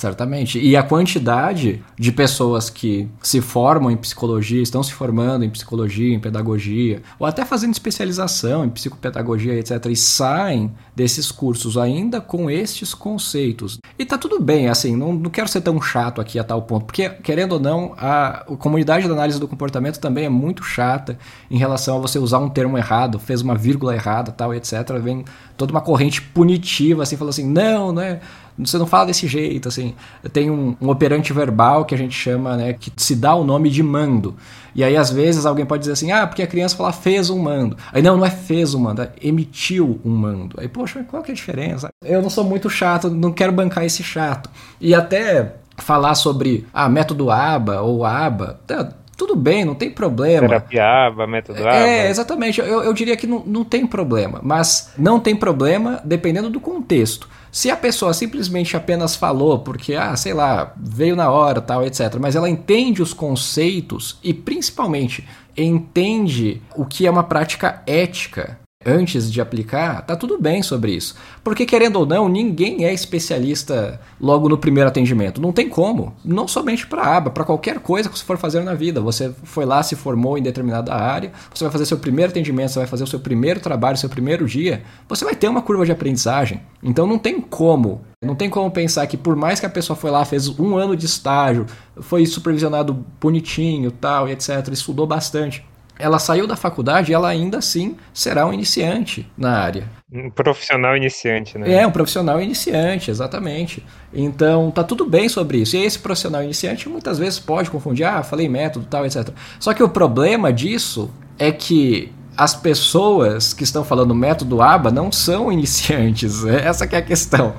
Certamente. 0.00 0.58
E 0.58 0.74
a 0.78 0.82
quantidade 0.82 1.84
de 1.94 2.10
pessoas 2.10 2.70
que 2.70 3.06
se 3.22 3.42
formam 3.42 3.90
em 3.90 3.98
psicologia, 3.98 4.62
estão 4.62 4.82
se 4.82 4.94
formando 4.94 5.44
em 5.44 5.50
psicologia, 5.50 6.14
em 6.14 6.18
pedagogia, 6.18 7.02
ou 7.18 7.26
até 7.26 7.44
fazendo 7.44 7.74
especialização 7.74 8.64
em 8.64 8.70
psicopedagogia, 8.70 9.58
etc., 9.58 9.84
e 9.90 9.96
saem 9.96 10.72
desses 10.96 11.30
cursos 11.30 11.76
ainda 11.76 12.18
com 12.18 12.50
estes 12.50 12.94
conceitos. 12.94 13.78
E 13.98 14.06
tá 14.06 14.16
tudo 14.16 14.40
bem, 14.40 14.68
assim, 14.68 14.96
não, 14.96 15.12
não 15.12 15.28
quero 15.28 15.48
ser 15.48 15.60
tão 15.60 15.78
chato 15.82 16.18
aqui 16.18 16.38
a 16.38 16.44
tal 16.44 16.62
ponto, 16.62 16.86
porque, 16.86 17.06
querendo 17.10 17.52
ou 17.52 17.60
não, 17.60 17.92
a, 17.98 18.40
a 18.50 18.56
comunidade 18.56 19.06
da 19.06 19.12
análise 19.12 19.38
do 19.38 19.46
comportamento 19.46 20.00
também 20.00 20.24
é 20.24 20.30
muito 20.30 20.64
chata 20.64 21.18
em 21.50 21.58
relação 21.58 21.98
a 21.98 22.00
você 22.00 22.18
usar 22.18 22.38
um 22.38 22.48
termo 22.48 22.78
errado, 22.78 23.18
fez 23.18 23.42
uma 23.42 23.54
vírgula 23.54 23.94
errada, 23.94 24.32
tal, 24.32 24.54
etc. 24.54 24.72
Vem 24.98 25.26
toda 25.58 25.72
uma 25.72 25.82
corrente 25.82 26.22
punitiva, 26.22 27.02
assim, 27.02 27.18
falando 27.18 27.34
assim, 27.34 27.46
não, 27.46 27.92
não 27.92 28.00
é 28.00 28.20
você 28.64 28.78
não 28.78 28.86
fala 28.86 29.06
desse 29.06 29.26
jeito, 29.26 29.68
assim. 29.68 29.94
Tem 30.32 30.50
um, 30.50 30.76
um, 30.80 30.90
operante 30.90 31.32
verbal 31.32 31.84
que 31.84 31.94
a 31.94 31.98
gente 31.98 32.14
chama, 32.14 32.56
né, 32.56 32.72
que 32.72 32.92
se 32.96 33.16
dá 33.16 33.34
o 33.34 33.44
nome 33.44 33.70
de 33.70 33.82
mando. 33.82 34.36
E 34.74 34.84
aí, 34.84 34.96
às 34.96 35.10
vezes, 35.10 35.46
alguém 35.46 35.66
pode 35.66 35.80
dizer 35.80 35.92
assim, 35.92 36.12
ah, 36.12 36.26
porque 36.26 36.42
a 36.42 36.46
criança 36.46 36.76
fala 36.76 36.92
fez 36.92 37.30
um 37.30 37.38
mando. 37.38 37.76
Aí, 37.92 38.02
não, 38.02 38.16
não 38.16 38.24
é 38.24 38.30
fez 38.30 38.74
um 38.74 38.80
mando, 38.80 39.02
é 39.02 39.10
emitiu 39.20 40.00
um 40.04 40.10
mando. 40.10 40.56
Aí, 40.60 40.68
poxa, 40.68 41.04
qual 41.08 41.22
que 41.22 41.30
é 41.30 41.32
a 41.32 41.36
diferença? 41.36 41.88
Eu 42.04 42.22
não 42.22 42.30
sou 42.30 42.44
muito 42.44 42.70
chato, 42.70 43.10
não 43.10 43.32
quero 43.32 43.52
bancar 43.52 43.84
esse 43.84 44.02
chato. 44.02 44.48
E 44.80 44.94
até 44.94 45.56
falar 45.76 46.14
sobre, 46.14 46.66
ah, 46.72 46.88
método 46.88 47.30
ABA 47.30 47.80
ou 47.80 48.04
ABA, 48.04 48.60
tá, 48.66 48.92
tudo 49.20 49.36
bem, 49.36 49.66
não 49.66 49.74
tem 49.74 49.90
problema. 49.90 50.48
Terapia 50.48 51.06
ABA, 51.06 51.26
método 51.26 51.60
ABA. 51.60 51.76
É, 51.76 52.08
exatamente. 52.08 52.58
Eu, 52.58 52.82
eu 52.82 52.92
diria 52.94 53.14
que 53.18 53.26
não, 53.26 53.42
não 53.44 53.64
tem 53.64 53.86
problema. 53.86 54.40
Mas 54.42 54.94
não 54.96 55.20
tem 55.20 55.36
problema 55.36 56.00
dependendo 56.02 56.48
do 56.48 56.58
contexto. 56.58 57.28
Se 57.52 57.70
a 57.70 57.76
pessoa 57.76 58.14
simplesmente 58.14 58.76
apenas 58.76 59.16
falou 59.16 59.58
porque, 59.58 59.94
ah, 59.94 60.14
sei 60.16 60.32
lá, 60.32 60.72
veio 60.76 61.16
na 61.16 61.30
hora, 61.30 61.60
tal, 61.60 61.84
etc., 61.84 62.16
mas 62.20 62.36
ela 62.36 62.48
entende 62.48 63.02
os 63.02 63.12
conceitos 63.12 64.18
e 64.22 64.32
principalmente 64.32 65.26
entende 65.56 66.62
o 66.76 66.84
que 66.84 67.06
é 67.06 67.10
uma 67.10 67.24
prática 67.24 67.82
ética 67.86 68.58
antes 68.84 69.30
de 69.30 69.42
aplicar, 69.42 70.00
tá 70.06 70.16
tudo 70.16 70.40
bem 70.40 70.62
sobre 70.62 70.92
isso. 70.92 71.14
Porque, 71.44 71.66
querendo 71.66 71.96
ou 71.96 72.06
não, 72.06 72.30
ninguém 72.30 72.86
é 72.86 72.94
especialista 72.94 74.00
logo 74.18 74.48
no 74.48 74.56
primeiro 74.56 74.88
atendimento. 74.88 75.38
Não 75.38 75.52
tem 75.52 75.68
como. 75.68 76.14
Não 76.24 76.48
somente 76.48 76.86
para 76.86 77.04
aba, 77.04 77.30
para 77.30 77.44
qualquer 77.44 77.80
coisa 77.80 78.08
que 78.08 78.18
você 78.18 78.24
for 78.24 78.38
fazer 78.38 78.62
na 78.62 78.72
vida. 78.72 78.98
Você 79.02 79.34
foi 79.44 79.66
lá, 79.66 79.82
se 79.82 79.94
formou 79.96 80.38
em 80.38 80.42
determinada 80.42 80.94
área, 80.94 81.30
você 81.52 81.64
vai 81.64 81.70
fazer 81.70 81.84
seu 81.84 81.98
primeiro 81.98 82.30
atendimento, 82.30 82.70
você 82.70 82.78
vai 82.78 82.88
fazer 82.88 83.04
o 83.04 83.06
seu 83.06 83.20
primeiro 83.20 83.60
trabalho, 83.60 83.98
seu 83.98 84.08
primeiro 84.08 84.46
dia, 84.46 84.82
você 85.06 85.26
vai 85.26 85.34
ter 85.34 85.48
uma 85.48 85.60
curva 85.60 85.84
de 85.84 85.92
aprendizagem. 85.92 86.62
Então 86.82 87.06
não 87.06 87.18
tem 87.18 87.38
como. 87.38 88.00
Não 88.22 88.34
tem 88.34 88.48
como 88.48 88.70
pensar 88.70 89.06
que 89.06 89.16
por 89.16 89.36
mais 89.36 89.60
que 89.60 89.66
a 89.66 89.70
pessoa 89.70 89.96
foi 89.96 90.10
lá, 90.10 90.24
fez 90.24 90.48
um 90.58 90.76
ano 90.76 90.96
de 90.96 91.04
estágio, 91.04 91.66
foi 92.00 92.24
supervisionado 92.24 93.04
bonitinho, 93.20 93.90
tal, 93.90 94.26
e 94.26 94.32
etc., 94.32 94.68
estudou 94.72 95.06
bastante 95.06 95.64
ela 96.00 96.18
saiu 96.18 96.46
da 96.46 96.56
faculdade 96.56 97.10
e 97.10 97.14
ela 97.14 97.28
ainda 97.28 97.58
assim 97.58 97.96
será 98.12 98.46
um 98.46 98.52
iniciante 98.52 99.30
na 99.36 99.58
área. 99.58 99.88
Um 100.12 100.30
profissional 100.30 100.96
iniciante, 100.96 101.56
né? 101.56 101.72
É, 101.72 101.86
um 101.86 101.90
profissional 101.90 102.40
iniciante, 102.40 103.10
exatamente. 103.10 103.84
Então, 104.12 104.70
tá 104.70 104.82
tudo 104.82 105.04
bem 105.04 105.28
sobre 105.28 105.58
isso. 105.58 105.76
E 105.76 105.84
esse 105.84 105.98
profissional 105.98 106.42
iniciante 106.42 106.88
muitas 106.88 107.18
vezes 107.18 107.38
pode 107.38 107.70
confundir, 107.70 108.04
ah, 108.04 108.22
falei 108.22 108.48
método, 108.48 108.86
tal, 108.88 109.06
etc. 109.06 109.28
Só 109.58 109.72
que 109.72 109.82
o 109.82 109.88
problema 109.88 110.52
disso 110.52 111.10
é 111.38 111.52
que 111.52 112.12
as 112.36 112.54
pessoas 112.54 113.52
que 113.52 113.64
estão 113.64 113.84
falando 113.84 114.14
método 114.14 114.62
ABA 114.62 114.90
não 114.90 115.12
são 115.12 115.50
iniciantes. 115.52 116.44
Essa 116.44 116.86
é 116.86 116.96
a 116.96 117.02
questão. 117.02 117.54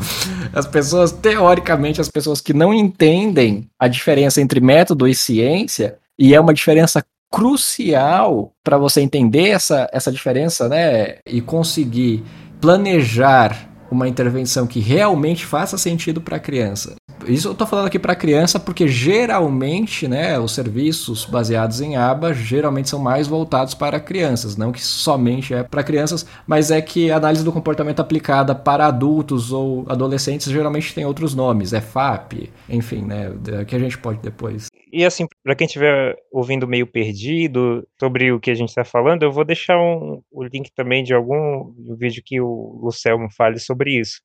As 0.53 0.65
pessoas, 0.65 1.11
teoricamente, 1.11 2.01
as 2.01 2.09
pessoas 2.09 2.41
que 2.41 2.53
não 2.53 2.73
entendem 2.73 3.69
a 3.79 3.87
diferença 3.87 4.41
entre 4.41 4.59
método 4.59 5.07
e 5.07 5.13
ciência, 5.13 5.97
e 6.17 6.33
é 6.33 6.39
uma 6.39 6.53
diferença 6.53 7.05
crucial 7.31 8.51
para 8.63 8.77
você 8.77 9.01
entender 9.01 9.49
essa, 9.49 9.89
essa 9.93 10.11
diferença, 10.11 10.67
né? 10.67 11.19
E 11.25 11.41
conseguir 11.41 12.23
planejar 12.59 13.69
uma 13.89 14.07
intervenção 14.07 14.67
que 14.67 14.79
realmente 14.79 15.45
faça 15.45 15.77
sentido 15.77 16.21
para 16.21 16.37
a 16.37 16.39
criança. 16.39 16.95
Isso 17.27 17.47
eu 17.47 17.51
estou 17.51 17.67
falando 17.67 17.87
aqui 17.87 17.99
para 17.99 18.15
criança 18.15 18.59
porque 18.59 18.87
geralmente, 18.87 20.07
né, 20.07 20.39
os 20.39 20.53
serviços 20.53 21.25
baseados 21.25 21.81
em 21.81 21.95
aba 21.95 22.33
geralmente 22.33 22.89
são 22.89 22.99
mais 22.99 23.27
voltados 23.27 23.73
para 23.73 23.99
crianças, 23.99 24.57
não 24.57 24.71
que 24.71 24.81
somente 24.81 25.53
é 25.53 25.63
para 25.63 25.83
crianças, 25.83 26.25
mas 26.47 26.71
é 26.71 26.81
que 26.81 27.11
a 27.11 27.17
análise 27.17 27.43
do 27.43 27.51
comportamento 27.51 27.99
aplicada 27.99 28.55
para 28.55 28.87
adultos 28.87 29.51
ou 29.51 29.85
adolescentes 29.87 30.51
geralmente 30.51 30.93
tem 30.93 31.05
outros 31.05 31.35
nomes, 31.35 31.73
é 31.73 31.81
FAP, 31.81 32.49
enfim, 32.69 33.01
né, 33.01 33.31
que 33.67 33.75
a 33.75 33.79
gente 33.79 33.97
pode 33.97 34.19
depois. 34.19 34.67
E 34.91 35.05
assim, 35.05 35.25
para 35.41 35.55
quem 35.55 35.65
estiver 35.65 36.17
ouvindo 36.31 36.67
meio 36.67 36.85
perdido 36.85 37.87
sobre 37.97 38.31
o 38.31 38.39
que 38.39 38.51
a 38.51 38.55
gente 38.55 38.69
está 38.69 38.83
falando, 38.83 39.23
eu 39.23 39.31
vou 39.31 39.45
deixar 39.45 39.77
um, 39.77 40.21
o 40.29 40.43
link 40.43 40.69
também 40.75 41.01
de 41.01 41.13
algum 41.13 41.73
vídeo 41.97 42.21
que 42.25 42.41
o 42.41 42.79
Lucelmo 42.83 43.29
fale 43.31 43.57
sobre 43.57 43.97
isso. 43.97 44.21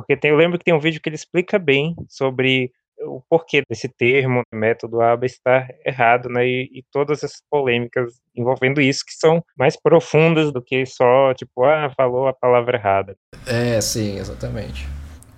Porque 0.00 0.16
tem, 0.16 0.30
eu 0.30 0.36
lembro 0.36 0.58
que 0.58 0.64
tem 0.64 0.74
um 0.74 0.80
vídeo 0.80 1.00
que 1.00 1.08
ele 1.08 1.16
explica 1.16 1.58
bem 1.58 1.94
sobre 2.08 2.70
o 3.00 3.22
porquê 3.28 3.62
desse 3.68 3.88
termo, 3.88 4.42
método 4.52 5.00
ABA, 5.00 5.26
estar 5.26 5.68
errado, 5.86 6.28
né? 6.28 6.44
E, 6.46 6.68
e, 6.72 6.84
todas 6.90 7.22
essas 7.22 7.40
polêmicas 7.48 8.20
envolvendo 8.36 8.80
isso, 8.80 9.04
que 9.06 9.12
são 9.12 9.42
mais 9.56 9.80
profundas 9.80 10.52
do 10.52 10.60
que 10.60 10.84
só, 10.84 11.32
tipo, 11.34 11.64
ah, 11.64 11.92
falou 11.96 12.26
a 12.26 12.32
palavra 12.32 12.76
errada. 12.76 13.16
É, 13.46 13.80
sim, 13.80 14.18
exatamente 14.18 14.84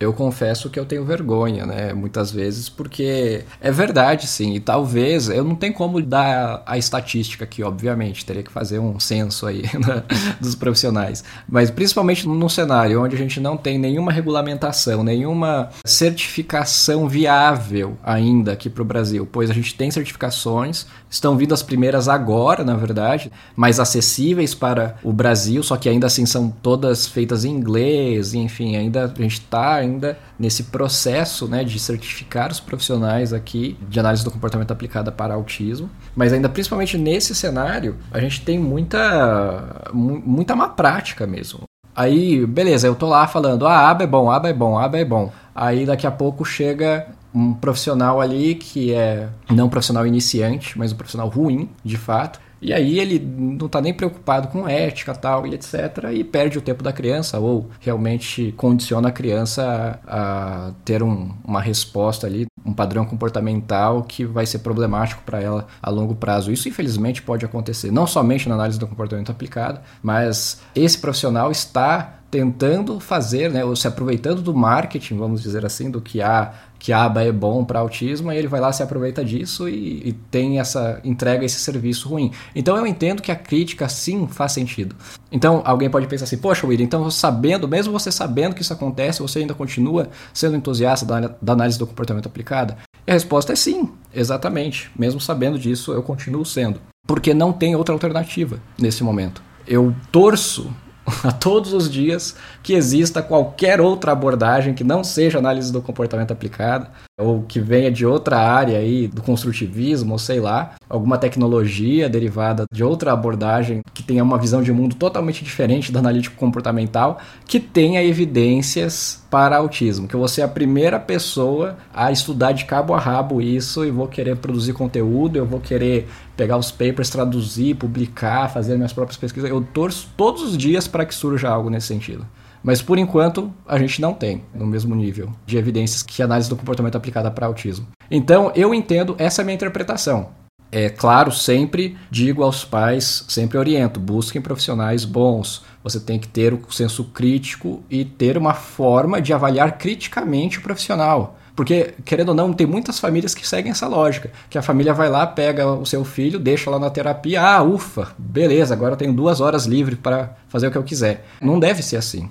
eu 0.01 0.15
confesso 0.15 0.71
que 0.71 0.81
eu 0.81 0.87
tenho 0.87 1.05
vergonha, 1.05 1.67
né? 1.67 1.93
Muitas 1.93 2.33
vezes, 2.33 2.71
porque 2.71 3.45
é 3.61 3.71
verdade, 3.71 4.27
sim. 4.27 4.55
E 4.55 4.61
talvez, 4.61 5.29
eu 5.29 5.45
não 5.45 5.55
tenho 5.55 5.75
como 5.75 6.01
dar 6.01 6.63
a 6.65 6.79
estatística 6.79 7.45
aqui, 7.45 7.63
obviamente. 7.63 8.25
Teria 8.25 8.43
que 8.43 8.51
fazer 8.51 8.79
um 8.79 8.99
censo 8.99 9.47
aí 9.47 9.63
né, 9.87 10.03
dos 10.41 10.55
profissionais. 10.55 11.23
Mas 11.47 11.71
principalmente 11.71 12.27
num 12.27 12.49
cenário 12.49 13.03
onde 13.03 13.15
a 13.15 13.19
gente 13.19 13.39
não 13.41 13.59
tem 13.59 13.79
nenhuma 13.79 14.11
regulamentação, 14.11 15.05
nenhuma 15.05 15.69
certificação 15.85 17.07
viável 17.07 17.99
ainda 18.03 18.53
aqui 18.53 18.71
para 18.71 18.83
o 18.83 18.87
Brasil. 18.87 19.29
Pois 19.31 19.51
a 19.51 19.55
gente 19.55 19.75
tem 19.75 19.91
certificações, 19.91 20.87
estão 21.11 21.37
vindo 21.37 21.53
as 21.53 21.63
primeiras 21.63 22.09
agora, 22.09 22.65
na 22.65 22.75
verdade, 22.75 23.31
mais 23.55 23.79
acessíveis 23.79 24.55
para 24.55 24.97
o 25.03 25.13
Brasil, 25.13 25.63
só 25.63 25.77
que 25.77 25.91
ainda 25.91 26.07
assim 26.07 26.25
são 26.25 26.51
todas 26.63 27.07
feitas 27.07 27.45
em 27.45 27.51
inglês, 27.51 28.33
enfim, 28.33 28.77
ainda 28.77 29.05
a 29.05 29.23
gente 29.23 29.41
está 29.41 29.90
ainda 29.91 30.19
nesse 30.39 30.65
processo 30.65 31.47
né, 31.47 31.65
de 31.65 31.79
certificar 31.79 32.51
os 32.51 32.61
profissionais 32.61 33.33
aqui 33.33 33.77
de 33.89 33.99
análise 34.01 34.25
do 34.25 34.31
comportamento 34.31 34.71
aplicada 34.71 35.13
para 35.13 35.35
autismo. 35.35 35.91
Mas 36.15 36.33
ainda 36.33 36.49
principalmente 36.49 36.97
nesse 36.97 37.35
cenário, 37.35 37.97
a 38.11 38.21
gente 38.21 38.43
tem 38.43 38.59
muita, 38.59 39.91
muita 39.93 40.57
má 40.57 40.69
prática 40.69 41.27
mesmo. 41.27 41.63
Aí, 41.95 42.47
beleza, 42.47 42.87
eu 42.87 42.95
tô 42.95 43.09
lá 43.09 43.27
falando, 43.27 43.67
ah, 43.67 43.91
aba 43.91 44.05
é 44.05 44.07
bom, 44.07 44.31
aba 44.31 44.49
é 44.49 44.53
bom, 44.53 44.79
aba 44.79 44.99
é 44.99 45.05
bom. 45.05 45.33
Aí 45.55 45.85
daqui 45.85 46.07
a 46.07 46.11
pouco 46.11 46.45
chega 46.45 47.07
um 47.35 47.53
profissional 47.53 48.21
ali 48.21 48.55
que 48.55 48.93
é 48.93 49.29
não 49.51 49.67
um 49.67 49.69
profissional 49.69 50.07
iniciante, 50.07 50.79
mas 50.79 50.93
um 50.93 50.97
profissional 50.97 51.29
ruim, 51.29 51.69
de 51.85 51.97
fato, 51.97 52.41
E 52.61 52.73
aí 52.73 52.99
ele 52.99 53.19
não 53.19 53.67
está 53.67 53.81
nem 53.81 53.95
preocupado 53.95 54.49
com 54.49 54.69
ética 54.69 55.15
tal 55.15 55.47
e 55.47 55.55
etc. 55.55 56.11
e 56.13 56.23
perde 56.23 56.59
o 56.59 56.61
tempo 56.61 56.83
da 56.83 56.93
criança 56.93 57.39
ou 57.39 57.71
realmente 57.81 58.53
condiciona 58.57 59.09
a 59.09 59.13
criança 59.13 60.01
a, 60.07 60.69
a 60.69 60.73
ter 60.85 61.03
um, 61.03 61.31
uma 61.45 61.61
resposta 61.61 62.27
ali, 62.27 62.47
um 62.65 62.73
padrão 62.73 63.05
comportamental 63.05 64.03
que 64.03 64.25
vai 64.25 64.45
ser 64.47 64.59
problemático 64.59 65.23
para 65.25 65.41
ela 65.41 65.67
a 65.83 65.91
longo 65.91 66.15
prazo. 66.15 66.53
Isso 66.53 66.69
infelizmente 66.69 67.23
pode 67.23 67.45
acontecer, 67.45 67.91
não 67.91 68.07
somente 68.07 68.49
na 68.49 68.55
análise 68.55 68.79
do 68.79 68.87
comportamento 68.87 69.31
aplicado, 69.31 69.81
mas 70.03 70.61
esse 70.75 70.99
profissional 70.99 71.51
está 71.51 72.20
tentando 72.31 73.01
fazer, 73.01 73.51
né, 73.51 73.65
ou 73.65 73.75
se 73.75 73.89
aproveitando 73.89 74.41
do 74.41 74.55
marketing, 74.55 75.17
vamos 75.17 75.43
dizer 75.43 75.67
assim, 75.67 75.91
do 75.91 76.01
que 76.01 76.23
a 76.23 76.53
que 76.81 76.95
a 76.95 77.05
aba 77.05 77.23
é 77.23 77.31
bom 77.31 77.63
para 77.63 77.79
autismo, 77.79 78.33
e 78.33 78.39
ele 78.39 78.49
vai 78.49 78.59
lá 78.59 78.73
se 78.73 78.83
aproveita 78.83 79.23
disso 79.23 79.69
e, 79.69 80.09
e, 80.09 80.13
tem 80.31 80.59
essa 80.59 80.99
entrega 81.05 81.45
esse 81.45 81.61
serviço 81.61 82.09
ruim. 82.09 82.33
Então 82.55 82.75
eu 82.75 82.87
entendo 82.87 83.21
que 83.21 83.31
a 83.31 83.37
crítica 83.37 83.87
sim 83.87 84.27
faz 84.27 84.53
sentido. 84.53 84.97
Então 85.31 85.61
alguém 85.67 85.91
pode 85.91 86.07
pensar 86.07 86.25
assim, 86.25 86.39
poxa, 86.39 86.67
William, 86.67 86.87
então 86.87 87.11
sabendo, 87.11 87.69
mesmo 87.69 87.93
você 87.93 88.11
sabendo 88.11 88.55
que 88.55 88.63
isso 88.63 88.73
acontece, 88.73 89.21
você 89.21 89.41
ainda 89.41 89.53
continua 89.53 90.09
sendo 90.33 90.57
entusiasta 90.57 91.05
da, 91.05 91.21
da 91.21 91.53
análise 91.53 91.79
do 91.79 91.87
comportamento 91.87 92.27
aplicada? 92.27 92.79
E 93.07 93.11
a 93.11 93.15
resposta 93.15 93.53
é 93.53 93.57
sim, 93.57 93.91
exatamente. 94.15 94.91
Mesmo 94.99 95.21
sabendo 95.21 95.59
disso, 95.59 95.93
eu 95.93 96.03
continuo 96.03 96.47
sendo. 96.47 96.81
Porque 97.07 97.35
não 97.35 97.53
tem 97.53 97.77
outra 97.77 97.95
alternativa 97.95 98.59
nesse 98.79 99.05
momento. 99.05 99.43
Eu 99.67 99.95
torço 100.11 100.73
a 101.25 101.33
todos 101.33 101.73
os 101.73 101.91
dias 101.91 102.37
que 102.63 102.75
exista 102.75 103.23
qualquer 103.23 103.81
outra 103.81 104.13
abordagem 104.13 104.75
que 104.75 104.85
não 104.85 105.03
seja 105.05 105.39
análise 105.39 105.73
do 105.73 105.83
comportamento 105.83 106.33
aplicada 106.33 106.91
ou 107.21 107.43
que 107.43 107.61
venha 107.61 107.91
de 107.91 108.05
outra 108.05 108.39
área 108.39 108.79
aí 108.79 109.07
do 109.07 109.23
construtivismo, 109.23 110.13
ou 110.13 110.19
sei 110.19 110.41
lá, 110.41 110.75
alguma 110.89 111.19
tecnologia 111.19 112.09
derivada 112.09 112.65
de 112.73 112.83
outra 112.83 113.13
abordagem 113.13 113.83
que 113.95 114.03
tenha 114.03 114.25
uma 114.25 114.39
visão 114.39 114.63
de 114.63 114.73
mundo 114.73 114.97
totalmente 114.97 115.45
diferente 115.45 115.93
da 115.93 116.01
analítico 116.01 116.37
comportamental, 116.37 117.19
que 117.47 117.61
tenha 117.61 118.03
evidências 118.03 119.23
para 119.31 119.57
autismo, 119.57 120.09
que 120.09 120.15
eu 120.15 120.19
vou 120.21 120.29
ser 120.29 120.43
a 120.43 120.49
primeira 120.49 120.99
pessoa 120.99 121.77
a 121.95 122.11
estudar 122.11 122.53
de 122.53 122.65
cabo 122.65 122.95
a 122.95 122.99
rabo 122.99 123.41
isso 123.41 123.85
e 123.85 123.91
vou 123.91 124.09
querer 124.09 124.37
produzir 124.37 124.73
conteúdo, 124.73 125.37
eu 125.37 125.47
vou 125.47 125.61
querer 125.61 126.09
pegar 126.37 126.57
os 126.57 126.71
papers, 126.71 127.11
traduzir, 127.11 127.77
publicar, 127.77 128.49
fazer 128.49 128.77
minhas 128.77 128.93
próprias 128.93 129.19
pesquisas. 129.19 129.49
Eu 129.49 129.61
torço 129.61 130.09
todos 130.17 130.43
os 130.43 130.57
dias 130.57 130.89
para 130.89 131.05
que 131.05 131.15
surja 131.15 131.49
algo 131.49 131.69
nesse 131.69 131.89
sentido. 131.89 132.27
Mas 132.63 132.83
por 132.83 132.99
enquanto 132.99 133.53
a 133.67 133.79
gente 133.79 134.01
não 134.01 134.13
tem 134.13 134.43
no 134.55 134.67
mesmo 134.67 134.95
nível 134.95 135.31
de 135.47 135.57
evidências 135.57 136.03
que 136.03 136.23
análise 136.23 136.49
do 136.49 136.57
comportamento 136.57 136.97
aplicada 136.97 137.31
para 137.31 137.47
autismo. 137.47 137.87
Então 138.11 138.53
eu 138.55 138.75
entendo 138.75 139.15
essa 139.19 139.41
é 139.41 139.43
a 139.43 139.45
minha 139.47 139.55
interpretação. 139.55 140.29
É 140.73 140.89
claro, 140.89 141.33
sempre 141.33 141.97
digo 142.11 142.45
aos 142.45 142.65
pais, 142.65 143.25
sempre 143.29 143.59
oriento, 143.59 143.99
busquem 143.99 144.41
profissionais 144.41 145.05
bons. 145.05 145.65
Você 145.83 145.99
tem 145.99 146.19
que 146.19 146.29
ter 146.29 146.55
o 146.55 146.71
senso 146.71 147.05
crítico 147.05 147.83
e 147.91 148.05
ter 148.05 148.39
uma 148.39 148.55
forma 148.55 149.21
de 149.21 149.33
avaliar 149.33 149.79
criticamente 149.79 150.59
o 150.59 150.63
profissional. 150.63 151.39
Porque, 151.57 151.95
querendo 152.05 152.29
ou 152.29 152.35
não, 152.35 152.53
tem 152.53 152.67
muitas 152.67 153.01
famílias 153.01 153.35
que 153.35 153.47
seguem 153.47 153.73
essa 153.73 153.89
lógica. 153.89 154.31
Que 154.49 154.57
a 154.57 154.63
família 154.63 154.95
vai 154.95 155.11
lá, 155.11 155.27
pega 155.27 155.67
o 155.67 155.85
seu 155.85 156.05
filho, 156.05 156.39
deixa 156.39 156.71
lá 156.71 156.79
na 156.79 156.89
terapia, 156.89 157.43
ah, 157.43 157.63
ufa, 157.63 158.13
beleza, 158.17 158.73
agora 158.73 158.97
tenho 158.97 159.13
duas 159.13 159.41
horas 159.41 159.67
livre 159.67 159.97
para 159.97 160.37
fazer 160.49 160.69
o 160.69 160.71
que 160.71 160.79
eu 160.79 160.85
quiser. 160.85 161.27
Não 161.41 161.59
deve 161.59 161.83
ser 161.83 161.97
assim 161.97 162.31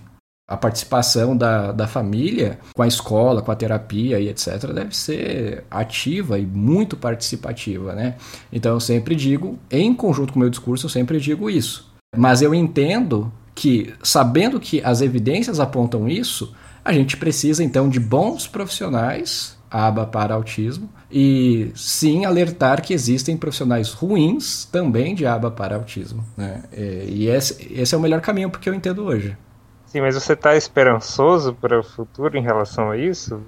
a 0.49 0.57
participação 0.57 1.37
da, 1.37 1.71
da 1.71 1.87
família 1.87 2.57
com 2.73 2.81
a 2.81 2.87
escola, 2.87 3.39
com 3.39 3.51
a 3.51 3.55
terapia 3.55 4.19
e 4.19 4.27
etc., 4.27 4.73
deve 4.73 4.97
ser 4.97 5.63
ativa 5.69 6.39
e 6.39 6.45
muito 6.45 6.97
participativa, 6.97 7.93
né? 7.93 8.15
Então 8.51 8.73
eu 8.73 8.79
sempre 8.79 9.15
digo, 9.15 9.59
em 9.69 9.93
conjunto 9.93 10.33
com 10.33 10.39
o 10.39 10.41
meu 10.41 10.49
discurso, 10.49 10.87
eu 10.87 10.89
sempre 10.89 11.19
digo 11.19 11.51
isso. 11.51 11.87
Mas 12.17 12.41
eu 12.41 12.55
entendo 12.55 13.31
que, 13.53 13.93
sabendo 14.01 14.59
que 14.59 14.81
as 14.83 15.01
evidências 15.01 15.59
apontam 15.59 16.09
isso, 16.09 16.51
a 16.83 16.91
gente 16.91 17.15
precisa 17.15 17.63
então 17.63 17.87
de 17.87 17.99
bons 17.99 18.47
profissionais, 18.47 19.55
aba 19.69 20.07
para 20.07 20.33
autismo, 20.33 20.89
e 21.11 21.71
sim 21.75 22.25
alertar 22.25 22.81
que 22.81 22.91
existem 22.91 23.37
profissionais 23.37 23.91
ruins 23.91 24.65
também 24.65 25.13
de 25.13 25.27
aba 25.27 25.51
para 25.51 25.75
autismo. 25.75 26.25
Né? 26.35 26.63
E 27.07 27.27
esse, 27.27 27.71
esse 27.71 27.93
é 27.93 27.97
o 27.97 28.01
melhor 28.01 28.21
caminho 28.21 28.49
porque 28.49 28.67
eu 28.67 28.73
entendo 28.73 29.03
hoje. 29.03 29.37
Sim, 29.89 30.01
mas 30.01 30.13
você 30.13 30.33
está 30.33 30.55
esperançoso 30.55 31.53
para 31.53 31.79
o 31.79 31.83
futuro 31.83 32.37
em 32.37 32.43
relação 32.43 32.91
a 32.91 32.97
isso? 32.97 33.41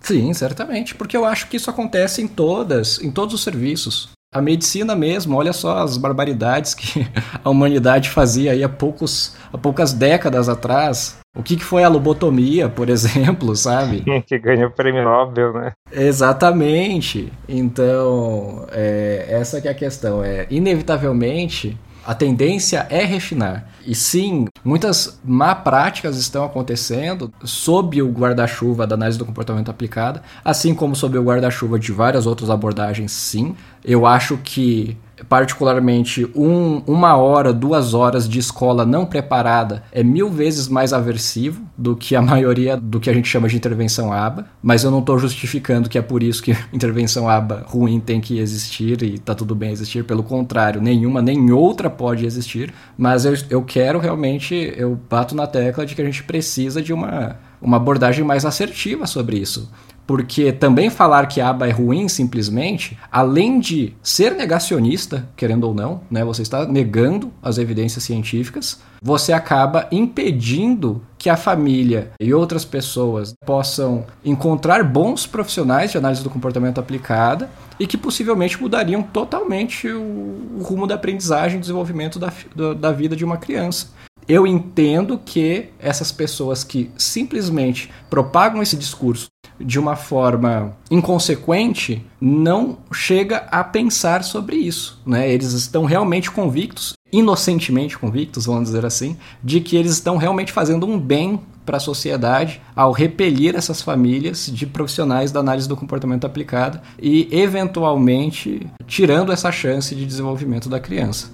Sim, 0.00 0.32
certamente, 0.32 0.94
porque 0.94 1.16
eu 1.16 1.24
acho 1.24 1.48
que 1.48 1.56
isso 1.56 1.70
acontece 1.70 2.22
em 2.22 2.26
todas, 2.26 2.98
em 3.02 3.10
todos 3.10 3.34
os 3.34 3.42
serviços. 3.42 4.10
A 4.34 4.40
medicina 4.40 4.96
mesmo, 4.96 5.36
olha 5.36 5.52
só 5.52 5.78
as 5.78 5.98
barbaridades 5.98 6.72
que 6.72 7.06
a 7.44 7.50
humanidade 7.50 8.08
fazia 8.08 8.52
aí 8.52 8.64
há, 8.64 8.68
poucos, 8.68 9.36
há 9.52 9.58
poucas 9.58 9.92
décadas 9.92 10.48
atrás. 10.48 11.18
O 11.36 11.42
que, 11.42 11.56
que 11.56 11.64
foi 11.64 11.84
a 11.84 11.88
lobotomia, 11.88 12.70
por 12.70 12.88
exemplo, 12.90 13.54
sabe? 13.54 14.02
que 14.26 14.38
ganhou 14.38 14.68
o 14.68 14.72
prêmio 14.72 15.04
Nobel, 15.04 15.52
né? 15.52 15.72
Exatamente. 15.92 17.30
Então, 17.46 18.66
é, 18.72 19.26
essa 19.28 19.60
que 19.60 19.68
é 19.68 19.70
a 19.70 19.74
questão. 19.74 20.24
É, 20.24 20.46
inevitavelmente, 20.48 21.78
a 22.04 22.14
tendência 22.14 22.86
é 22.90 23.04
refinar. 23.04 23.68
E 23.86 23.94
sim, 23.94 24.46
muitas 24.64 25.20
má 25.24 25.54
práticas 25.54 26.16
estão 26.16 26.44
acontecendo 26.44 27.32
sob 27.44 28.00
o 28.00 28.10
guarda-chuva 28.10 28.86
da 28.86 28.94
análise 28.94 29.18
do 29.18 29.24
comportamento 29.24 29.70
aplicada, 29.70 30.22
assim 30.44 30.74
como 30.74 30.94
sob 30.94 31.18
o 31.18 31.22
guarda-chuva 31.22 31.78
de 31.78 31.92
várias 31.92 32.26
outras 32.26 32.50
abordagens, 32.50 33.12
sim. 33.12 33.56
Eu 33.84 34.06
acho 34.06 34.38
que 34.38 34.96
particularmente 35.28 36.28
um, 36.34 36.82
uma 36.86 37.16
hora, 37.16 37.52
duas 37.52 37.94
horas 37.94 38.28
de 38.28 38.38
escola 38.38 38.84
não 38.84 39.06
preparada 39.06 39.82
é 39.92 40.02
mil 40.02 40.28
vezes 40.28 40.68
mais 40.68 40.92
aversivo 40.92 41.62
do 41.76 41.96
que 41.96 42.14
a 42.16 42.22
maioria 42.22 42.76
do 42.76 43.00
que 43.00 43.10
a 43.10 43.14
gente 43.14 43.28
chama 43.28 43.48
de 43.48 43.56
intervenção 43.56 44.12
ABA, 44.12 44.46
mas 44.62 44.84
eu 44.84 44.90
não 44.90 45.00
estou 45.00 45.18
justificando 45.18 45.88
que 45.88 45.98
é 45.98 46.02
por 46.02 46.22
isso 46.22 46.42
que 46.42 46.56
intervenção 46.72 47.28
ABA 47.28 47.64
ruim 47.66 48.00
tem 48.00 48.20
que 48.20 48.38
existir 48.38 49.02
e 49.02 49.14
está 49.14 49.34
tudo 49.34 49.54
bem 49.54 49.70
existir, 49.70 50.04
pelo 50.04 50.22
contrário, 50.22 50.80
nenhuma 50.80 51.22
nem 51.22 51.50
outra 51.50 51.88
pode 51.88 52.24
existir, 52.26 52.72
mas 52.96 53.24
eu, 53.24 53.34
eu 53.50 53.62
quero 53.62 53.98
realmente, 53.98 54.72
eu 54.76 54.98
bato 55.08 55.34
na 55.34 55.46
tecla 55.46 55.86
de 55.86 55.94
que 55.94 56.02
a 56.02 56.04
gente 56.04 56.22
precisa 56.24 56.82
de 56.82 56.92
uma, 56.92 57.36
uma 57.60 57.76
abordagem 57.76 58.24
mais 58.24 58.44
assertiva 58.44 59.06
sobre 59.06 59.38
isso. 59.38 59.70
Porque 60.06 60.52
também 60.52 60.90
falar 60.90 61.26
que 61.26 61.40
a 61.40 61.48
aba 61.48 61.68
é 61.68 61.70
ruim 61.70 62.08
simplesmente, 62.08 62.98
além 63.10 63.60
de 63.60 63.94
ser 64.02 64.32
negacionista, 64.32 65.28
querendo 65.36 65.64
ou 65.64 65.74
não, 65.74 66.00
né, 66.10 66.24
você 66.24 66.42
está 66.42 66.66
negando 66.66 67.32
as 67.42 67.58
evidências 67.58 68.04
científicas, 68.04 68.80
você 69.00 69.32
acaba 69.32 69.88
impedindo 69.90 71.02
que 71.18 71.28
a 71.28 71.36
família 71.36 72.10
e 72.20 72.32
outras 72.34 72.64
pessoas 72.64 73.34
possam 73.44 74.04
encontrar 74.24 74.84
bons 74.84 75.26
profissionais 75.26 75.90
de 75.90 75.98
análise 75.98 76.22
do 76.22 76.30
comportamento 76.30 76.78
aplicada 76.78 77.48
e 77.78 77.86
que 77.86 77.96
possivelmente 77.96 78.60
mudariam 78.60 79.02
totalmente 79.02 79.88
o, 79.88 80.60
rumo 80.62 80.86
da 80.86 80.94
aprendizagem 80.94 81.58
e 81.58 81.60
desenvolvimento 81.60 82.18
da, 82.18 82.32
da 82.78 82.92
vida 82.92 83.16
de 83.16 83.24
uma 83.24 83.36
criança. 83.36 83.88
Eu 84.28 84.46
entendo 84.46 85.20
que 85.24 85.70
essas 85.78 86.12
pessoas 86.12 86.62
que 86.62 86.90
simplesmente 86.96 87.90
propagam 88.08 88.62
esse 88.62 88.76
discurso 88.76 89.26
de 89.58 89.78
uma 89.78 89.96
forma 89.96 90.76
inconsequente 90.90 92.04
não 92.20 92.78
chega 92.92 93.38
a 93.50 93.62
pensar 93.62 94.24
sobre 94.24 94.56
isso, 94.56 95.00
né? 95.06 95.30
Eles 95.30 95.52
estão 95.52 95.84
realmente 95.84 96.30
convictos, 96.30 96.94
inocentemente 97.12 97.98
convictos, 97.98 98.46
vamos 98.46 98.64
dizer 98.64 98.86
assim, 98.86 99.16
de 99.42 99.60
que 99.60 99.76
eles 99.76 99.92
estão 99.92 100.16
realmente 100.16 100.52
fazendo 100.52 100.86
um 100.86 100.98
bem 100.98 101.40
para 101.64 101.76
a 101.76 101.80
sociedade 101.80 102.60
ao 102.74 102.90
repelir 102.90 103.54
essas 103.54 103.80
famílias 103.80 104.50
de 104.52 104.66
profissionais 104.66 105.30
da 105.30 105.40
análise 105.40 105.68
do 105.68 105.76
comportamento 105.76 106.26
aplicado 106.26 106.80
e 107.00 107.28
eventualmente 107.30 108.66
tirando 108.86 109.30
essa 109.30 109.52
chance 109.52 109.94
de 109.94 110.04
desenvolvimento 110.04 110.68
da 110.68 110.80
criança. 110.80 111.30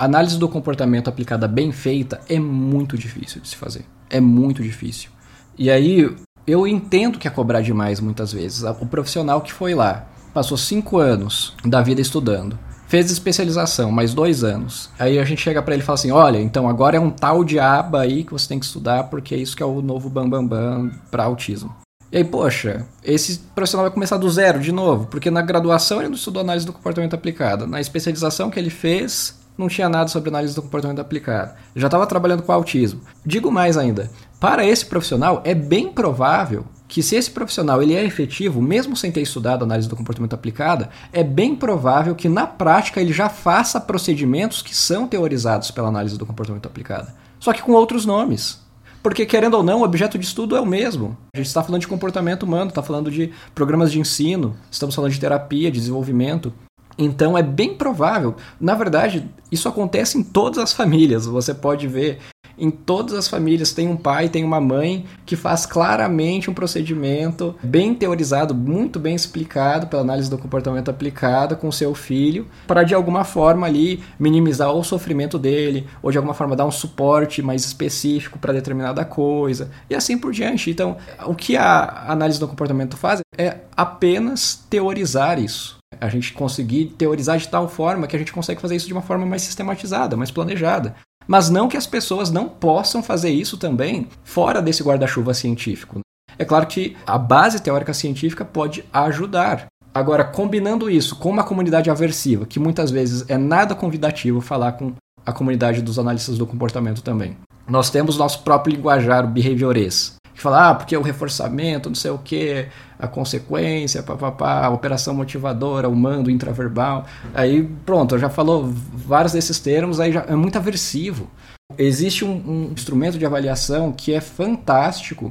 Análise 0.00 0.38
do 0.38 0.48
comportamento 0.48 1.08
aplicada 1.08 1.46
bem 1.46 1.70
feita 1.70 2.20
é 2.26 2.38
muito 2.38 2.96
difícil 2.96 3.40
de 3.40 3.48
se 3.48 3.56
fazer. 3.56 3.84
É 4.08 4.18
muito 4.18 4.62
difícil. 4.62 5.10
E 5.58 5.70
aí 5.70 6.10
eu 6.46 6.66
entendo 6.66 7.18
que 7.18 7.28
é 7.28 7.30
cobrar 7.30 7.60
demais 7.60 8.00
muitas 8.00 8.32
vezes. 8.32 8.62
O 8.62 8.86
profissional 8.86 9.42
que 9.42 9.52
foi 9.52 9.74
lá, 9.74 10.06
passou 10.32 10.56
cinco 10.56 10.98
anos 10.98 11.54
da 11.64 11.82
vida 11.82 12.00
estudando, 12.00 12.58
fez 12.88 13.10
especialização, 13.10 13.92
mais 13.92 14.14
dois 14.14 14.42
anos. 14.42 14.88
Aí 14.98 15.18
a 15.18 15.24
gente 15.24 15.42
chega 15.42 15.62
para 15.62 15.74
ele 15.74 15.82
e 15.82 15.86
fala 15.86 15.98
assim: 15.98 16.10
olha, 16.10 16.40
então 16.40 16.66
agora 16.66 16.96
é 16.96 17.00
um 17.00 17.10
tal 17.10 17.44
de 17.44 17.58
aba 17.58 18.00
aí 18.00 18.24
que 18.24 18.32
você 18.32 18.48
tem 18.48 18.58
que 18.58 18.64
estudar 18.64 19.04
porque 19.04 19.34
é 19.34 19.38
isso 19.38 19.54
que 19.54 19.62
é 19.62 19.66
o 19.66 19.82
novo 19.82 20.08
bambambam 20.08 20.48
bam, 20.48 20.88
bam 20.88 20.98
para 21.10 21.24
autismo. 21.24 21.76
E 22.12 22.16
aí, 22.16 22.24
poxa, 22.24 22.86
esse 23.04 23.38
profissional 23.54 23.84
vai 23.84 23.94
começar 23.94 24.16
do 24.16 24.28
zero 24.28 24.58
de 24.58 24.72
novo, 24.72 25.06
porque 25.06 25.30
na 25.30 25.42
graduação 25.42 26.00
ele 26.00 26.08
não 26.08 26.16
estudou 26.16 26.42
análise 26.42 26.66
do 26.66 26.72
comportamento 26.72 27.14
aplicado. 27.14 27.68
Na 27.68 27.80
especialização 27.80 28.50
que 28.50 28.58
ele 28.58 28.70
fez, 28.70 29.39
não 29.60 29.68
tinha 29.68 29.88
nada 29.88 30.08
sobre 30.08 30.30
análise 30.30 30.54
do 30.54 30.62
comportamento 30.62 31.00
aplicado. 31.00 31.54
Já 31.76 31.86
estava 31.86 32.06
trabalhando 32.06 32.42
com 32.42 32.50
autismo. 32.50 33.00
Digo 33.24 33.52
mais 33.52 33.76
ainda, 33.76 34.10
para 34.40 34.64
esse 34.64 34.86
profissional 34.86 35.42
é 35.44 35.54
bem 35.54 35.92
provável 35.92 36.64
que 36.88 37.04
se 37.04 37.14
esse 37.14 37.30
profissional 37.30 37.80
ele 37.80 37.94
é 37.94 38.04
efetivo, 38.04 38.60
mesmo 38.60 38.96
sem 38.96 39.12
ter 39.12 39.20
estudado 39.20 39.62
análise 39.62 39.88
do 39.88 39.94
comportamento 39.94 40.34
aplicada, 40.34 40.90
é 41.12 41.22
bem 41.22 41.54
provável 41.54 42.16
que 42.16 42.28
na 42.28 42.48
prática 42.48 43.00
ele 43.00 43.12
já 43.12 43.28
faça 43.28 43.80
procedimentos 43.80 44.60
que 44.60 44.74
são 44.74 45.06
teorizados 45.06 45.70
pela 45.70 45.86
análise 45.86 46.18
do 46.18 46.26
comportamento 46.26 46.66
aplicada, 46.66 47.14
só 47.38 47.52
que 47.52 47.62
com 47.62 47.72
outros 47.72 48.04
nomes. 48.04 48.58
Porque, 49.02 49.24
querendo 49.24 49.54
ou 49.54 49.62
não, 49.62 49.80
o 49.80 49.84
objeto 49.84 50.18
de 50.18 50.26
estudo 50.26 50.56
é 50.56 50.60
o 50.60 50.66
mesmo. 50.66 51.16
A 51.34 51.38
gente 51.38 51.46
está 51.46 51.62
falando 51.62 51.80
de 51.80 51.88
comportamento 51.88 52.42
humano, 52.42 52.68
está 52.68 52.82
falando 52.82 53.10
de 53.10 53.32
programas 53.54 53.90
de 53.90 53.98
ensino, 53.98 54.54
estamos 54.70 54.94
falando 54.94 55.12
de 55.12 55.20
terapia, 55.20 55.70
de 55.70 55.78
desenvolvimento. 55.78 56.52
Então 57.00 57.36
é 57.36 57.42
bem 57.42 57.74
provável, 57.74 58.36
na 58.60 58.74
verdade, 58.74 59.26
isso 59.50 59.68
acontece 59.68 60.18
em 60.18 60.22
todas 60.22 60.58
as 60.58 60.72
famílias. 60.72 61.24
Você 61.26 61.54
pode 61.54 61.88
ver 61.88 62.18
em 62.60 62.70
todas 62.70 63.14
as 63.14 63.26
famílias 63.26 63.72
tem 63.72 63.88
um 63.88 63.96
pai, 63.96 64.28
tem 64.28 64.44
uma 64.44 64.60
mãe 64.60 65.06
que 65.24 65.34
faz 65.34 65.64
claramente 65.64 66.50
um 66.50 66.54
procedimento 66.54 67.56
bem 67.62 67.94
teorizado, 67.94 68.54
muito 68.54 68.98
bem 68.98 69.14
explicado 69.14 69.86
pela 69.86 70.02
análise 70.02 70.28
do 70.28 70.36
comportamento 70.36 70.90
aplicada 70.90 71.56
com 71.56 71.72
seu 71.72 71.94
filho, 71.94 72.46
para 72.66 72.82
de 72.82 72.94
alguma 72.94 73.24
forma 73.24 73.66
ali 73.66 74.04
minimizar 74.18 74.70
o 74.72 74.84
sofrimento 74.84 75.38
dele, 75.38 75.86
ou 76.02 76.10
de 76.10 76.18
alguma 76.18 76.34
forma 76.34 76.54
dar 76.54 76.66
um 76.66 76.70
suporte 76.70 77.40
mais 77.40 77.64
específico 77.64 78.38
para 78.38 78.52
determinada 78.52 79.06
coisa, 79.06 79.70
e 79.88 79.94
assim 79.94 80.18
por 80.18 80.32
diante. 80.32 80.70
Então, 80.70 80.98
o 81.24 81.34
que 81.34 81.56
a 81.56 82.04
análise 82.08 82.38
do 82.38 82.46
comportamento 82.46 82.94
faz 82.94 83.20
é 83.38 83.60
apenas 83.74 84.66
teorizar 84.68 85.38
isso 85.38 85.79
a 86.00 86.08
gente 86.08 86.32
conseguir 86.32 86.86
teorizar 86.96 87.38
de 87.38 87.48
tal 87.48 87.68
forma 87.68 88.06
que 88.06 88.16
a 88.16 88.18
gente 88.18 88.32
consegue 88.32 88.60
fazer 88.60 88.76
isso 88.76 88.86
de 88.86 88.92
uma 88.92 89.02
forma 89.02 89.26
mais 89.26 89.42
sistematizada, 89.42 90.16
mais 90.16 90.30
planejada. 90.30 90.94
Mas 91.28 91.50
não 91.50 91.68
que 91.68 91.76
as 91.76 91.86
pessoas 91.86 92.30
não 92.30 92.48
possam 92.48 93.02
fazer 93.02 93.30
isso 93.30 93.56
também 93.56 94.08
fora 94.24 94.62
desse 94.62 94.82
guarda-chuva 94.82 95.34
científico. 95.34 96.00
É 96.38 96.44
claro 96.44 96.66
que 96.66 96.96
a 97.06 97.18
base 97.18 97.60
teórica 97.60 97.92
científica 97.92 98.44
pode 98.44 98.84
ajudar. 98.92 99.66
Agora, 99.92 100.24
combinando 100.24 100.88
isso 100.88 101.16
com 101.16 101.30
uma 101.30 101.44
comunidade 101.44 101.90
aversiva, 101.90 102.46
que 102.46 102.58
muitas 102.58 102.90
vezes 102.90 103.28
é 103.28 103.36
nada 103.36 103.74
convidativo 103.74 104.40
falar 104.40 104.72
com 104.72 104.94
a 105.26 105.32
comunidade 105.32 105.82
dos 105.82 105.98
analistas 105.98 106.38
do 106.38 106.46
comportamento 106.46 107.02
também. 107.02 107.36
Nós 107.68 107.90
temos 107.90 108.16
nosso 108.16 108.42
próprio 108.42 108.74
linguajar, 108.74 109.26
behaviorês, 109.26 110.16
que 110.40 110.42
fala, 110.42 110.70
ah, 110.70 110.74
porque 110.74 110.96
o 110.96 111.02
reforçamento, 111.02 111.90
não 111.90 111.94
sei 111.94 112.10
o 112.10 112.16
que, 112.16 112.66
a 112.98 113.06
consequência, 113.06 114.02
papapá, 114.02 114.64
a 114.64 114.70
operação 114.70 115.12
motivadora, 115.12 115.86
o 115.86 115.94
mando 115.94 116.30
intraverbal. 116.30 117.04
Aí, 117.34 117.62
pronto, 117.84 118.18
já 118.18 118.30
falou 118.30 118.66
vários 118.66 119.34
desses 119.34 119.60
termos, 119.60 120.00
aí 120.00 120.12
já 120.12 120.22
é 120.22 120.34
muito 120.34 120.56
aversivo. 120.56 121.30
Existe 121.76 122.24
um, 122.24 122.30
um 122.30 122.72
instrumento 122.72 123.18
de 123.18 123.26
avaliação 123.26 123.92
que 123.92 124.14
é 124.14 124.20
fantástico, 124.20 125.30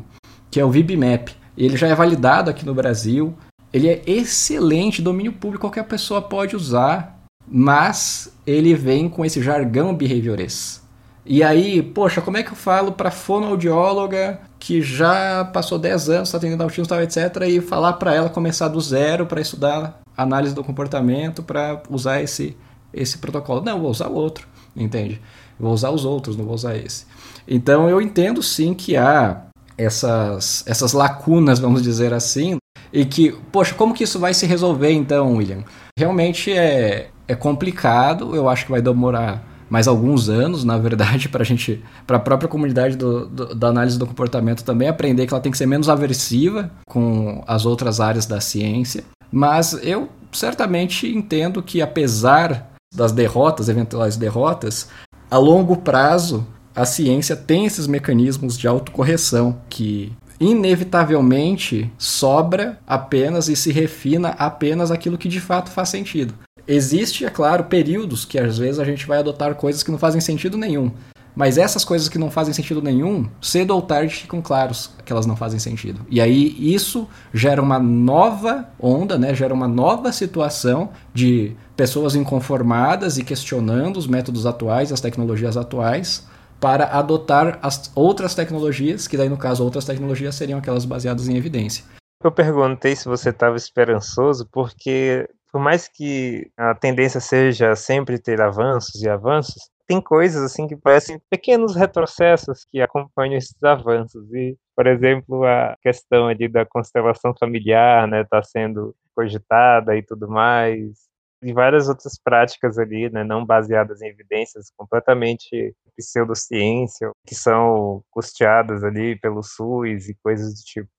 que 0.52 0.60
é 0.60 0.64
o 0.64 0.70
VibMap. 0.70 1.30
Ele 1.58 1.76
já 1.76 1.88
é 1.88 1.96
validado 1.96 2.52
aqui 2.52 2.64
no 2.64 2.76
Brasil. 2.76 3.34
Ele 3.74 3.90
é 3.90 4.04
excelente, 4.06 5.02
domínio 5.02 5.34
público, 5.34 5.62
qualquer 5.62 5.86
pessoa 5.86 6.22
pode 6.22 6.56
usar, 6.56 7.20
mas 7.48 8.32
ele 8.46 8.76
vem 8.76 9.10
com 9.10 9.26
esse 9.26 9.42
jargão 9.42 9.96
behaviorês. 9.96 10.88
E 11.26 11.44
aí, 11.44 11.82
poxa, 11.82 12.22
como 12.22 12.38
é 12.38 12.44
que 12.44 12.52
eu 12.52 12.56
falo 12.56 12.92
para 12.92 13.12
fonoaudióloga 13.12 14.40
que 14.60 14.82
já 14.82 15.46
passou 15.46 15.78
10 15.78 16.10
anos, 16.10 16.30
está 16.30 16.38
atendendo 16.38 16.64
autismo, 16.64 16.88
tal, 16.88 17.02
etc., 17.02 17.44
e 17.48 17.62
falar 17.62 17.94
para 17.94 18.14
ela 18.14 18.30
começar 18.30 18.68
do 18.68 18.82
zero 18.82 19.26
para 19.26 19.40
estudar 19.40 20.00
análise 20.18 20.54
do 20.54 20.64
comportamento 20.64 21.44
para 21.44 21.82
usar 21.90 22.22
esse, 22.22 22.58
esse 22.94 23.18
protocolo? 23.18 23.62
Não, 23.62 23.80
vou 23.80 23.92
usar 23.92 24.08
o 24.08 24.16
outro, 24.16 24.48
entende? 24.76 25.22
Vou 25.60 25.74
usar 25.74 25.92
os 25.92 26.06
outros, 26.06 26.36
não 26.36 26.46
vou 26.46 26.56
usar 26.56 26.76
esse. 26.76 27.06
Então 27.48 27.90
eu 27.90 28.02
entendo 28.02 28.42
sim 28.42 28.74
que 28.74 28.96
há 28.96 29.44
essas, 29.78 30.64
essas 30.68 30.94
lacunas, 30.94 31.60
vamos 31.60 31.82
dizer 31.82 32.14
assim, 32.14 32.58
e 32.92 33.06
que, 33.06 33.32
poxa, 33.52 33.74
como 33.76 33.94
que 33.94 34.04
isso 34.04 34.20
vai 34.20 34.34
se 34.34 34.46
resolver 34.46 34.92
então, 34.92 35.36
William? 35.36 35.64
Realmente 35.98 36.52
é, 36.52 37.10
é 37.28 37.36
complicado, 37.36 38.36
eu 38.36 38.50
acho 38.50 38.66
que 38.66 38.72
vai 38.72 38.82
demorar 38.82 39.44
mais 39.70 39.88
alguns 39.88 40.30
anos, 40.30 40.64
na 40.64 40.78
verdade, 40.78 41.28
para 41.30 41.44
a 41.44 41.46
gente, 41.46 41.84
para 42.08 42.18
a 42.18 42.20
própria 42.20 42.50
comunidade 42.50 42.98
do, 42.98 43.28
do, 43.28 43.56
da 43.56 43.68
análise 43.68 43.98
do 43.98 44.08
comportamento 44.08 44.64
também 44.64 44.88
aprender 44.88 45.28
que 45.28 45.34
ela 45.34 45.42
tem 45.42 45.52
que 45.52 45.58
ser 45.58 45.66
menos 45.66 45.90
aversiva 45.90 46.72
com 46.88 47.44
as 47.48 47.66
outras 47.66 48.00
áreas 48.00 48.26
da 48.26 48.42
ciência. 48.42 49.04
Mas 49.32 49.74
eu 49.84 50.10
certamente 50.32 51.08
entendo 51.08 51.62
que, 51.62 51.82
apesar 51.82 52.72
das 52.94 53.12
derrotas, 53.12 53.70
eventuais 53.70 54.18
derrotas, 54.18 54.90
a 55.30 55.38
longo 55.38 55.78
prazo 55.78 56.46
a 56.76 56.86
ciência 56.86 57.36
tem 57.36 57.66
esses 57.66 57.88
mecanismos 57.88 58.58
de 58.58 58.68
autocorreção 58.68 59.62
que 59.70 60.14
inevitavelmente 60.40 61.92
sobra 61.98 62.80
apenas 62.88 63.50
e 63.50 63.56
se 63.56 63.72
refina 63.72 64.30
apenas 64.30 64.90
aquilo 64.90 65.18
que 65.18 65.28
de 65.28 65.42
fato 65.42 65.70
faz 65.70 65.90
sentido. 65.90 66.34
Existe, 66.72 67.26
é 67.26 67.32
claro, 67.32 67.64
períodos 67.64 68.24
que 68.24 68.38
às 68.38 68.60
vezes 68.60 68.80
a 68.80 68.86
gente 68.86 69.08
vai 69.08 69.18
adotar 69.18 69.56
coisas 69.56 69.82
que 69.82 69.90
não 69.90 69.98
fazem 69.98 70.22
sentido 70.22 70.56
nenhum. 70.56 70.92
Mas 71.36 71.58
essas 71.58 71.84
coisas 71.84 72.08
que 72.08 72.20
não 72.20 72.30
fazem 72.30 72.54
sentido 72.54 72.80
nenhum, 72.80 73.28
cedo 73.42 73.72
ou 73.72 73.82
tarde 73.82 74.14
ficam 74.14 74.40
claros 74.40 74.92
que 75.04 75.12
elas 75.12 75.26
não 75.26 75.36
fazem 75.36 75.60
sentido. 75.60 76.06
E 76.12 76.22
aí 76.22 76.56
isso 76.60 77.08
gera 77.34 77.60
uma 77.60 77.80
nova 77.80 78.70
onda, 78.80 79.18
né? 79.18 79.34
gera 79.34 79.52
uma 79.52 79.68
nova 79.68 80.12
situação 80.12 80.92
de 81.12 81.56
pessoas 81.76 82.14
inconformadas 82.14 83.18
e 83.18 83.24
questionando 83.24 83.98
os 83.98 84.06
métodos 84.06 84.46
atuais, 84.46 84.92
as 84.92 85.02
tecnologias 85.02 85.58
atuais, 85.58 86.28
para 86.60 86.86
adotar 86.86 87.58
as 87.64 87.92
outras 87.96 88.36
tecnologias, 88.36 89.08
que 89.08 89.18
daí 89.18 89.30
no 89.30 89.38
caso 89.38 89.64
outras 89.64 89.86
tecnologias 89.86 90.36
seriam 90.36 90.60
aquelas 90.60 90.86
baseadas 90.86 91.28
em 91.28 91.36
evidência. 91.36 91.84
Eu 92.24 92.32
perguntei 92.32 92.96
se 92.96 93.06
você 93.06 93.30
estava 93.30 93.56
esperançoso 93.56 94.46
porque 94.52 95.28
por 95.52 95.60
mais 95.62 95.88
que 95.88 96.52
a 96.58 96.76
tendência 96.76 97.20
seja 97.20 97.76
sempre 97.76 98.20
ter 98.20 98.42
avanços 98.42 99.02
e 99.02 99.10
avanços, 99.10 99.70
tem 99.88 100.00
coisas 100.00 100.44
assim 100.44 100.68
que 100.68 100.76
parecem 100.76 101.20
pequenos 101.30 101.76
retrocessos 101.76 102.66
que 102.72 102.80
acompanham 102.80 103.38
esses 103.38 103.64
avanços. 103.64 104.32
E, 104.34 104.56
por 104.76 104.86
exemplo, 104.86 105.44
a 105.46 105.76
questão 105.82 106.28
ali 106.28 106.48
da 106.48 106.66
constelação 106.66 107.34
familiar, 107.40 108.08
né, 108.08 108.22
está 108.22 108.44
sendo 108.44 108.96
cogitada 109.16 109.98
e 109.98 110.04
tudo 110.04 110.30
mais, 110.30 111.10
e 111.42 111.54
várias 111.54 111.90
outras 111.90 112.20
práticas 112.24 112.78
ali, 112.78 113.10
né, 113.10 113.24
não 113.24 113.46
baseadas 113.46 114.02
em 114.02 114.08
evidências, 114.08 114.72
completamente 114.78 115.76
pseudociência, 115.96 117.12
que 117.26 117.34
são 117.36 118.04
custeadas 118.12 118.84
ali 118.84 119.20
pelo 119.20 119.42
SUS 119.42 120.10
e 120.10 120.16
coisas 120.24 120.54
do 120.54 120.62
tipo. 120.64 120.90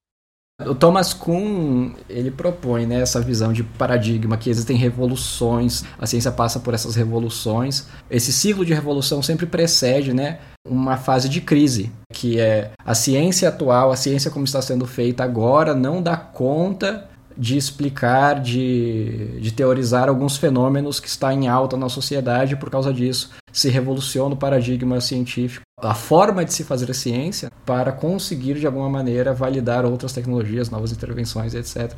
O 0.67 0.75
Thomas 0.75 1.13
Kuhn, 1.13 1.91
ele 2.09 2.31
propõe 2.31 2.85
né, 2.85 3.01
essa 3.01 3.21
visão 3.21 3.53
de 3.53 3.63
paradigma, 3.63 4.37
que 4.37 4.49
existem 4.49 4.77
revoluções, 4.77 5.83
a 5.99 6.05
ciência 6.05 6.31
passa 6.31 6.59
por 6.59 6.73
essas 6.73 6.95
revoluções. 6.95 7.87
Esse 8.09 8.31
ciclo 8.31 8.65
de 8.65 8.73
revolução 8.73 9.21
sempre 9.21 9.45
precede 9.45 10.13
né, 10.13 10.39
uma 10.67 10.97
fase 10.97 11.27
de 11.27 11.41
crise, 11.41 11.91
que 12.13 12.39
é 12.39 12.71
a 12.85 12.93
ciência 12.93 13.49
atual, 13.49 13.91
a 13.91 13.95
ciência 13.95 14.31
como 14.31 14.45
está 14.45 14.61
sendo 14.61 14.85
feita 14.85 15.23
agora, 15.23 15.73
não 15.73 16.01
dá 16.01 16.15
conta 16.15 17.10
de 17.37 17.57
explicar, 17.57 18.39
de, 18.39 19.39
de 19.39 19.51
teorizar 19.51 20.09
alguns 20.09 20.37
fenômenos 20.37 20.99
que 20.99 21.07
está 21.07 21.33
em 21.33 21.47
alta 21.47 21.77
na 21.77 21.89
sociedade 21.89 22.55
por 22.55 22.69
causa 22.69 22.93
disso 22.93 23.31
se 23.51 23.69
revoluciona 23.69 24.33
o 24.33 24.37
paradigma 24.37 25.01
científico, 25.01 25.65
a 25.77 25.93
forma 25.93 26.45
de 26.45 26.53
se 26.53 26.63
fazer 26.63 26.93
ciência 26.93 27.51
para 27.65 27.91
conseguir 27.91 28.55
de 28.55 28.65
alguma 28.65 28.89
maneira 28.89 29.33
validar 29.33 29.85
outras 29.85 30.13
tecnologias, 30.13 30.69
novas 30.69 30.91
intervenções, 30.91 31.53
etc. 31.53 31.93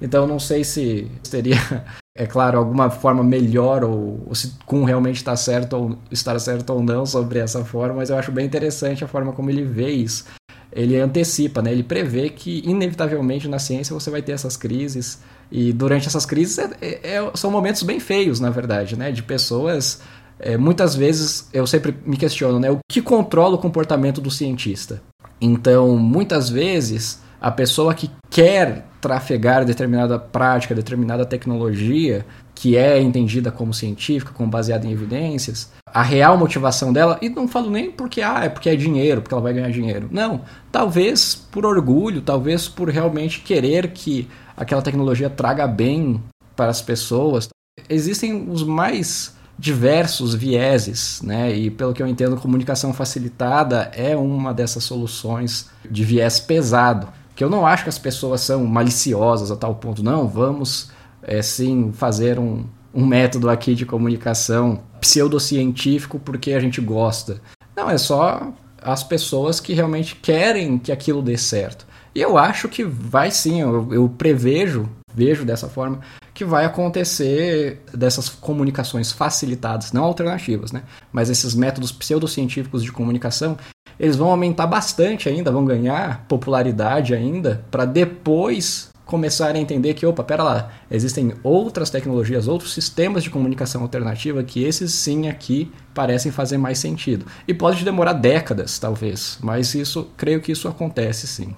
Então 0.00 0.26
não 0.26 0.38
sei 0.38 0.64
se 0.64 1.10
teria, 1.30 1.56
é 2.16 2.26
claro, 2.26 2.58
alguma 2.58 2.90
forma 2.90 3.22
melhor 3.22 3.84
ou, 3.84 4.24
ou 4.26 4.34
se 4.34 4.54
Kuhn 4.66 4.84
realmente 4.84 5.16
está 5.16 5.36
certo 5.36 5.76
ou 5.76 5.98
estar 6.10 6.38
certo 6.38 6.70
ou 6.70 6.82
não 6.82 7.04
sobre 7.04 7.38
essa 7.38 7.64
forma, 7.64 7.96
mas 7.96 8.10
eu 8.10 8.16
acho 8.16 8.32
bem 8.32 8.46
interessante 8.46 9.04
a 9.04 9.08
forma 9.08 9.32
como 9.32 9.50
ele 9.50 9.64
vê 9.64 9.90
isso. 9.90 10.24
Ele 10.72 10.98
antecipa, 11.00 11.62
né? 11.62 11.72
ele 11.72 11.82
prevê 11.82 12.28
que 12.28 12.62
inevitavelmente 12.64 13.48
na 13.48 13.58
ciência 13.58 13.94
você 13.94 14.10
vai 14.10 14.20
ter 14.20 14.32
essas 14.32 14.56
crises 14.56 15.18
e 15.50 15.72
durante 15.72 16.06
essas 16.06 16.26
crises 16.26 16.58
é, 16.58 16.70
é, 16.80 17.14
é 17.14 17.30
são 17.34 17.50
momentos 17.50 17.82
bem 17.82 17.98
feios, 17.98 18.38
na 18.38 18.50
verdade, 18.50 18.96
né? 18.96 19.10
de 19.10 19.22
pessoas 19.22 20.00
é, 20.38 20.56
muitas 20.56 20.94
vezes 20.94 21.48
eu 21.52 21.66
sempre 21.66 21.94
me 22.04 22.16
questiono, 22.16 22.60
né? 22.60 22.70
O 22.70 22.78
que 22.88 23.02
controla 23.02 23.56
o 23.56 23.58
comportamento 23.58 24.20
do 24.20 24.30
cientista? 24.30 25.02
Então, 25.40 25.96
muitas 25.96 26.48
vezes, 26.48 27.20
a 27.40 27.50
pessoa 27.50 27.94
que 27.94 28.10
quer 28.30 28.86
trafegar 29.00 29.64
determinada 29.64 30.18
prática, 30.18 30.74
determinada 30.74 31.24
tecnologia, 31.24 32.24
que 32.54 32.76
é 32.76 33.00
entendida 33.00 33.50
como 33.50 33.72
científica, 33.72 34.32
como 34.32 34.50
baseada 34.50 34.86
em 34.86 34.92
evidências, 34.92 35.70
a 35.92 36.02
real 36.02 36.36
motivação 36.36 36.92
dela, 36.92 37.18
e 37.20 37.28
não 37.28 37.48
falo 37.48 37.70
nem 37.70 37.90
porque 37.90 38.20
ah, 38.20 38.44
é 38.44 38.48
porque 38.48 38.68
é 38.68 38.76
dinheiro, 38.76 39.22
porque 39.22 39.34
ela 39.34 39.42
vai 39.42 39.52
ganhar 39.52 39.70
dinheiro. 39.70 40.08
Não, 40.10 40.42
talvez 40.70 41.34
por 41.34 41.64
orgulho, 41.66 42.22
talvez 42.22 42.68
por 42.68 42.88
realmente 42.88 43.40
querer 43.40 43.92
que 43.92 44.28
aquela 44.56 44.82
tecnologia 44.82 45.30
traga 45.30 45.66
bem 45.66 46.22
para 46.56 46.70
as 46.70 46.82
pessoas. 46.82 47.48
Existem 47.88 48.48
os 48.50 48.62
mais 48.62 49.36
diversos 49.58 50.34
vieses, 50.34 51.20
né? 51.22 51.52
E 51.52 51.70
pelo 51.70 51.92
que 51.92 52.02
eu 52.02 52.06
entendo, 52.06 52.36
comunicação 52.36 52.92
facilitada 52.92 53.90
é 53.94 54.16
uma 54.16 54.54
dessas 54.54 54.84
soluções 54.84 55.68
de 55.90 56.04
viés 56.04 56.38
pesado 56.38 57.08
Que 57.34 57.42
eu 57.42 57.50
não 57.50 57.66
acho 57.66 57.82
que 57.82 57.88
as 57.88 57.98
pessoas 57.98 58.40
são 58.40 58.64
maliciosas 58.64 59.50
a 59.50 59.56
tal 59.56 59.74
ponto, 59.74 60.02
não, 60.02 60.28
vamos 60.28 60.90
é, 61.22 61.42
sim 61.42 61.92
fazer 61.92 62.38
um, 62.38 62.64
um 62.98 63.06
método 63.06 63.48
aqui 63.48 63.76
de 63.76 63.86
comunicação 63.86 64.80
pseudocientífico 65.00 66.18
porque 66.18 66.52
a 66.52 66.58
gente 66.58 66.80
gosta. 66.80 67.40
Não, 67.76 67.88
é 67.88 67.96
só 67.96 68.52
as 68.82 69.04
pessoas 69.04 69.60
que 69.60 69.72
realmente 69.72 70.16
querem 70.16 70.78
que 70.78 70.90
aquilo 70.90 71.22
dê 71.22 71.38
certo. 71.38 71.86
E 72.12 72.20
eu 72.20 72.36
acho 72.36 72.68
que 72.68 72.82
vai 72.82 73.30
sim, 73.30 73.60
eu, 73.60 73.94
eu 73.94 74.08
prevejo, 74.08 74.88
vejo 75.14 75.44
dessa 75.44 75.68
forma, 75.68 76.00
que 76.34 76.44
vai 76.44 76.64
acontecer 76.64 77.82
dessas 77.94 78.28
comunicações 78.28 79.12
facilitadas, 79.12 79.92
não 79.92 80.02
alternativas, 80.02 80.72
né? 80.72 80.82
Mas 81.12 81.30
esses 81.30 81.54
métodos 81.54 81.92
pseudocientíficos 81.92 82.82
de 82.82 82.90
comunicação, 82.90 83.56
eles 83.98 84.16
vão 84.16 84.30
aumentar 84.30 84.66
bastante 84.66 85.28
ainda, 85.28 85.52
vão 85.52 85.64
ganhar 85.64 86.24
popularidade 86.26 87.14
ainda, 87.14 87.64
para 87.70 87.84
depois 87.84 88.87
começarem 89.08 89.58
a 89.58 89.62
entender 89.62 89.94
que, 89.94 90.04
opa, 90.04 90.22
pera 90.22 90.42
lá, 90.42 90.70
existem 90.90 91.32
outras 91.42 91.88
tecnologias, 91.88 92.46
outros 92.46 92.74
sistemas 92.74 93.24
de 93.24 93.30
comunicação 93.30 93.80
alternativa 93.80 94.44
que 94.44 94.62
esses 94.62 94.92
sim 94.92 95.28
aqui 95.28 95.72
parecem 95.94 96.30
fazer 96.30 96.58
mais 96.58 96.78
sentido. 96.78 97.24
E 97.48 97.54
pode 97.54 97.86
demorar 97.86 98.12
décadas, 98.12 98.78
talvez, 98.78 99.38
mas 99.42 99.74
isso, 99.74 100.10
creio 100.14 100.42
que 100.42 100.52
isso 100.52 100.68
acontece 100.68 101.26
sim. 101.26 101.56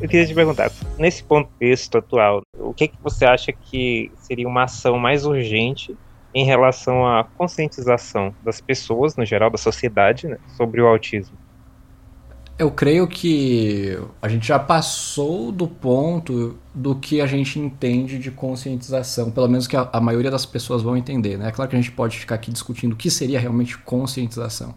Eu 0.00 0.08
queria 0.08 0.26
te 0.26 0.34
perguntar, 0.34 0.72
nesse 0.98 1.22
contexto 1.22 1.98
atual, 1.98 2.42
o 2.58 2.74
que, 2.74 2.88
que 2.88 2.96
você 3.00 3.24
acha 3.24 3.52
que 3.52 4.10
seria 4.18 4.48
uma 4.48 4.64
ação 4.64 4.98
mais 4.98 5.24
urgente 5.24 5.96
em 6.34 6.44
relação 6.44 7.06
à 7.06 7.24
conscientização 7.24 8.34
das 8.42 8.60
pessoas, 8.60 9.16
no 9.16 9.24
geral, 9.24 9.50
da 9.50 9.58
sociedade, 9.58 10.26
né, 10.26 10.38
sobre 10.56 10.80
o 10.80 10.86
autismo? 10.86 11.36
Eu 12.58 12.70
creio 12.70 13.08
que 13.08 13.98
a 14.20 14.28
gente 14.28 14.46
já 14.46 14.58
passou 14.58 15.50
do 15.50 15.66
ponto 15.66 16.58
do 16.72 16.94
que 16.94 17.20
a 17.20 17.26
gente 17.26 17.58
entende 17.58 18.18
de 18.18 18.30
conscientização, 18.30 19.30
pelo 19.30 19.48
menos 19.48 19.66
que 19.66 19.76
a, 19.76 19.88
a 19.92 20.00
maioria 20.00 20.30
das 20.30 20.46
pessoas 20.46 20.82
vão 20.82 20.96
entender. 20.96 21.36
Né? 21.38 21.48
É 21.48 21.50
claro 21.50 21.68
que 21.68 21.76
a 21.76 21.80
gente 21.80 21.90
pode 21.90 22.18
ficar 22.18 22.36
aqui 22.36 22.52
discutindo 22.52 22.92
o 22.92 22.96
que 22.96 23.10
seria 23.10 23.40
realmente 23.40 23.76
conscientização. 23.78 24.74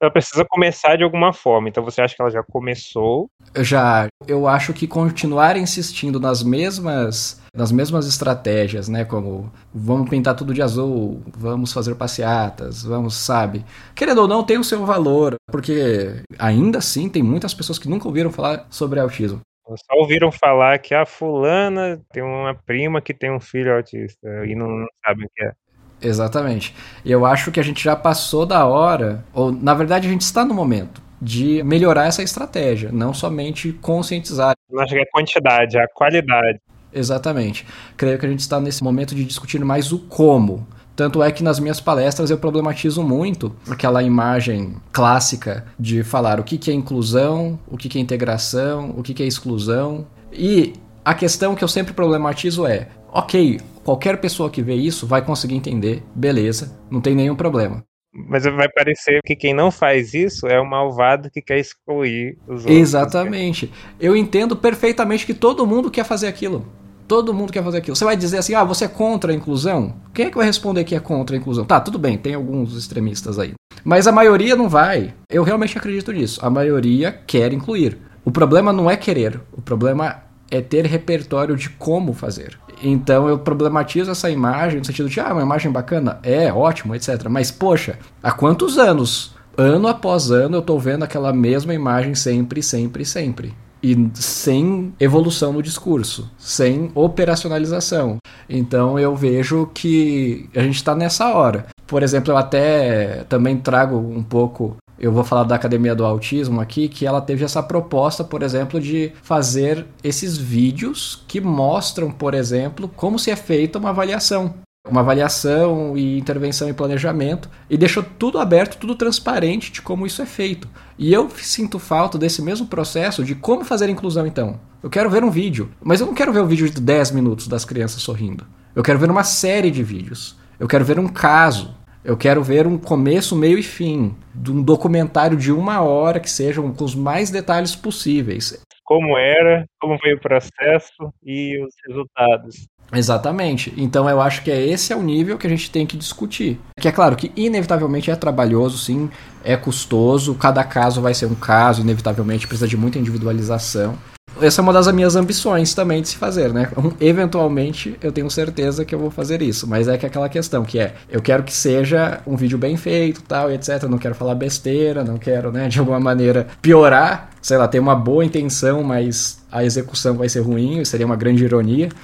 Ela 0.00 0.12
precisa 0.12 0.44
começar 0.44 0.96
de 0.96 1.02
alguma 1.02 1.32
forma, 1.32 1.68
então 1.68 1.84
você 1.84 2.00
acha 2.00 2.14
que 2.14 2.22
ela 2.22 2.30
já 2.30 2.42
começou? 2.42 3.28
Já. 3.56 4.06
Eu 4.26 4.46
acho 4.46 4.72
que 4.72 4.86
continuar 4.86 5.56
insistindo 5.56 6.20
nas 6.20 6.42
mesmas 6.42 7.42
nas 7.54 7.72
mesmas 7.72 8.06
estratégias, 8.06 8.88
né? 8.88 9.04
Como 9.04 9.52
vamos 9.74 10.08
pintar 10.08 10.34
tudo 10.34 10.54
de 10.54 10.62
azul, 10.62 11.22
vamos 11.36 11.72
fazer 11.72 11.94
passeatas, 11.94 12.82
vamos, 12.82 13.14
sabe? 13.14 13.64
Querendo 13.94 14.22
ou 14.22 14.28
não, 14.28 14.44
tem 14.44 14.58
o 14.58 14.64
seu 14.64 14.84
valor, 14.84 15.36
porque 15.50 16.22
ainda 16.38 16.78
assim 16.78 17.08
tem 17.08 17.22
muitas 17.22 17.54
pessoas 17.54 17.78
que 17.78 17.88
nunca 17.88 18.08
ouviram 18.08 18.30
falar 18.30 18.66
sobre 18.70 19.00
autismo. 19.00 19.40
Só 19.68 19.98
ouviram 19.98 20.32
falar 20.32 20.78
que 20.78 20.94
a 20.94 21.04
fulana 21.04 22.00
tem 22.10 22.22
uma 22.22 22.54
prima 22.54 23.02
que 23.02 23.12
tem 23.12 23.30
um 23.30 23.40
filho 23.40 23.76
autista 23.76 24.46
e 24.46 24.54
não 24.54 24.86
sabem 25.04 25.26
o 25.26 25.30
que 25.34 25.44
é. 25.44 25.52
Exatamente. 26.00 26.74
E 27.04 27.10
eu 27.10 27.26
acho 27.26 27.50
que 27.50 27.60
a 27.60 27.62
gente 27.62 27.82
já 27.82 27.94
passou 27.94 28.46
da 28.46 28.64
hora, 28.66 29.24
ou 29.32 29.52
na 29.52 29.74
verdade 29.74 30.06
a 30.06 30.10
gente 30.10 30.22
está 30.22 30.44
no 30.44 30.54
momento 30.54 31.02
de 31.20 31.62
melhorar 31.64 32.06
essa 32.06 32.22
estratégia, 32.22 32.90
não 32.92 33.12
somente 33.12 33.72
conscientizar. 33.72 34.54
Não 34.70 34.82
acho 34.82 34.94
que 34.94 35.00
é 35.00 35.02
a 35.02 35.10
quantidade, 35.10 35.76
é 35.76 35.82
a 35.82 35.88
qualidade. 35.88 36.60
Exatamente. 36.92 37.66
Creio 37.96 38.18
que 38.18 38.26
a 38.26 38.28
gente 38.28 38.40
está 38.40 38.60
nesse 38.60 38.82
momento 38.82 39.14
de 39.14 39.24
discutir 39.24 39.64
mais 39.64 39.92
o 39.92 39.98
como. 39.98 40.66
Tanto 40.96 41.22
é 41.22 41.30
que 41.30 41.44
nas 41.44 41.60
minhas 41.60 41.80
palestras 41.80 42.28
eu 42.28 42.38
problematizo 42.38 43.04
muito 43.04 43.54
aquela 43.70 44.02
imagem 44.02 44.74
clássica 44.90 45.64
de 45.78 46.02
falar 46.02 46.40
o 46.40 46.42
que, 46.42 46.58
que 46.58 46.72
é 46.72 46.74
inclusão, 46.74 47.56
o 47.68 47.76
que, 47.76 47.88
que 47.88 47.98
é 47.98 48.00
integração, 48.00 48.92
o 48.96 49.02
que, 49.02 49.14
que 49.14 49.22
é 49.22 49.26
exclusão. 49.26 50.06
E 50.32 50.72
a 51.04 51.14
questão 51.14 51.54
que 51.54 51.62
eu 51.62 51.68
sempre 51.68 51.92
problematizo 51.92 52.66
é: 52.66 52.88
ok, 53.12 53.60
qualquer 53.84 54.20
pessoa 54.20 54.50
que 54.50 54.60
vê 54.60 54.74
isso 54.74 55.06
vai 55.06 55.22
conseguir 55.22 55.54
entender, 55.54 56.02
beleza, 56.14 56.76
não 56.90 57.00
tem 57.00 57.14
nenhum 57.14 57.36
problema. 57.36 57.84
Mas 58.12 58.44
vai 58.44 58.68
parecer 58.68 59.20
que 59.24 59.36
quem 59.36 59.54
não 59.54 59.70
faz 59.70 60.14
isso 60.14 60.46
é 60.46 60.58
o 60.58 60.68
malvado 60.68 61.30
que 61.30 61.42
quer 61.42 61.58
excluir 61.58 62.38
os 62.46 62.60
outros. 62.60 62.76
Exatamente. 62.76 63.72
Eu 64.00 64.16
entendo 64.16 64.56
perfeitamente 64.56 65.26
que 65.26 65.34
todo 65.34 65.66
mundo 65.66 65.90
quer 65.90 66.04
fazer 66.04 66.26
aquilo. 66.26 66.66
Todo 67.06 67.32
mundo 67.32 67.52
quer 67.52 67.62
fazer 67.64 67.78
aquilo. 67.78 67.96
Você 67.96 68.04
vai 68.04 68.16
dizer 68.16 68.38
assim: 68.38 68.54
ah, 68.54 68.64
você 68.64 68.84
é 68.84 68.88
contra 68.88 69.32
a 69.32 69.34
inclusão? 69.34 69.96
Quem 70.12 70.26
é 70.26 70.30
que 70.30 70.36
vai 70.36 70.46
responder 70.46 70.84
que 70.84 70.94
é 70.94 71.00
contra 71.00 71.36
a 71.36 71.38
inclusão? 71.38 71.64
Tá, 71.64 71.80
tudo 71.80 71.98
bem, 71.98 72.18
tem 72.18 72.34
alguns 72.34 72.76
extremistas 72.76 73.38
aí. 73.38 73.54
Mas 73.84 74.06
a 74.06 74.12
maioria 74.12 74.56
não 74.56 74.68
vai. 74.68 75.14
Eu 75.30 75.42
realmente 75.42 75.76
acredito 75.76 76.12
nisso. 76.12 76.44
A 76.44 76.50
maioria 76.50 77.12
quer 77.26 77.52
incluir. 77.52 77.98
O 78.24 78.30
problema 78.30 78.74
não 78.74 78.90
é 78.90 78.96
querer, 78.96 79.40
o 79.52 79.62
problema 79.62 80.22
é 80.50 80.60
ter 80.60 80.86
repertório 80.86 81.56
de 81.56 81.68
como 81.70 82.12
fazer. 82.12 82.58
Então 82.82 83.28
eu 83.28 83.38
problematizo 83.38 84.10
essa 84.10 84.30
imagem 84.30 84.78
no 84.78 84.84
sentido 84.84 85.08
de, 85.08 85.20
ah, 85.20 85.32
uma 85.32 85.42
imagem 85.42 85.70
bacana, 85.70 86.18
é 86.22 86.52
ótimo, 86.52 86.94
etc. 86.94 87.26
Mas, 87.28 87.50
poxa, 87.50 87.98
há 88.22 88.30
quantos 88.30 88.78
anos, 88.78 89.34
ano 89.56 89.88
após 89.88 90.30
ano, 90.30 90.56
eu 90.56 90.60
estou 90.60 90.78
vendo 90.78 91.02
aquela 91.02 91.32
mesma 91.32 91.74
imagem 91.74 92.14
sempre, 92.14 92.62
sempre, 92.62 93.04
sempre? 93.04 93.54
E 93.82 94.10
sem 94.14 94.92
evolução 94.98 95.52
no 95.52 95.62
discurso, 95.62 96.30
sem 96.36 96.90
operacionalização. 96.94 98.18
Então 98.48 98.98
eu 98.98 99.14
vejo 99.14 99.70
que 99.72 100.48
a 100.54 100.62
gente 100.62 100.76
está 100.76 100.94
nessa 100.96 101.32
hora. 101.32 101.66
Por 101.86 102.02
exemplo, 102.02 102.32
eu 102.32 102.36
até 102.36 103.24
também 103.28 103.56
trago 103.56 103.96
um 103.96 104.22
pouco 104.22 104.76
eu 104.98 105.12
vou 105.12 105.22
falar 105.22 105.44
da 105.44 105.54
Academia 105.54 105.94
do 105.94 106.04
Autismo 106.04 106.60
aqui, 106.60 106.88
que 106.88 107.06
ela 107.06 107.20
teve 107.20 107.44
essa 107.44 107.62
proposta, 107.62 108.24
por 108.24 108.42
exemplo, 108.42 108.80
de 108.80 109.12
fazer 109.22 109.86
esses 110.02 110.36
vídeos 110.36 111.22
que 111.28 111.40
mostram, 111.40 112.10
por 112.10 112.34
exemplo, 112.34 112.90
como 112.96 113.18
se 113.18 113.30
é 113.30 113.36
feita 113.36 113.78
uma 113.78 113.90
avaliação. 113.90 114.54
Uma 114.88 115.00
avaliação 115.00 115.96
e 115.96 116.18
intervenção 116.18 116.68
e 116.68 116.72
planejamento, 116.72 117.48
e 117.68 117.76
deixou 117.76 118.02
tudo 118.02 118.38
aberto, 118.38 118.78
tudo 118.78 118.94
transparente 118.94 119.70
de 119.70 119.82
como 119.82 120.06
isso 120.06 120.22
é 120.22 120.26
feito. 120.26 120.66
E 120.98 121.12
eu 121.12 121.28
sinto 121.30 121.78
falta 121.78 122.16
desse 122.16 122.40
mesmo 122.40 122.66
processo 122.66 123.22
de 123.22 123.34
como 123.34 123.64
fazer 123.64 123.88
inclusão 123.90 124.26
então. 124.26 124.58
Eu 124.82 124.88
quero 124.88 125.10
ver 125.10 125.22
um 125.22 125.30
vídeo, 125.30 125.70
mas 125.82 126.00
eu 126.00 126.06
não 126.06 126.14
quero 126.14 126.32
ver 126.32 126.40
um 126.40 126.46
vídeo 126.46 126.68
de 126.70 126.80
10 126.80 127.10
minutos 127.10 127.46
das 127.48 127.64
crianças 127.64 128.00
sorrindo. 128.00 128.46
Eu 128.74 128.82
quero 128.82 128.98
ver 128.98 129.10
uma 129.10 129.24
série 129.24 129.70
de 129.70 129.82
vídeos. 129.82 130.36
Eu 130.58 130.66
quero 130.66 130.84
ver 130.84 130.98
um 130.98 131.08
caso. 131.08 131.74
Eu 132.08 132.16
quero 132.16 132.42
ver 132.42 132.66
um 132.66 132.78
começo, 132.78 133.36
meio 133.36 133.58
e 133.58 133.62
fim 133.62 134.16
de 134.34 134.50
um 134.50 134.62
documentário 134.62 135.36
de 135.36 135.52
uma 135.52 135.82
hora 135.82 136.18
que 136.18 136.30
sejam 136.30 136.72
com 136.72 136.82
os 136.82 136.94
mais 136.94 137.28
detalhes 137.28 137.76
possíveis. 137.76 138.64
Como 138.82 139.18
era, 139.18 139.66
como 139.78 139.98
foi 139.98 140.14
o 140.14 140.18
processo 140.18 141.12
e 141.22 141.62
os 141.62 141.74
resultados. 141.86 142.66
Exatamente. 142.94 143.74
Então 143.76 144.08
eu 144.08 144.22
acho 144.22 144.42
que 144.42 144.50
é 144.50 144.58
esse 144.58 144.90
é 144.90 144.96
o 144.96 145.02
nível 145.02 145.36
que 145.36 145.46
a 145.46 145.50
gente 145.50 145.70
tem 145.70 145.84
que 145.84 145.98
discutir. 145.98 146.58
Que 146.80 146.88
é 146.88 146.92
claro 146.92 147.14
que 147.14 147.30
inevitavelmente 147.36 148.10
é 148.10 148.16
trabalhoso, 148.16 148.78
sim, 148.78 149.10
é 149.44 149.54
custoso, 149.54 150.34
cada 150.34 150.64
caso 150.64 151.02
vai 151.02 151.12
ser 151.12 151.26
um 151.26 151.34
caso, 151.34 151.82
inevitavelmente 151.82 152.48
precisa 152.48 152.66
de 152.66 152.78
muita 152.78 152.98
individualização 152.98 153.98
essa 154.40 154.60
é 154.60 154.62
uma 154.62 154.72
das 154.72 154.90
minhas 154.92 155.16
ambições 155.16 155.74
também 155.74 156.02
de 156.02 156.08
se 156.08 156.16
fazer, 156.16 156.52
né? 156.52 156.70
Eventualmente 157.00 157.96
eu 158.02 158.12
tenho 158.12 158.30
certeza 158.30 158.84
que 158.84 158.94
eu 158.94 158.98
vou 158.98 159.10
fazer 159.10 159.42
isso, 159.42 159.66
mas 159.66 159.88
é 159.88 159.96
que 159.96 160.06
aquela 160.06 160.28
questão 160.28 160.64
que 160.64 160.78
é, 160.78 160.94
eu 161.10 161.20
quero 161.20 161.42
que 161.42 161.52
seja 161.52 162.20
um 162.26 162.36
vídeo 162.36 162.58
bem 162.58 162.76
feito, 162.76 163.22
tal, 163.22 163.50
etc. 163.50 163.84
Não 163.84 163.98
quero 163.98 164.14
falar 164.14 164.34
besteira, 164.34 165.04
não 165.04 165.18
quero, 165.18 165.50
né, 165.52 165.68
de 165.68 165.78
alguma 165.78 166.00
maneira 166.00 166.46
piorar, 166.62 167.30
sei 167.40 167.56
lá, 167.56 167.68
ter 167.68 167.78
uma 167.78 167.94
boa 167.94 168.24
intenção, 168.24 168.82
mas 168.82 169.38
a 169.50 169.64
execução 169.64 170.16
vai 170.16 170.28
ser 170.28 170.40
ruim, 170.40 170.84
seria 170.84 171.06
uma 171.06 171.16
grande 171.16 171.44
ironia. 171.44 171.88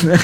Né? 0.00 0.14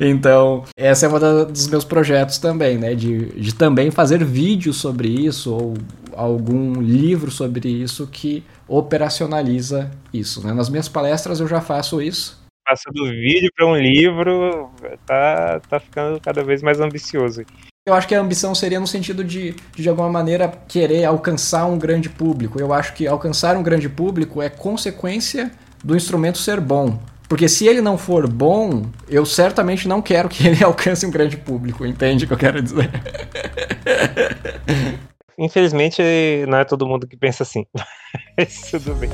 então, 0.00 0.64
essa 0.76 1.06
é 1.06 1.08
uma 1.08 1.44
dos 1.44 1.68
meus 1.68 1.84
projetos 1.84 2.38
também, 2.38 2.76
né? 2.76 2.94
De, 2.94 3.26
de 3.40 3.54
também 3.54 3.90
fazer 3.90 4.24
vídeos 4.24 4.76
sobre 4.76 5.08
isso, 5.08 5.52
ou 5.52 5.74
algum 6.16 6.80
livro 6.80 7.30
sobre 7.30 7.68
isso 7.68 8.08
que 8.10 8.42
operacionaliza 8.68 9.90
isso. 10.12 10.46
Né? 10.46 10.52
Nas 10.52 10.68
minhas 10.68 10.88
palestras 10.88 11.40
eu 11.40 11.46
já 11.46 11.60
faço 11.60 12.00
isso. 12.00 12.44
Passa 12.64 12.90
do 12.92 13.04
vídeo 13.04 13.50
para 13.54 13.66
um 13.66 13.76
livro, 13.76 14.70
tá, 15.06 15.60
tá 15.68 15.78
ficando 15.78 16.20
cada 16.20 16.42
vez 16.42 16.62
mais 16.62 16.80
ambicioso. 16.80 17.44
Eu 17.86 17.94
acho 17.94 18.08
que 18.08 18.14
a 18.16 18.20
ambição 18.20 18.52
seria 18.52 18.80
no 18.80 18.86
sentido 18.86 19.22
de, 19.22 19.54
de 19.76 19.88
alguma 19.88 20.08
maneira, 20.08 20.48
querer 20.66 21.04
alcançar 21.04 21.66
um 21.66 21.78
grande 21.78 22.08
público. 22.08 22.60
Eu 22.60 22.72
acho 22.72 22.92
que 22.94 23.06
alcançar 23.06 23.56
um 23.56 23.62
grande 23.62 23.88
público 23.88 24.42
é 24.42 24.48
consequência 24.48 25.52
do 25.84 25.94
instrumento 25.94 26.38
ser 26.38 26.60
bom. 26.60 26.98
Porque 27.28 27.48
se 27.48 27.66
ele 27.66 27.80
não 27.80 27.96
for 27.96 28.28
bom, 28.28 28.86
eu 29.08 29.24
certamente 29.24 29.86
não 29.86 30.02
quero 30.02 30.28
que 30.28 30.44
ele 30.44 30.62
alcance 30.64 31.06
um 31.06 31.10
grande 31.10 31.36
público, 31.36 31.86
entende 31.86 32.24
o 32.24 32.26
que 32.26 32.34
eu 32.34 32.38
quero 32.38 32.60
dizer? 32.60 32.90
Infelizmente, 35.38 36.02
não 36.48 36.58
é 36.58 36.64
todo 36.64 36.86
mundo 36.86 37.06
que 37.06 37.16
pensa 37.16 37.42
assim. 37.42 37.66
Mas 38.38 38.70
tudo 38.70 38.94
bem. 38.94 39.10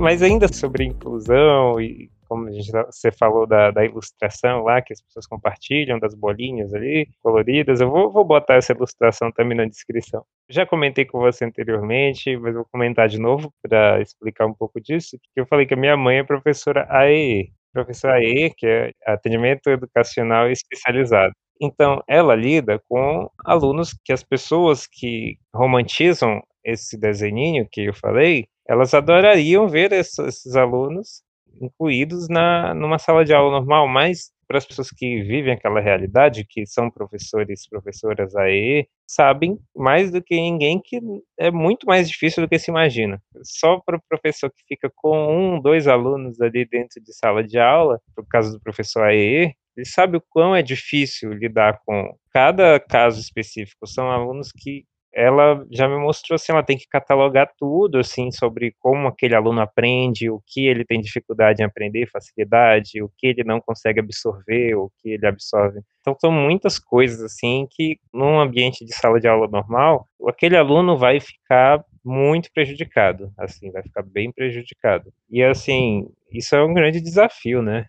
Mas 0.00 0.22
ainda 0.22 0.52
sobre 0.52 0.84
inclusão 0.84 1.80
e 1.80 2.10
como 2.26 2.50
gente, 2.50 2.72
você 2.72 3.12
falou 3.12 3.46
da, 3.46 3.70
da, 3.70 3.84
ilustração 3.84 4.64
lá, 4.64 4.82
que 4.82 4.92
as 4.92 5.00
pessoas 5.00 5.26
compartilham, 5.26 6.00
das 6.00 6.14
bolinhas 6.14 6.74
ali, 6.74 7.06
coloridas, 7.22 7.80
eu 7.80 7.88
vou, 7.88 8.10
vou 8.10 8.24
botar 8.24 8.54
essa 8.54 8.72
ilustração 8.72 9.30
também 9.30 9.56
na 9.56 9.66
descrição. 9.66 10.24
Já 10.48 10.66
comentei 10.66 11.04
com 11.04 11.20
você 11.20 11.44
anteriormente, 11.44 12.36
mas 12.36 12.54
vou 12.54 12.64
comentar 12.72 13.08
de 13.08 13.20
novo 13.20 13.52
para 13.62 14.00
explicar 14.00 14.46
um 14.46 14.54
pouco 14.54 14.80
disso, 14.80 15.16
que 15.32 15.40
eu 15.40 15.46
falei 15.46 15.64
que 15.64 15.74
a 15.74 15.76
minha 15.76 15.96
mãe 15.96 16.18
é 16.18 16.24
professora 16.24 16.86
AEE, 16.90 17.52
professora 17.72 18.18
AEE, 18.18 18.50
que 18.56 18.66
é 18.66 18.92
atendimento 19.06 19.68
educacional 19.68 20.50
especializado. 20.50 21.34
Então, 21.60 22.02
ela 22.08 22.34
lida 22.34 22.82
com 22.88 23.30
alunos 23.44 23.96
que 24.04 24.12
as 24.12 24.22
pessoas 24.22 24.86
que 24.86 25.38
romantizam 25.54 26.42
esse 26.64 26.98
desenhinho 26.98 27.68
que 27.70 27.82
eu 27.84 27.94
falei, 27.94 28.46
elas 28.68 28.94
adorariam 28.94 29.68
ver 29.68 29.92
esses 29.92 30.56
alunos 30.56 31.22
incluídos 31.60 32.28
na 32.28 32.74
numa 32.74 32.98
sala 32.98 33.24
de 33.24 33.32
aula 33.34 33.52
normal, 33.52 33.86
mas 33.86 34.32
para 34.46 34.58
as 34.58 34.66
pessoas 34.66 34.90
que 34.90 35.22
vivem 35.22 35.52
aquela 35.52 35.80
realidade, 35.80 36.44
que 36.48 36.66
são 36.66 36.90
professores, 36.90 37.68
professoras 37.68 38.34
AE, 38.36 38.88
sabem 39.06 39.58
mais 39.74 40.10
do 40.10 40.22
que 40.22 40.34
ninguém 40.34 40.80
que 40.82 41.00
é 41.38 41.50
muito 41.50 41.86
mais 41.86 42.08
difícil 42.08 42.42
do 42.42 42.48
que 42.48 42.58
se 42.58 42.70
imagina. 42.70 43.20
Só 43.42 43.80
para 43.80 43.96
o 43.96 44.02
professor 44.08 44.50
que 44.50 44.62
fica 44.68 44.90
com 44.94 45.56
um, 45.56 45.60
dois 45.60 45.86
alunos 45.86 46.40
ali 46.40 46.66
dentro 46.66 47.02
de 47.02 47.14
sala 47.14 47.42
de 47.42 47.58
aula, 47.58 48.00
no 48.16 48.26
caso 48.26 48.52
do 48.52 48.60
professor 48.60 49.04
AE, 49.04 49.54
ele 49.76 49.86
sabe 49.86 50.16
o 50.16 50.24
quão 50.30 50.54
é 50.54 50.62
difícil 50.62 51.32
lidar 51.32 51.80
com 51.84 52.16
cada 52.32 52.78
caso 52.78 53.20
específico. 53.20 53.86
São 53.86 54.10
alunos 54.10 54.50
que 54.52 54.84
ela 55.14 55.64
já 55.70 55.88
me 55.88 55.96
mostrou 55.96 56.34
assim, 56.34 56.52
ela 56.52 56.62
tem 56.62 56.76
que 56.76 56.88
catalogar 56.88 57.50
tudo 57.56 57.98
assim 57.98 58.30
sobre 58.32 58.74
como 58.80 59.06
aquele 59.06 59.34
aluno 59.34 59.60
aprende, 59.60 60.28
o 60.28 60.42
que 60.46 60.66
ele 60.66 60.84
tem 60.84 61.00
dificuldade 61.00 61.62
em 61.62 61.64
aprender, 61.64 62.10
facilidade, 62.10 63.02
o 63.02 63.10
que 63.16 63.28
ele 63.28 63.44
não 63.44 63.60
consegue 63.60 64.00
absorver, 64.00 64.74
o 64.74 64.90
que 65.00 65.10
ele 65.10 65.26
absorve. 65.26 65.80
Então 66.00 66.16
são 66.20 66.32
muitas 66.32 66.78
coisas 66.78 67.20
assim 67.20 67.66
que 67.70 67.98
num 68.12 68.40
ambiente 68.40 68.84
de 68.84 68.92
sala 68.92 69.20
de 69.20 69.28
aula 69.28 69.46
normal, 69.46 70.06
aquele 70.28 70.56
aluno 70.56 70.98
vai 70.98 71.20
ficar 71.20 71.82
muito 72.04 72.50
prejudicado, 72.52 73.32
assim, 73.38 73.70
vai 73.70 73.82
ficar 73.82 74.02
bem 74.02 74.30
prejudicado. 74.32 75.12
E 75.30 75.42
assim, 75.42 76.06
isso 76.30 76.54
é 76.54 76.62
um 76.62 76.74
grande 76.74 77.00
desafio, 77.00 77.62
né? 77.62 77.86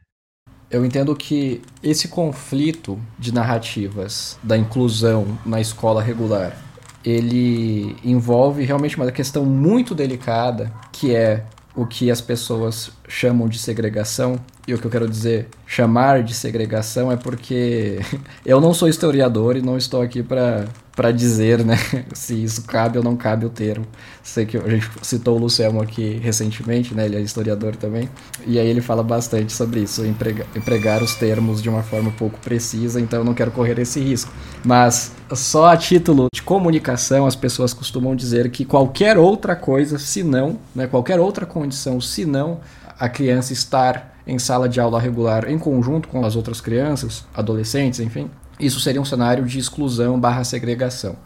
Eu 0.70 0.86
entendo 0.86 1.16
que 1.16 1.62
esse 1.84 2.08
conflito 2.08 3.00
de 3.20 3.34
narrativas 3.34 4.40
da 4.42 4.58
inclusão 4.58 5.26
na 5.46 5.62
escola 5.62 6.02
regular 6.02 6.65
ele 7.06 7.96
envolve 8.04 8.64
realmente 8.64 8.98
uma 8.98 9.12
questão 9.12 9.46
muito 9.46 9.94
delicada, 9.94 10.72
que 10.92 11.16
é 11.16 11.44
o 11.76 11.86
que 11.86 12.10
as 12.10 12.22
pessoas 12.22 12.92
chamam 13.08 13.48
de 13.48 13.60
segregação. 13.60 14.40
E 14.68 14.74
o 14.74 14.80
que 14.80 14.86
eu 14.86 14.92
quero 14.92 15.08
dizer, 15.08 15.48
chamar 15.68 16.24
de 16.24 16.34
segregação, 16.34 17.12
é 17.12 17.16
porque 17.16 18.00
eu 18.44 18.60
não 18.60 18.74
sou 18.74 18.88
historiador 18.88 19.56
e 19.56 19.62
não 19.62 19.78
estou 19.78 20.02
aqui 20.02 20.24
para 20.24 20.66
para 20.96 21.12
dizer, 21.12 21.64
né, 21.64 21.78
se 22.14 22.42
isso 22.42 22.64
cabe 22.64 22.98
ou 22.98 23.04
não 23.04 23.16
cabe 23.16 23.46
o 23.46 23.50
termo. 23.50 23.86
Sei 24.24 24.46
que 24.46 24.58
a 24.58 24.70
gente 24.70 24.90
citou 25.02 25.36
o 25.36 25.40
Luciano 25.40 25.82
aqui 25.82 26.20
recentemente, 26.24 26.96
né, 26.96 27.06
ele 27.06 27.18
é 27.18 27.22
historiador 27.22 27.76
também, 27.76 28.10
e 28.48 28.58
aí 28.58 28.68
ele 28.68 28.82
fala 28.82 29.04
bastante 29.04 29.52
sobre 29.52 29.82
isso, 29.82 30.06
empregar, 30.06 30.48
empregar 30.56 31.04
os 31.04 31.16
termos 31.16 31.62
de 31.62 31.70
uma 31.70 31.84
forma 31.84 32.12
pouco 32.12 32.40
precisa, 32.40 33.00
então 33.00 33.20
eu 33.20 33.26
não 33.26 33.34
quero 33.34 33.52
correr 33.52 33.78
esse 33.80 34.00
risco. 34.00 34.32
Mas 34.64 35.12
só 35.34 35.68
a 35.68 35.78
título 35.78 36.28
de 36.34 36.42
comunicação, 36.42 37.26
as 37.26 37.36
pessoas 37.36 37.74
costumam 37.74 38.16
dizer 38.16 38.50
que 38.50 38.64
qualquer 38.64 39.18
outra 39.18 39.56
coisa, 39.56 40.00
se 40.00 40.24
não, 40.24 40.58
né, 40.74 40.88
qualquer 40.88 41.20
outra 41.20 41.46
condição, 41.46 42.00
se 42.00 42.26
não 42.26 42.60
a 42.98 43.10
criança 43.10 43.52
estar 43.52 44.16
em 44.26 44.40
sala 44.40 44.68
de 44.68 44.80
aula 44.80 45.00
regular 45.00 45.50
em 45.50 45.60
conjunto 45.60 46.08
com 46.08 46.26
as 46.26 46.36
outras 46.36 46.60
crianças, 46.60 47.26
adolescentes, 47.36 48.00
enfim, 48.00 48.30
isso 48.60 48.80
seria 48.80 49.02
um 49.02 49.06
cenário 49.06 49.46
de 49.46 49.60
exclusão 49.60 50.20
barra 50.20 50.44
segregação. 50.44 51.18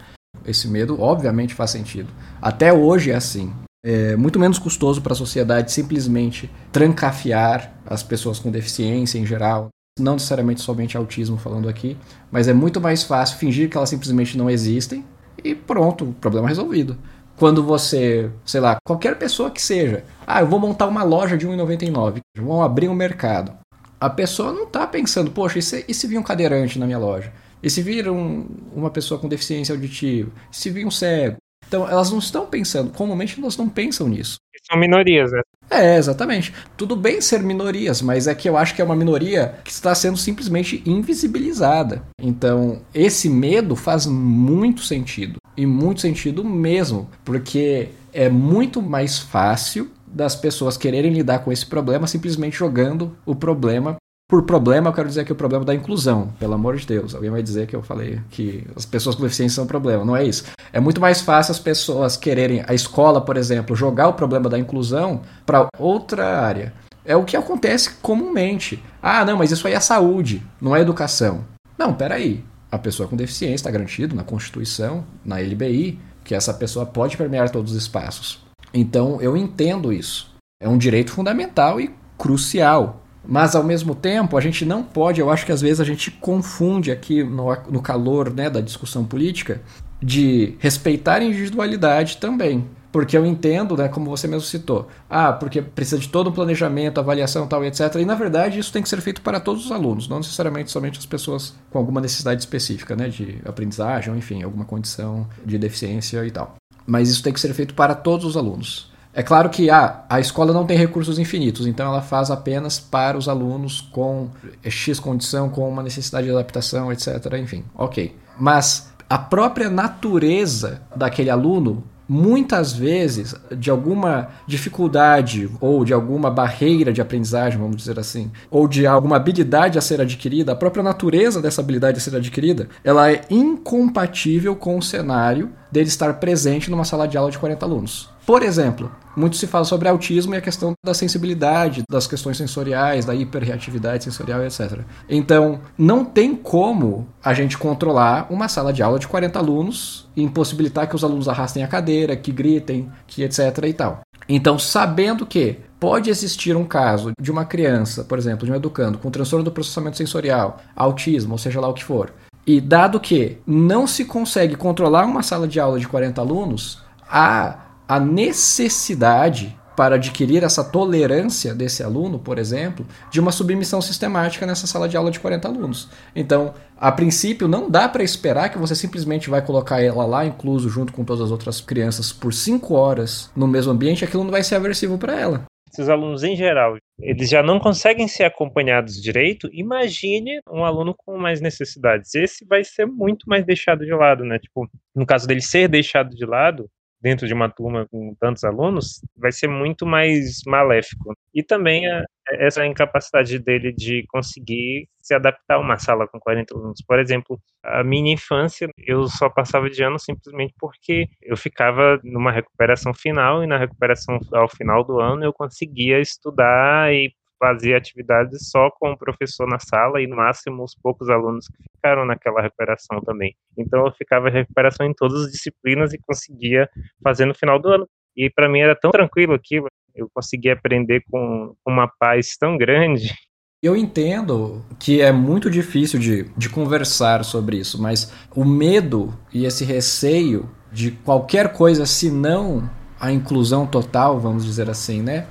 Esse 0.46 0.68
medo, 0.68 1.02
obviamente, 1.02 1.54
faz 1.54 1.72
sentido. 1.72 2.10
Até 2.42 2.74
hoje 2.74 3.12
é 3.12 3.16
assim. 3.16 3.54
É 3.84 4.16
muito 4.16 4.40
menos 4.40 4.60
custoso 4.60 5.02
para 5.02 5.14
a 5.14 5.16
sociedade 5.16 5.72
simplesmente 5.72 6.50
trancafiar 6.72 7.74
as 7.86 8.04
pessoas 8.04 8.38
com 8.38 8.52
deficiência 8.52 9.18
em 9.18 9.26
geral, 9.26 9.70
não 9.98 10.14
necessariamente 10.14 10.62
somente 10.62 10.98
autismo 10.98 11.38
falando 11.38 11.70
aqui, 11.70 11.98
mas 12.30 12.48
é 12.48 12.54
muito 12.54 12.82
mais 12.82 13.04
fácil 13.04 13.38
fingir 13.38 13.70
que 13.70 13.78
elas 13.78 13.90
simplesmente 13.90 14.38
não 14.38 14.50
existem 14.50 15.06
e 15.42 15.56
pronto, 15.56 16.14
problema 16.20 16.50
resolvido. 16.50 16.98
Quando 17.38 17.64
você, 17.64 18.30
sei 18.44 18.60
lá, 18.60 18.78
qualquer 18.86 19.18
pessoa 19.18 19.50
que 19.50 19.62
seja, 19.62 20.04
ah, 20.28 20.42
eu 20.42 20.48
vou 20.48 20.60
montar 20.60 20.88
uma 20.88 21.04
loja 21.04 21.38
de 21.38 21.48
1,99, 21.48 22.20
vão 22.38 22.62
abrir 22.62 22.90
um 22.90 22.94
mercado 22.94 23.54
a 24.00 24.10
pessoa 24.10 24.54
não 24.54 24.64
está 24.64 24.88
pensando, 24.88 25.32
poxa, 25.32 25.60
e 25.60 25.62
se, 25.62 25.86
e 25.88 25.94
se 25.94 26.08
vir 26.08 26.18
um 26.18 26.24
cadeirante 26.24 26.80
na 26.80 26.86
minha 26.86 27.00
loja? 27.00 27.32
E 27.62 27.70
se 27.70 27.82
vir 27.82 28.10
um, 28.10 28.48
uma 28.74 28.90
pessoa 28.90 29.20
com 29.20 29.28
deficiência 29.28 29.74
auditiva? 29.74 30.32
E 30.52 30.56
se 30.56 30.70
vir 30.70 30.86
um 30.86 30.92
cego? 30.92 31.38
Então, 31.68 31.88
elas 31.88 32.10
não 32.10 32.20
estão 32.20 32.46
pensando, 32.46 32.92
comumente 32.92 33.40
elas 33.40 33.58
não 33.58 33.70
pensam 33.70 34.08
nisso. 34.08 34.40
São 34.70 34.80
minorias, 34.80 35.32
né? 35.32 35.42
É, 35.70 35.98
exatamente. 35.98 36.54
Tudo 36.76 36.96
bem 36.96 37.22
ser 37.22 37.42
minorias, 37.44 38.02
mas 38.02 38.28
é 38.28 38.34
que 38.34 38.50
eu 38.50 38.58
acho 38.58 38.74
que 38.76 38.82
é 38.82 38.86
uma 38.86 38.96
minoria 38.96 39.56
que 39.64 39.72
está 39.72 39.94
sendo 39.94 40.18
simplesmente 40.18 40.82
invisibilizada. 40.86 42.04
Então, 42.20 42.82
esse 42.94 43.30
medo 43.30 43.76
faz 43.76 44.06
muito 44.06 44.82
sentido. 44.82 45.38
E 45.56 45.66
muito 45.66 46.02
sentido 46.02 46.44
mesmo, 46.44 47.10
porque 47.24 47.90
é 48.14 48.30
muito 48.30 48.82
mais 48.82 49.20
fácil 49.20 49.92
das 50.14 50.36
pessoas 50.36 50.78
quererem 50.78 51.14
lidar 51.14 51.40
com 51.40 51.52
esse 51.52 51.66
problema 51.66 52.08
simplesmente 52.08 52.58
jogando 52.58 53.16
o 53.26 53.36
problema. 53.36 53.98
Por 54.30 54.44
problema, 54.44 54.90
eu 54.90 54.94
quero 54.94 55.08
dizer 55.08 55.26
que 55.26 55.32
o 55.32 55.36
problema 55.36 55.66
da 55.66 55.74
inclusão, 55.74 56.32
pelo 56.40 56.54
amor 56.54 56.76
de 56.76 56.86
Deus. 56.86 57.16
Alguém 57.16 57.32
vai 57.32 57.42
dizer 57.42 57.66
que 57.66 57.76
eu 57.76 57.82
falei 57.82 58.22
que 58.30 58.68
as 58.76 58.86
pessoas 58.86 59.16
com 59.16 59.24
deficiência 59.24 59.56
são 59.56 59.64
um 59.64 59.68
problema. 59.68 60.06
Não 60.06 60.16
é 60.16 60.24
isso. 60.24 60.44
É 60.72 60.80
muito 60.80 61.02
mais 61.02 61.20
fácil 61.22 61.52
as 61.52 61.60
pessoas 61.60 62.16
quererem, 62.16 62.64
a 62.68 62.74
escola, 62.76 63.22
por 63.22 63.38
exemplo, 63.38 63.76
jogar 63.76 64.08
o 64.08 64.14
problema 64.14 64.48
da 64.48 64.60
inclusão 64.60 65.22
para 65.48 65.68
outra 65.80 66.40
área. 66.42 66.74
É 67.04 67.16
o 67.16 67.26
que 67.26 67.36
acontece 67.36 67.96
comumente. 68.04 68.84
Ah, 69.02 69.26
não, 69.26 69.38
mas 69.38 69.50
isso 69.50 69.66
aí 69.66 69.74
é 69.74 69.80
saúde, 69.80 70.44
não 70.62 70.76
é 70.76 70.82
educação. 70.82 71.44
Não, 71.76 71.92
peraí. 71.92 72.44
A 72.72 72.78
pessoa 72.78 73.10
com 73.10 73.16
deficiência 73.16 73.56
está 73.56 73.72
garantido 73.72 74.16
na 74.16 74.24
Constituição, 74.24 75.04
na 75.26 75.38
LBI, 75.38 76.00
que 76.24 76.36
essa 76.36 76.54
pessoa 76.54 76.86
pode 76.86 77.18
permear 77.18 77.50
todos 77.50 77.72
os 77.72 77.78
espaços. 77.80 78.48
Então 78.74 79.22
eu 79.22 79.36
entendo 79.36 79.92
isso. 79.94 80.34
É 80.62 80.68
um 80.68 80.78
direito 80.78 81.12
fundamental 81.12 81.80
e 81.80 81.90
crucial. 82.18 83.04
Mas 83.26 83.56
ao 83.56 83.64
mesmo 83.64 83.94
tempo, 83.94 84.38
a 84.38 84.42
gente 84.42 84.66
não 84.66 84.84
pode, 84.84 85.22
eu 85.22 85.30
acho 85.30 85.46
que 85.46 85.52
às 85.52 85.62
vezes 85.62 85.80
a 85.80 85.84
gente 85.84 86.10
confunde 86.10 86.92
aqui 86.92 87.24
no, 87.24 87.56
no 87.70 87.82
calor 87.82 88.34
né, 88.34 88.50
da 88.50 88.60
discussão 88.60 89.06
política, 89.06 89.62
de 90.02 90.56
respeitar 90.60 91.16
a 91.16 91.24
individualidade 91.24 92.18
também. 92.18 92.66
Porque 92.92 93.16
eu 93.16 93.24
entendo, 93.24 93.78
né, 93.78 93.88
como 93.88 94.10
você 94.10 94.28
mesmo 94.28 94.48
citou, 94.48 94.88
ah, 95.08 95.32
porque 95.32 95.62
precisa 95.62 96.00
de 96.00 96.10
todo 96.10 96.32
um 96.32 96.34
planejamento, 96.34 97.00
avaliação 97.00 97.46
tal, 97.46 97.64
etc. 97.64 97.96
E 98.00 98.06
na 98.06 98.16
verdade 98.16 98.58
isso 98.58 98.74
tem 98.74 98.82
que 98.82 98.90
ser 98.90 99.00
feito 99.00 99.22
para 99.22 99.40
todos 99.40 99.66
os 99.66 99.72
alunos, 99.72 100.08
não 100.08 100.18
necessariamente 100.18 100.72
somente 100.72 100.98
as 100.98 101.06
pessoas 101.06 101.54
com 101.70 101.78
alguma 101.78 102.02
necessidade 102.02 102.42
específica, 102.42 102.96
né, 102.96 103.08
de 103.08 103.40
aprendizagem, 103.46 104.12
ou 104.12 104.18
enfim, 104.18 104.42
alguma 104.42 104.66
condição 104.66 105.28
de 105.46 105.60
deficiência 105.60 106.26
e 106.26 106.32
tal 106.32 106.59
mas 106.90 107.08
isso 107.08 107.22
tem 107.22 107.32
que 107.32 107.40
ser 107.40 107.54
feito 107.54 107.74
para 107.74 107.94
todos 107.94 108.26
os 108.26 108.36
alunos. 108.36 108.90
É 109.14 109.24
claro 109.24 109.50
que 109.50 109.70
ah, 109.70 110.06
a 110.10 110.20
escola 110.20 110.54
não 110.54 110.66
tem 110.66 110.78
recursos 110.78 111.20
infinitos, 111.20 111.68
então 111.68 111.88
ela 111.88 112.02
faz 112.02 112.32
apenas 112.32 112.80
para 112.80 113.18
os 113.18 113.28
alunos 113.28 113.82
com 113.82 114.30
X 114.64 115.00
condição, 115.00 115.50
com 115.50 115.68
uma 115.68 115.84
necessidade 115.84 116.28
de 116.28 116.32
adaptação, 116.32 116.92
etc. 116.92 117.08
Enfim, 117.40 117.64
ok. 117.76 118.16
Mas 118.40 118.92
a 119.10 119.18
própria 119.18 119.70
natureza 119.70 120.82
daquele 120.96 121.30
aluno 121.30 121.84
muitas 122.10 122.74
vezes, 122.74 123.36
de 123.56 123.70
alguma 123.70 124.30
dificuldade 124.48 125.48
ou 125.62 125.86
de 125.86 125.94
alguma 125.94 126.32
barreira 126.32 126.92
de 126.92 127.02
aprendizagem, 127.02 127.60
vamos 127.60 127.78
dizer 127.78 128.00
assim, 128.00 128.32
ou 128.50 128.68
de 128.68 128.88
alguma 128.88 129.18
habilidade 129.18 129.78
a 129.78 129.82
ser 129.82 130.02
adquirida, 130.02 130.54
a 130.54 130.56
própria 130.56 130.82
natureza 130.82 131.40
dessa 131.40 131.62
habilidade 131.62 132.00
a 132.00 132.02
ser 132.02 132.16
adquirida, 132.16 132.68
ela 132.84 133.12
é 133.12 133.22
incompatível 133.30 134.56
com 134.56 134.76
o 134.76 134.82
cenário 134.82 135.52
dele 135.72 135.88
estar 135.88 136.14
presente 136.16 136.70
numa 136.70 136.86
sala 136.86 137.08
de 137.08 137.18
aula 137.18 137.32
de 137.32 137.40
40 137.40 137.66
alunos. 137.66 138.10
Por 138.26 138.44
exemplo, 138.44 138.92
muito 139.16 139.38
se 139.38 139.48
fala 139.48 139.66
sobre 139.66 139.90
autismo 139.90 140.36
e 140.36 140.38
a 140.38 140.42
questão 140.42 140.74
da 140.86 140.94
sensibilidade, 140.94 141.84
das 141.90 142.06
questões 142.06 142.38
sensoriais, 142.38 143.04
da 143.04 143.16
hiperreatividade 143.16 144.04
sensorial, 144.04 144.44
etc. 144.44 144.82
Então, 145.10 145.62
não 145.78 146.06
tem 146.06 146.36
como 146.36 147.08
a 147.24 147.34
gente 147.34 147.58
controlar 147.58 148.28
uma 148.30 148.48
sala 148.48 148.72
de 148.72 148.84
aula 148.84 149.00
de 149.00 149.08
40 149.08 149.40
alunos 149.40 150.08
e 150.16 150.22
impossibilitar 150.22 150.88
que 150.88 150.96
os 150.96 151.04
alunos 151.04 151.28
arrastem 151.28 151.64
a 151.64 151.68
cadeira, 151.68 152.16
que 152.16 152.32
gritem, 152.32 152.92
que 153.08 153.24
etc 153.24 153.40
e 153.66 153.74
tal. 153.74 154.02
Então, 154.28 154.60
sabendo 154.60 155.26
que 155.26 155.58
pode 155.80 156.12
existir 156.12 156.56
um 156.56 156.66
caso 156.66 157.14
de 157.20 157.32
uma 157.32 157.46
criança, 157.46 158.04
por 158.04 158.18
exemplo, 158.20 158.46
de 158.46 158.52
um 158.52 158.56
educando 158.56 159.00
com 159.00 159.10
transtorno 159.10 159.44
do 159.44 159.52
processamento 159.52 159.98
sensorial, 159.98 160.58
autismo, 160.76 161.32
ou 161.32 161.38
seja 161.40 161.60
lá 161.60 161.68
o 161.68 161.74
que 161.74 161.84
for, 161.84 162.14
e 162.46 162.60
dado 162.60 163.00
que 163.00 163.38
não 163.46 163.86
se 163.86 164.06
consegue 164.06 164.56
controlar 164.56 165.06
uma 165.06 165.24
sala 165.24 165.48
de 165.48 165.60
aula 165.60 165.80
de 165.80 165.88
40 165.88 166.20
alunos, 166.20 166.82
a 167.10 167.70
a 167.90 168.00
necessidade 168.00 169.58
para 169.76 169.96
adquirir 169.96 170.44
essa 170.44 170.64
tolerância 170.64 171.56
desse 171.56 171.82
aluno, 171.82 172.20
por 172.20 172.38
exemplo, 172.38 172.86
de 173.10 173.20
uma 173.20 173.32
submissão 173.32 173.82
sistemática 173.82 174.46
nessa 174.46 174.68
sala 174.68 174.88
de 174.88 174.96
aula 174.96 175.10
de 175.10 175.20
40 175.20 175.48
alunos. 175.48 175.90
Então, 176.16 176.54
a 176.78 176.92
princípio, 176.92 177.48
não 177.48 177.68
dá 177.68 177.90
para 177.90 178.04
esperar 178.04 178.50
que 178.50 178.60
você 178.60 178.76
simplesmente 178.76 179.28
vai 179.28 179.42
colocar 179.42 179.82
ela 179.82 180.06
lá, 180.06 180.24
incluso 180.24 180.70
junto 180.70 180.94
com 180.94 181.04
todas 181.04 181.24
as 181.24 181.32
outras 181.32 181.62
crianças, 181.62 182.12
por 182.12 182.32
5 182.32 182.76
horas 182.76 183.32
no 183.36 183.48
mesmo 183.48 183.72
ambiente, 183.72 184.06
aquilo 184.06 184.24
não 184.24 184.32
vai 184.32 184.44
ser 184.44 184.56
aversivo 184.56 184.98
para 185.00 185.20
ela. 185.20 185.46
Se 185.72 185.82
os 185.82 185.90
alunos 185.90 186.24
em 186.24 186.36
geral, 186.36 186.76
eles 187.02 187.30
já 187.30 187.42
não 187.42 187.60
conseguem 187.60 188.08
ser 188.08 188.24
acompanhados 188.24 189.02
direito, 189.02 189.50
imagine 189.54 190.42
um 190.50 190.64
aluno 190.64 190.94
com 190.94 191.18
mais 191.18 191.42
necessidades. 191.42 192.14
Esse 192.16 192.46
vai 192.46 192.64
ser 192.64 192.86
muito 192.86 193.28
mais 193.28 193.46
deixado 193.46 193.86
de 193.86 193.94
lado, 193.94 194.24
né? 194.24 194.40
Tipo, 194.40 194.70
no 194.96 195.06
caso 195.06 195.28
dele 195.28 195.42
ser 195.42 195.68
deixado 195.68 196.16
de 196.16 196.26
lado, 196.26 196.70
dentro 197.02 197.28
de 197.28 197.34
uma 197.34 197.50
turma 197.50 197.88
com 197.90 198.14
tantos 198.20 198.44
alunos, 198.44 199.02
vai 199.16 199.32
ser 199.32 199.48
muito 199.48 199.86
mais 199.86 200.42
maléfico. 200.46 201.14
E 201.34 201.42
também 201.42 201.88
a, 201.88 202.04
essa 202.32 202.66
incapacidade 202.66 203.40
dele 203.40 203.72
de 203.72 204.06
conseguir 204.08 204.88
se 205.02 205.14
adaptar 205.14 205.56
a 205.56 205.60
uma 205.60 205.78
sala 205.78 206.08
com 206.08 206.20
40 206.20 206.54
alunos. 206.54 206.82
Por 206.86 207.00
exemplo, 207.00 207.40
a 207.64 207.84
minha 207.84 208.14
infância, 208.14 208.70
eu 208.78 209.08
só 209.08 209.30
passava 209.30 209.70
de 209.70 209.82
ano 209.82 210.00
simplesmente 210.00 210.54
porque 210.60 211.08
eu 211.22 211.36
ficava 211.36 212.00
numa 212.04 212.32
recuperação 212.32 212.94
final 212.94 213.44
e 213.44 213.48
na 213.48 213.58
recuperação 213.58 214.20
ao 214.34 214.48
final 214.48 214.84
do 214.84 215.00
ano 215.00 215.24
eu 215.24 215.34
conseguia 215.34 216.00
estudar 216.00 216.94
e 216.94 217.12
fazia 217.40 217.78
atividades 217.78 218.50
só 218.50 218.70
com 218.70 218.92
o 218.92 218.98
professor 218.98 219.48
na 219.48 219.60
sala 219.60 220.02
e 220.02 220.08
no 220.08 220.18
máximo 220.18 220.64
os 220.64 220.76
poucos 220.76 221.10
alunos 221.10 221.48
que 221.48 221.64
ficaram 221.76 222.06
naquela 222.06 222.42
recuperação 222.42 223.00
também. 223.02 223.34
Então 223.58 223.86
eu 223.86 223.92
ficava 223.94 224.30
recuperação 224.30 224.86
em 224.86 224.94
todas 224.94 225.26
as 225.26 225.32
disciplinas 225.32 225.94
e 225.94 225.98
conseguia 226.00 226.70
fazer 227.02 227.26
no 227.26 227.34
final 227.34 227.58
do 227.58 227.70
ano. 227.70 227.90
E 228.16 228.30
para 228.30 228.50
mim 228.50 228.60
era 228.60 228.76
tão 228.76 228.92
tranquilo 228.92 229.34
aquilo, 229.34 229.68
eu 230.00 230.10
conseguia 230.14 230.54
aprender 230.54 231.04
com 231.10 231.54
uma 231.66 231.90
paz 232.00 232.36
tão 232.40 232.58
grande. 232.58 233.14
Eu 233.62 233.76
entendo 233.76 234.64
que 234.80 235.02
é 235.02 235.12
muito 235.12 235.50
difícil 235.50 236.00
de, 236.00 236.24
de 236.38 236.48
conversar 236.48 237.26
sobre 237.26 237.58
isso, 237.58 237.82
mas 237.82 238.10
o 238.34 238.46
medo 238.46 239.14
e 239.34 239.44
esse 239.44 239.66
receio 239.66 240.50
de 240.72 240.92
qualquer 240.92 241.52
coisa 241.52 241.86
senão 241.86 242.70
a 242.98 243.12
inclusão 243.12 243.68
total, 243.68 244.18
vamos 244.18 244.46
dizer 244.46 244.70
assim, 244.70 245.02
né? 245.02 245.28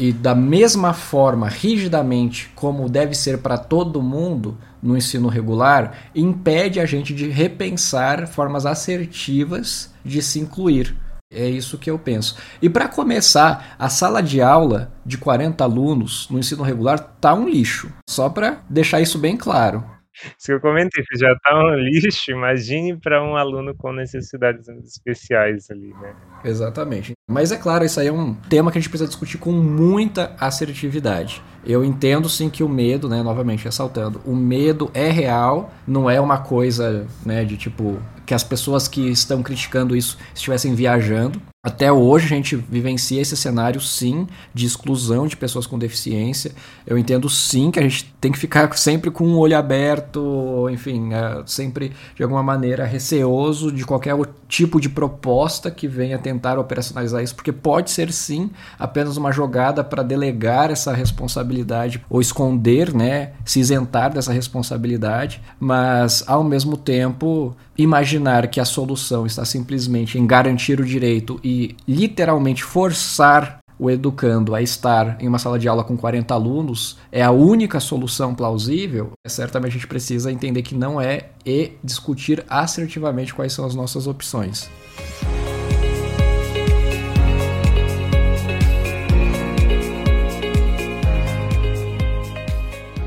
e 0.00 0.12
da 0.12 0.34
mesma 0.34 0.94
forma, 0.94 1.46
rigidamente, 1.46 2.50
como 2.54 2.88
deve 2.88 3.14
ser 3.14 3.38
para 3.38 3.58
todo 3.58 4.02
mundo 4.02 4.56
no 4.82 4.96
ensino 4.96 5.28
regular, 5.28 6.08
impede 6.14 6.80
a 6.80 6.86
gente 6.86 7.14
de 7.14 7.28
repensar 7.28 8.26
formas 8.26 8.64
assertivas 8.64 9.92
de 10.02 10.22
se 10.22 10.40
incluir. 10.40 10.96
É 11.32 11.48
isso 11.48 11.78
que 11.78 11.88
eu 11.88 11.96
penso. 11.96 12.34
E 12.60 12.68
para 12.68 12.88
começar, 12.88 13.76
a 13.78 13.88
sala 13.88 14.20
de 14.20 14.42
aula 14.42 14.90
de 15.06 15.16
40 15.16 15.62
alunos 15.62 16.26
no 16.28 16.40
ensino 16.40 16.64
regular 16.64 16.98
tá 17.20 17.32
um 17.34 17.48
lixo. 17.48 17.92
Só 18.08 18.28
para 18.28 18.62
deixar 18.68 19.00
isso 19.00 19.16
bem 19.16 19.36
claro. 19.36 19.84
Isso 20.14 20.46
que 20.46 20.52
eu 20.52 20.60
comentei, 20.60 21.04
já 21.16 21.34
tá 21.42 21.56
um 21.56 21.74
lixo, 21.74 22.30
imagine 22.30 22.96
para 22.98 23.22
um 23.22 23.36
aluno 23.36 23.74
com 23.74 23.92
necessidades 23.92 24.68
especiais 24.68 25.70
ali, 25.70 25.94
né? 26.00 26.14
Exatamente. 26.44 27.12
Mas 27.28 27.52
é 27.52 27.56
claro, 27.56 27.84
isso 27.84 28.00
aí 28.00 28.08
é 28.08 28.12
um 28.12 28.34
tema 28.34 28.72
que 28.72 28.78
a 28.78 28.80
gente 28.80 28.90
precisa 28.90 29.08
discutir 29.08 29.38
com 29.38 29.52
muita 29.52 30.34
assertividade. 30.38 31.42
Eu 31.64 31.84
entendo 31.84 32.28
sim 32.28 32.48
que 32.48 32.62
o 32.64 32.68
medo, 32.68 33.08
né, 33.08 33.22
novamente 33.22 33.64
ressaltando, 33.64 34.20
o 34.24 34.34
medo 34.34 34.90
é 34.94 35.10
real, 35.10 35.72
não 35.86 36.08
é 36.08 36.20
uma 36.20 36.38
coisa, 36.38 37.06
né, 37.24 37.44
de 37.44 37.56
tipo 37.56 38.02
que 38.26 38.34
as 38.34 38.44
pessoas 38.44 38.86
que 38.86 39.10
estão 39.10 39.42
criticando 39.42 39.96
isso 39.96 40.16
estivessem 40.34 40.74
viajando. 40.74 41.40
Até 41.62 41.92
hoje 41.92 42.24
a 42.24 42.28
gente 42.28 42.56
vivencia 42.56 43.20
esse 43.20 43.36
cenário, 43.36 43.82
sim, 43.82 44.26
de 44.54 44.64
exclusão 44.64 45.26
de 45.26 45.36
pessoas 45.36 45.66
com 45.66 45.78
deficiência. 45.78 46.52
Eu 46.86 46.96
entendo, 46.96 47.28
sim, 47.28 47.70
que 47.70 47.78
a 47.78 47.82
gente 47.82 48.10
tem 48.18 48.32
que 48.32 48.38
ficar 48.38 48.74
sempre 48.78 49.10
com 49.10 49.24
o 49.24 49.36
olho 49.36 49.54
aberto, 49.54 50.70
enfim, 50.70 51.12
é, 51.12 51.42
sempre 51.44 51.92
de 52.16 52.22
alguma 52.22 52.42
maneira 52.42 52.86
receoso 52.86 53.70
de 53.70 53.84
qualquer 53.84 54.16
tipo 54.48 54.80
de 54.80 54.88
proposta 54.88 55.70
que 55.70 55.86
venha 55.86 56.18
tentar 56.18 56.58
operacionalizar 56.58 57.22
isso, 57.22 57.34
porque 57.34 57.52
pode 57.52 57.90
ser, 57.90 58.10
sim, 58.10 58.50
apenas 58.78 59.18
uma 59.18 59.30
jogada 59.30 59.84
para 59.84 60.02
delegar 60.02 60.70
essa 60.70 60.94
responsabilidade 60.94 62.02
ou 62.08 62.22
esconder, 62.22 62.94
né, 62.94 63.32
se 63.44 63.60
isentar 63.60 64.14
dessa 64.14 64.32
responsabilidade, 64.32 65.42
mas 65.60 66.24
ao 66.26 66.42
mesmo 66.42 66.78
tempo 66.78 67.54
imaginar 67.76 68.48
que 68.48 68.60
a 68.60 68.64
solução 68.64 69.26
está 69.26 69.44
simplesmente 69.44 70.18
em 70.18 70.26
garantir 70.26 70.80
o 70.80 70.84
direito 70.84 71.40
e 71.42 71.76
literalmente 71.86 72.62
forçar 72.62 73.60
o 73.78 73.90
educando 73.90 74.54
a 74.54 74.60
estar 74.60 75.16
em 75.22 75.26
uma 75.26 75.38
sala 75.38 75.58
de 75.58 75.66
aula 75.66 75.82
com 75.82 75.96
40 75.96 76.34
alunos 76.34 76.98
é 77.10 77.22
a 77.22 77.30
única 77.30 77.80
solução 77.80 78.34
plausível, 78.34 79.12
certamente 79.26 79.70
a 79.70 79.74
gente 79.74 79.86
precisa 79.86 80.30
entender 80.30 80.60
que 80.60 80.74
não 80.74 81.00
é 81.00 81.30
e 81.46 81.72
discutir 81.82 82.44
assertivamente 82.46 83.32
quais 83.32 83.54
são 83.54 83.64
as 83.64 83.74
nossas 83.74 84.06
opções. 84.06 84.68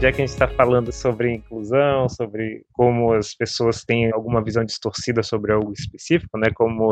Já 0.04 0.12
que 0.12 0.22
a 0.22 0.26
gente 0.26 0.34
está 0.34 0.50
falando 0.50 0.92
sobre 0.92 1.34
inclusão, 1.34 2.10
sobre 2.10 2.66
como 2.74 3.14
as 3.14 3.34
pessoas 3.34 3.86
têm 3.86 4.12
alguma 4.12 4.44
visão 4.44 4.66
distorcida 4.66 5.24
sobre 5.24 5.54
algo 5.54 5.72
específico, 5.72 6.38
né, 6.38 6.50
como 6.54 6.90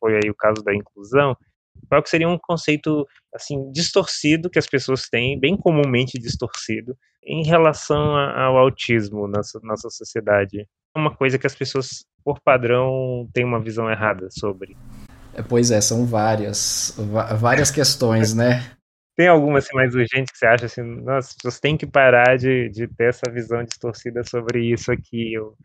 foi 0.00 0.14
aí 0.14 0.30
o 0.30 0.34
caso 0.34 0.62
da 0.64 0.74
inclusão, 0.74 1.36
qual 1.90 2.02
que 2.02 2.08
seria 2.08 2.26
um 2.26 2.38
conceito 2.38 3.06
assim 3.34 3.70
distorcido 3.70 4.48
que 4.48 4.58
as 4.58 4.66
pessoas 4.66 5.10
têm, 5.10 5.38
bem 5.38 5.58
comumente 5.58 6.18
distorcido, 6.18 6.96
em 7.22 7.44
relação 7.44 8.16
ao 8.16 8.56
autismo 8.56 9.28
na 9.28 9.42
nossa 9.62 9.90
sociedade? 9.90 10.66
Uma 10.96 11.14
coisa 11.14 11.38
que 11.38 11.46
as 11.46 11.54
pessoas, 11.54 12.06
por 12.24 12.40
padrão, 12.40 13.28
têm 13.34 13.44
uma 13.44 13.60
visão 13.60 13.90
errada 13.90 14.28
sobre. 14.30 14.74
É, 15.34 15.42
pois 15.42 15.70
é, 15.70 15.82
são 15.82 16.06
várias, 16.06 16.96
várias 17.38 17.70
questões, 17.70 18.32
né? 18.32 18.77
Tem 19.18 19.26
alguma 19.26 19.58
assim, 19.58 19.74
mais 19.74 19.96
urgente 19.96 20.30
que 20.30 20.38
você 20.38 20.46
acha 20.46 20.66
assim, 20.66 20.80
nossa, 20.80 21.34
você 21.42 21.60
tem 21.60 21.76
que 21.76 21.84
parar 21.84 22.38
de, 22.38 22.68
de 22.68 22.86
ter 22.86 23.08
essa 23.08 23.28
visão 23.28 23.64
distorcida 23.64 24.22
sobre 24.22 24.72
isso 24.72 24.92
aqui? 24.92 25.34
Eu... 25.34 25.56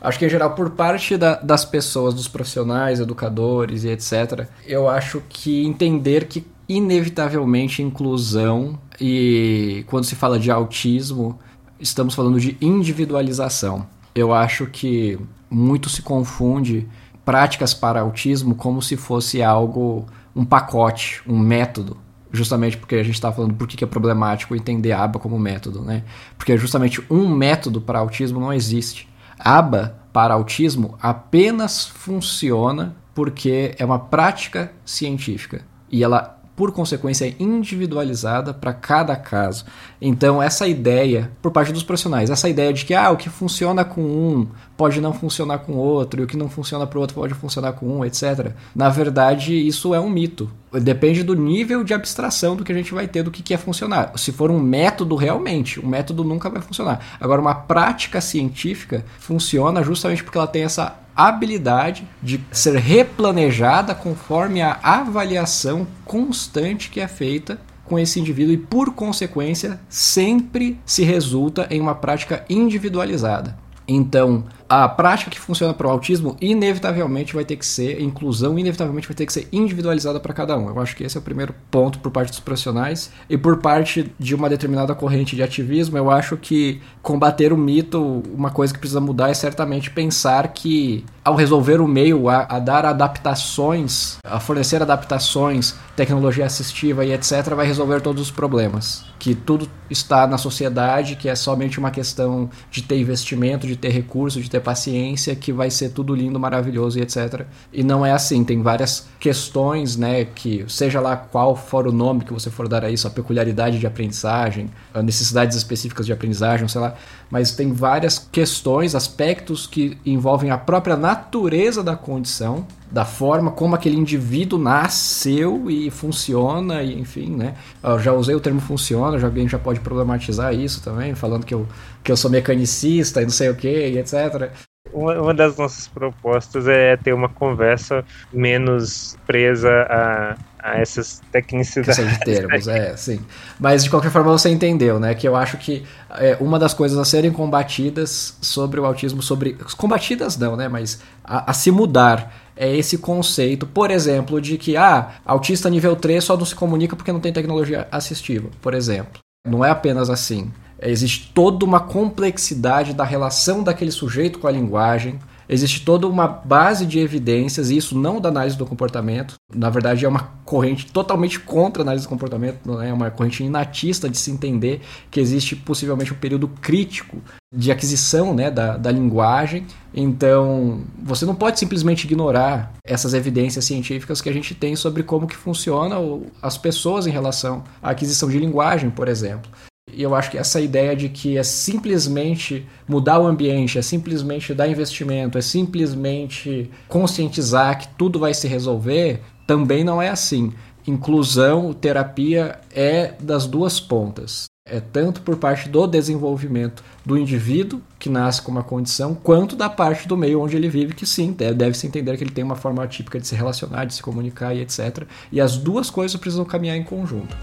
Acho 0.00 0.16
que 0.16 0.24
em 0.24 0.28
geral, 0.28 0.54
por 0.54 0.70
parte 0.70 1.16
da, 1.16 1.34
das 1.34 1.64
pessoas, 1.64 2.14
dos 2.14 2.28
profissionais, 2.28 3.00
educadores 3.00 3.82
e 3.82 3.88
etc., 3.88 4.46
eu 4.64 4.88
acho 4.88 5.20
que 5.28 5.66
entender 5.66 6.26
que 6.26 6.46
inevitavelmente 6.68 7.82
inclusão 7.82 8.78
e 9.00 9.84
quando 9.88 10.04
se 10.04 10.14
fala 10.14 10.38
de 10.38 10.52
autismo, 10.52 11.36
estamos 11.80 12.14
falando 12.14 12.38
de 12.38 12.56
individualização. 12.60 13.88
Eu 14.14 14.32
acho 14.32 14.68
que 14.68 15.18
muito 15.50 15.88
se 15.88 16.00
confunde 16.00 16.88
práticas 17.24 17.74
para 17.74 18.02
autismo 18.02 18.54
como 18.54 18.80
se 18.80 18.96
fosse 18.96 19.42
algo, 19.42 20.06
um 20.32 20.44
pacote, 20.44 21.20
um 21.26 21.36
método 21.36 22.04
justamente 22.34 22.76
porque 22.76 22.96
a 22.96 23.02
gente 23.02 23.14
está 23.14 23.32
falando 23.32 23.54
por 23.54 23.66
que 23.66 23.82
é 23.82 23.86
problemático 23.86 24.54
entender 24.54 24.92
aba 24.92 25.18
como 25.18 25.38
método, 25.38 25.80
né? 25.80 26.02
Porque 26.36 26.56
justamente 26.58 27.02
um 27.10 27.28
método 27.28 27.80
para 27.80 27.98
autismo 27.98 28.40
não 28.40 28.52
existe. 28.52 29.08
aba 29.38 29.96
para 30.12 30.34
autismo 30.34 30.96
apenas 31.00 31.86
funciona 31.86 32.94
porque 33.14 33.74
é 33.78 33.84
uma 33.84 33.98
prática 33.98 34.72
científica 34.84 35.62
e 35.90 36.02
ela 36.02 36.34
por 36.56 36.70
consequência, 36.72 37.26
é 37.26 37.34
individualizada 37.38 38.54
para 38.54 38.72
cada 38.72 39.16
caso. 39.16 39.64
Então, 40.00 40.42
essa 40.42 40.66
ideia, 40.68 41.30
por 41.42 41.50
parte 41.50 41.72
dos 41.72 41.82
profissionais, 41.82 42.30
essa 42.30 42.48
ideia 42.48 42.72
de 42.72 42.84
que 42.84 42.94
ah, 42.94 43.10
o 43.10 43.16
que 43.16 43.28
funciona 43.28 43.84
com 43.84 44.02
um 44.02 44.46
pode 44.76 45.00
não 45.00 45.12
funcionar 45.12 45.58
com 45.58 45.72
outro, 45.72 46.20
e 46.20 46.24
o 46.24 46.26
que 46.26 46.36
não 46.36 46.48
funciona 46.48 46.86
para 46.86 46.98
o 46.98 47.00
outro 47.00 47.16
pode 47.16 47.34
funcionar 47.34 47.72
com 47.72 47.86
um, 47.86 48.04
etc. 48.04 48.52
Na 48.74 48.88
verdade, 48.88 49.54
isso 49.54 49.94
é 49.94 50.00
um 50.00 50.08
mito. 50.08 50.50
Depende 50.80 51.22
do 51.22 51.34
nível 51.34 51.84
de 51.84 51.94
abstração 51.94 52.56
do 52.56 52.64
que 52.64 52.72
a 52.72 52.74
gente 52.74 52.92
vai 52.92 53.06
ter 53.06 53.22
do 53.22 53.30
que, 53.30 53.42
que 53.42 53.54
é 53.54 53.58
funcionar. 53.58 54.12
Se 54.16 54.32
for 54.32 54.50
um 54.50 54.58
método 54.58 55.16
realmente, 55.16 55.78
o 55.78 55.86
método 55.86 56.24
nunca 56.24 56.50
vai 56.50 56.60
funcionar. 56.60 57.00
Agora, 57.20 57.40
uma 57.40 57.54
prática 57.54 58.20
científica 58.20 59.04
funciona 59.18 59.82
justamente 59.82 60.22
porque 60.22 60.38
ela 60.38 60.46
tem 60.46 60.64
essa 60.64 60.96
habilidade 61.16 62.08
de 62.22 62.40
ser 62.50 62.76
replanejada 62.76 63.94
conforme 63.94 64.62
a 64.62 64.78
avaliação 64.82 65.86
constante 66.04 66.90
que 66.90 67.00
é 67.00 67.06
feita 67.06 67.58
com 67.84 67.98
esse 67.98 68.18
indivíduo 68.18 68.54
e, 68.54 68.58
por 68.58 68.94
consequência, 68.94 69.78
sempre 69.88 70.78
se 70.84 71.04
resulta 71.04 71.66
em 71.70 71.80
uma 71.80 71.94
prática 71.94 72.44
individualizada. 72.48 73.56
Então, 73.86 74.44
a 74.68 74.88
prática 74.88 75.30
que 75.30 75.38
funciona 75.38 75.74
para 75.74 75.86
o 75.86 75.90
autismo 75.90 76.36
inevitavelmente 76.40 77.34
vai 77.34 77.44
ter 77.44 77.56
que 77.56 77.66
ser, 77.66 78.00
inclusão 78.00 78.58
inevitavelmente 78.58 79.06
vai 79.06 79.14
ter 79.14 79.26
que 79.26 79.32
ser 79.32 79.48
individualizada 79.52 80.18
para 80.18 80.32
cada 80.32 80.56
um. 80.56 80.68
Eu 80.68 80.80
acho 80.80 80.96
que 80.96 81.04
esse 81.04 81.16
é 81.16 81.20
o 81.20 81.22
primeiro 81.22 81.54
ponto 81.70 81.98
por 81.98 82.10
parte 82.10 82.30
dos 82.30 82.40
profissionais. 82.40 83.10
E 83.28 83.36
por 83.36 83.58
parte 83.58 84.12
de 84.18 84.34
uma 84.34 84.48
determinada 84.48 84.94
corrente 84.94 85.36
de 85.36 85.42
ativismo, 85.42 85.98
eu 85.98 86.10
acho 86.10 86.36
que 86.36 86.80
combater 87.02 87.52
o 87.52 87.56
mito, 87.56 88.22
uma 88.32 88.50
coisa 88.50 88.72
que 88.72 88.78
precisa 88.78 89.00
mudar 89.00 89.30
é 89.30 89.34
certamente 89.34 89.90
pensar 89.90 90.48
que 90.48 91.04
ao 91.24 91.34
resolver 91.34 91.80
o 91.80 91.88
meio, 91.88 92.28
a, 92.28 92.42
a 92.42 92.58
dar 92.58 92.84
adaptações, 92.84 94.18
a 94.22 94.38
fornecer 94.38 94.82
adaptações, 94.82 95.74
tecnologia 95.96 96.44
assistiva 96.44 97.04
e 97.04 97.12
etc., 97.12 97.54
vai 97.54 97.66
resolver 97.66 98.02
todos 98.02 98.20
os 98.20 98.30
problemas. 98.30 99.06
Que 99.18 99.34
tudo 99.34 99.66
está 99.88 100.26
na 100.26 100.36
sociedade, 100.36 101.16
que 101.16 101.28
é 101.28 101.34
somente 101.34 101.78
uma 101.78 101.90
questão 101.90 102.50
de 102.70 102.82
ter 102.82 102.98
investimento, 102.98 103.66
de 103.66 103.74
ter 103.74 103.88
recurso, 103.88 104.42
de 104.42 104.50
ter 104.54 104.60
paciência, 104.60 105.34
que 105.34 105.52
vai 105.52 105.70
ser 105.70 105.90
tudo 105.90 106.14
lindo, 106.14 106.38
maravilhoso 106.38 106.98
e 106.98 107.02
etc. 107.02 107.42
E 107.72 107.82
não 107.82 108.06
é 108.06 108.12
assim, 108.12 108.44
tem 108.44 108.62
várias 108.62 109.06
questões, 109.18 109.96
né, 109.96 110.24
que 110.24 110.64
seja 110.68 111.00
lá 111.00 111.16
qual 111.16 111.56
for 111.56 111.86
o 111.86 111.92
nome 111.92 112.24
que 112.24 112.32
você 112.32 112.50
for 112.50 112.68
dar 112.68 112.84
a 112.84 112.90
isso, 112.90 113.06
a 113.06 113.10
peculiaridade 113.10 113.78
de 113.78 113.86
aprendizagem, 113.86 114.70
necessidades 115.02 115.56
específicas 115.56 116.06
de 116.06 116.12
aprendizagem, 116.12 116.68
sei 116.68 116.80
lá, 116.80 116.94
mas 117.30 117.50
tem 117.52 117.72
várias 117.72 118.18
questões, 118.30 118.94
aspectos 118.94 119.66
que 119.66 119.98
envolvem 120.06 120.50
a 120.50 120.58
própria 120.58 120.96
natureza 120.96 121.82
da 121.82 121.96
condição, 121.96 122.66
da 122.90 123.04
forma 123.04 123.50
como 123.50 123.74
aquele 123.74 123.96
indivíduo 123.96 124.56
nasceu 124.56 125.68
e 125.68 125.90
funciona, 125.90 126.80
e 126.80 126.96
enfim, 126.96 127.30
né? 127.30 127.54
Eu 127.82 127.98
já 127.98 128.12
usei 128.12 128.36
o 128.36 128.40
termo 128.40 128.60
funciona, 128.60 129.18
já 129.18 129.26
alguém 129.26 129.48
já 129.48 129.58
pode 129.58 129.80
problematizar 129.80 130.54
isso 130.54 130.80
também, 130.80 131.12
falando 131.14 131.44
que 131.44 131.52
eu, 131.52 131.66
que 132.04 132.12
eu 132.12 132.16
sou 132.16 132.30
mecanicista 132.30 133.20
e 133.20 133.24
não 133.24 133.32
sei 133.32 133.48
o 133.48 133.56
que, 133.56 133.66
etc. 133.66 134.52
Uma, 134.92 135.34
das 135.34 135.56
nossas 135.56 135.88
propostas 135.88 136.68
é 136.68 136.96
ter 136.96 137.12
uma 137.12 137.28
conversa 137.28 138.04
menos 138.32 139.16
presa 139.26 139.70
a 139.90 140.36
a 140.64 140.78
essas 140.78 141.20
tecnicidades. 141.30 142.10
de 142.10 142.20
termos, 142.20 142.66
é, 142.66 142.96
sim. 142.96 143.20
Mas 143.60 143.84
de 143.84 143.90
qualquer 143.90 144.10
forma 144.10 144.32
você 144.32 144.48
entendeu, 144.48 144.98
né? 144.98 145.14
Que 145.14 145.28
eu 145.28 145.36
acho 145.36 145.58
que 145.58 145.84
é, 146.12 146.38
uma 146.40 146.58
das 146.58 146.72
coisas 146.72 146.96
a 146.96 147.04
serem 147.04 147.30
combatidas 147.30 148.38
sobre 148.40 148.80
o 148.80 148.86
autismo, 148.86 149.20
sobre. 149.20 149.58
Combatidas 149.76 150.38
não, 150.38 150.56
né? 150.56 150.66
Mas 150.66 151.02
a, 151.22 151.50
a 151.50 151.52
se 151.52 151.70
mudar 151.70 152.34
é 152.56 152.74
esse 152.74 152.96
conceito, 152.96 153.66
por 153.66 153.90
exemplo, 153.90 154.40
de 154.40 154.56
que 154.56 154.74
ah, 154.74 155.16
autista 155.26 155.68
nível 155.68 155.94
3 155.94 156.24
só 156.24 156.34
não 156.34 156.46
se 156.46 156.54
comunica 156.54 156.96
porque 156.96 157.12
não 157.12 157.20
tem 157.20 157.32
tecnologia 157.32 157.86
assistiva, 157.92 158.48
por 158.62 158.72
exemplo. 158.72 159.20
Não 159.46 159.62
é 159.62 159.68
apenas 159.68 160.08
assim. 160.08 160.50
Existe 160.84 161.30
toda 161.32 161.64
uma 161.64 161.80
complexidade 161.80 162.92
da 162.92 163.04
relação 163.04 163.62
daquele 163.62 163.90
sujeito 163.90 164.38
com 164.38 164.46
a 164.46 164.52
linguagem, 164.52 165.18
Existe 165.48 165.84
toda 165.84 166.06
uma 166.06 166.26
base 166.26 166.86
de 166.86 166.98
evidências, 166.98 167.70
e 167.70 167.76
isso 167.76 167.98
não 167.98 168.20
da 168.20 168.28
análise 168.28 168.56
do 168.56 168.64
comportamento, 168.64 169.34
na 169.54 169.68
verdade 169.68 170.04
é 170.04 170.08
uma 170.08 170.32
corrente 170.44 170.90
totalmente 170.90 171.38
contra 171.38 171.82
a 171.82 171.84
análise 171.84 172.06
do 172.06 172.08
comportamento, 172.08 172.80
é 172.80 172.92
uma 172.92 173.10
corrente 173.10 173.42
inatista 173.42 174.08
de 174.08 174.16
se 174.16 174.30
entender 174.30 174.80
que 175.10 175.20
existe 175.20 175.54
possivelmente 175.54 176.12
um 176.12 176.16
período 176.16 176.48
crítico 176.48 177.18
de 177.54 177.70
aquisição 177.70 178.34
né, 178.34 178.50
da, 178.50 178.76
da 178.76 178.90
linguagem. 178.90 179.66
Então, 179.92 180.82
você 181.02 181.26
não 181.26 181.34
pode 181.34 181.58
simplesmente 181.58 182.04
ignorar 182.04 182.72
essas 182.84 183.14
evidências 183.14 183.64
científicas 183.64 184.20
que 184.20 184.28
a 184.28 184.32
gente 184.32 184.54
tem 184.54 184.74
sobre 184.74 185.02
como 185.02 185.26
que 185.26 185.36
funciona 185.36 185.96
as 186.42 186.56
pessoas 186.56 187.06
em 187.06 187.10
relação 187.10 187.62
à 187.82 187.90
aquisição 187.90 188.28
de 188.28 188.38
linguagem, 188.38 188.90
por 188.90 189.08
exemplo. 189.08 189.50
E 189.92 190.02
eu 190.02 190.14
acho 190.14 190.30
que 190.30 190.38
essa 190.38 190.60
ideia 190.60 190.96
de 190.96 191.08
que 191.08 191.38
é 191.38 191.42
simplesmente 191.42 192.66
mudar 192.86 193.20
o 193.20 193.26
ambiente, 193.26 193.78
é 193.78 193.82
simplesmente 193.82 194.52
dar 194.52 194.66
investimento, 194.68 195.38
é 195.38 195.40
simplesmente 195.40 196.70
conscientizar 196.88 197.78
que 197.78 197.88
tudo 197.96 198.18
vai 198.18 198.34
se 198.34 198.48
resolver, 198.48 199.20
também 199.46 199.84
não 199.84 200.02
é 200.02 200.08
assim. 200.08 200.52
Inclusão, 200.86 201.72
terapia 201.72 202.58
é 202.74 203.14
das 203.20 203.46
duas 203.46 203.78
pontas. 203.78 204.46
É 204.66 204.80
tanto 204.80 205.20
por 205.20 205.36
parte 205.36 205.68
do 205.68 205.86
desenvolvimento 205.86 206.82
do 207.04 207.16
indivíduo, 207.18 207.80
que 207.98 208.08
nasce 208.08 208.42
com 208.42 208.50
uma 208.50 208.62
condição, 208.62 209.14
quanto 209.14 209.54
da 209.54 209.68
parte 209.68 210.08
do 210.08 210.16
meio 210.16 210.40
onde 210.40 210.56
ele 210.56 210.68
vive, 210.68 210.94
que 210.94 211.06
sim, 211.06 211.32
deve-se 211.32 211.86
entender 211.86 212.16
que 212.16 212.24
ele 212.24 212.32
tem 212.32 212.42
uma 212.42 212.56
forma 212.56 212.86
típica 212.86 213.20
de 213.20 213.26
se 213.26 213.34
relacionar, 213.34 213.84
de 213.84 213.94
se 213.94 214.02
comunicar 214.02 214.54
e 214.54 214.60
etc. 214.60 215.04
E 215.30 215.40
as 215.40 215.56
duas 215.56 215.90
coisas 215.90 216.18
precisam 216.18 216.44
caminhar 216.44 216.76
em 216.76 216.82
conjunto. 216.82 217.36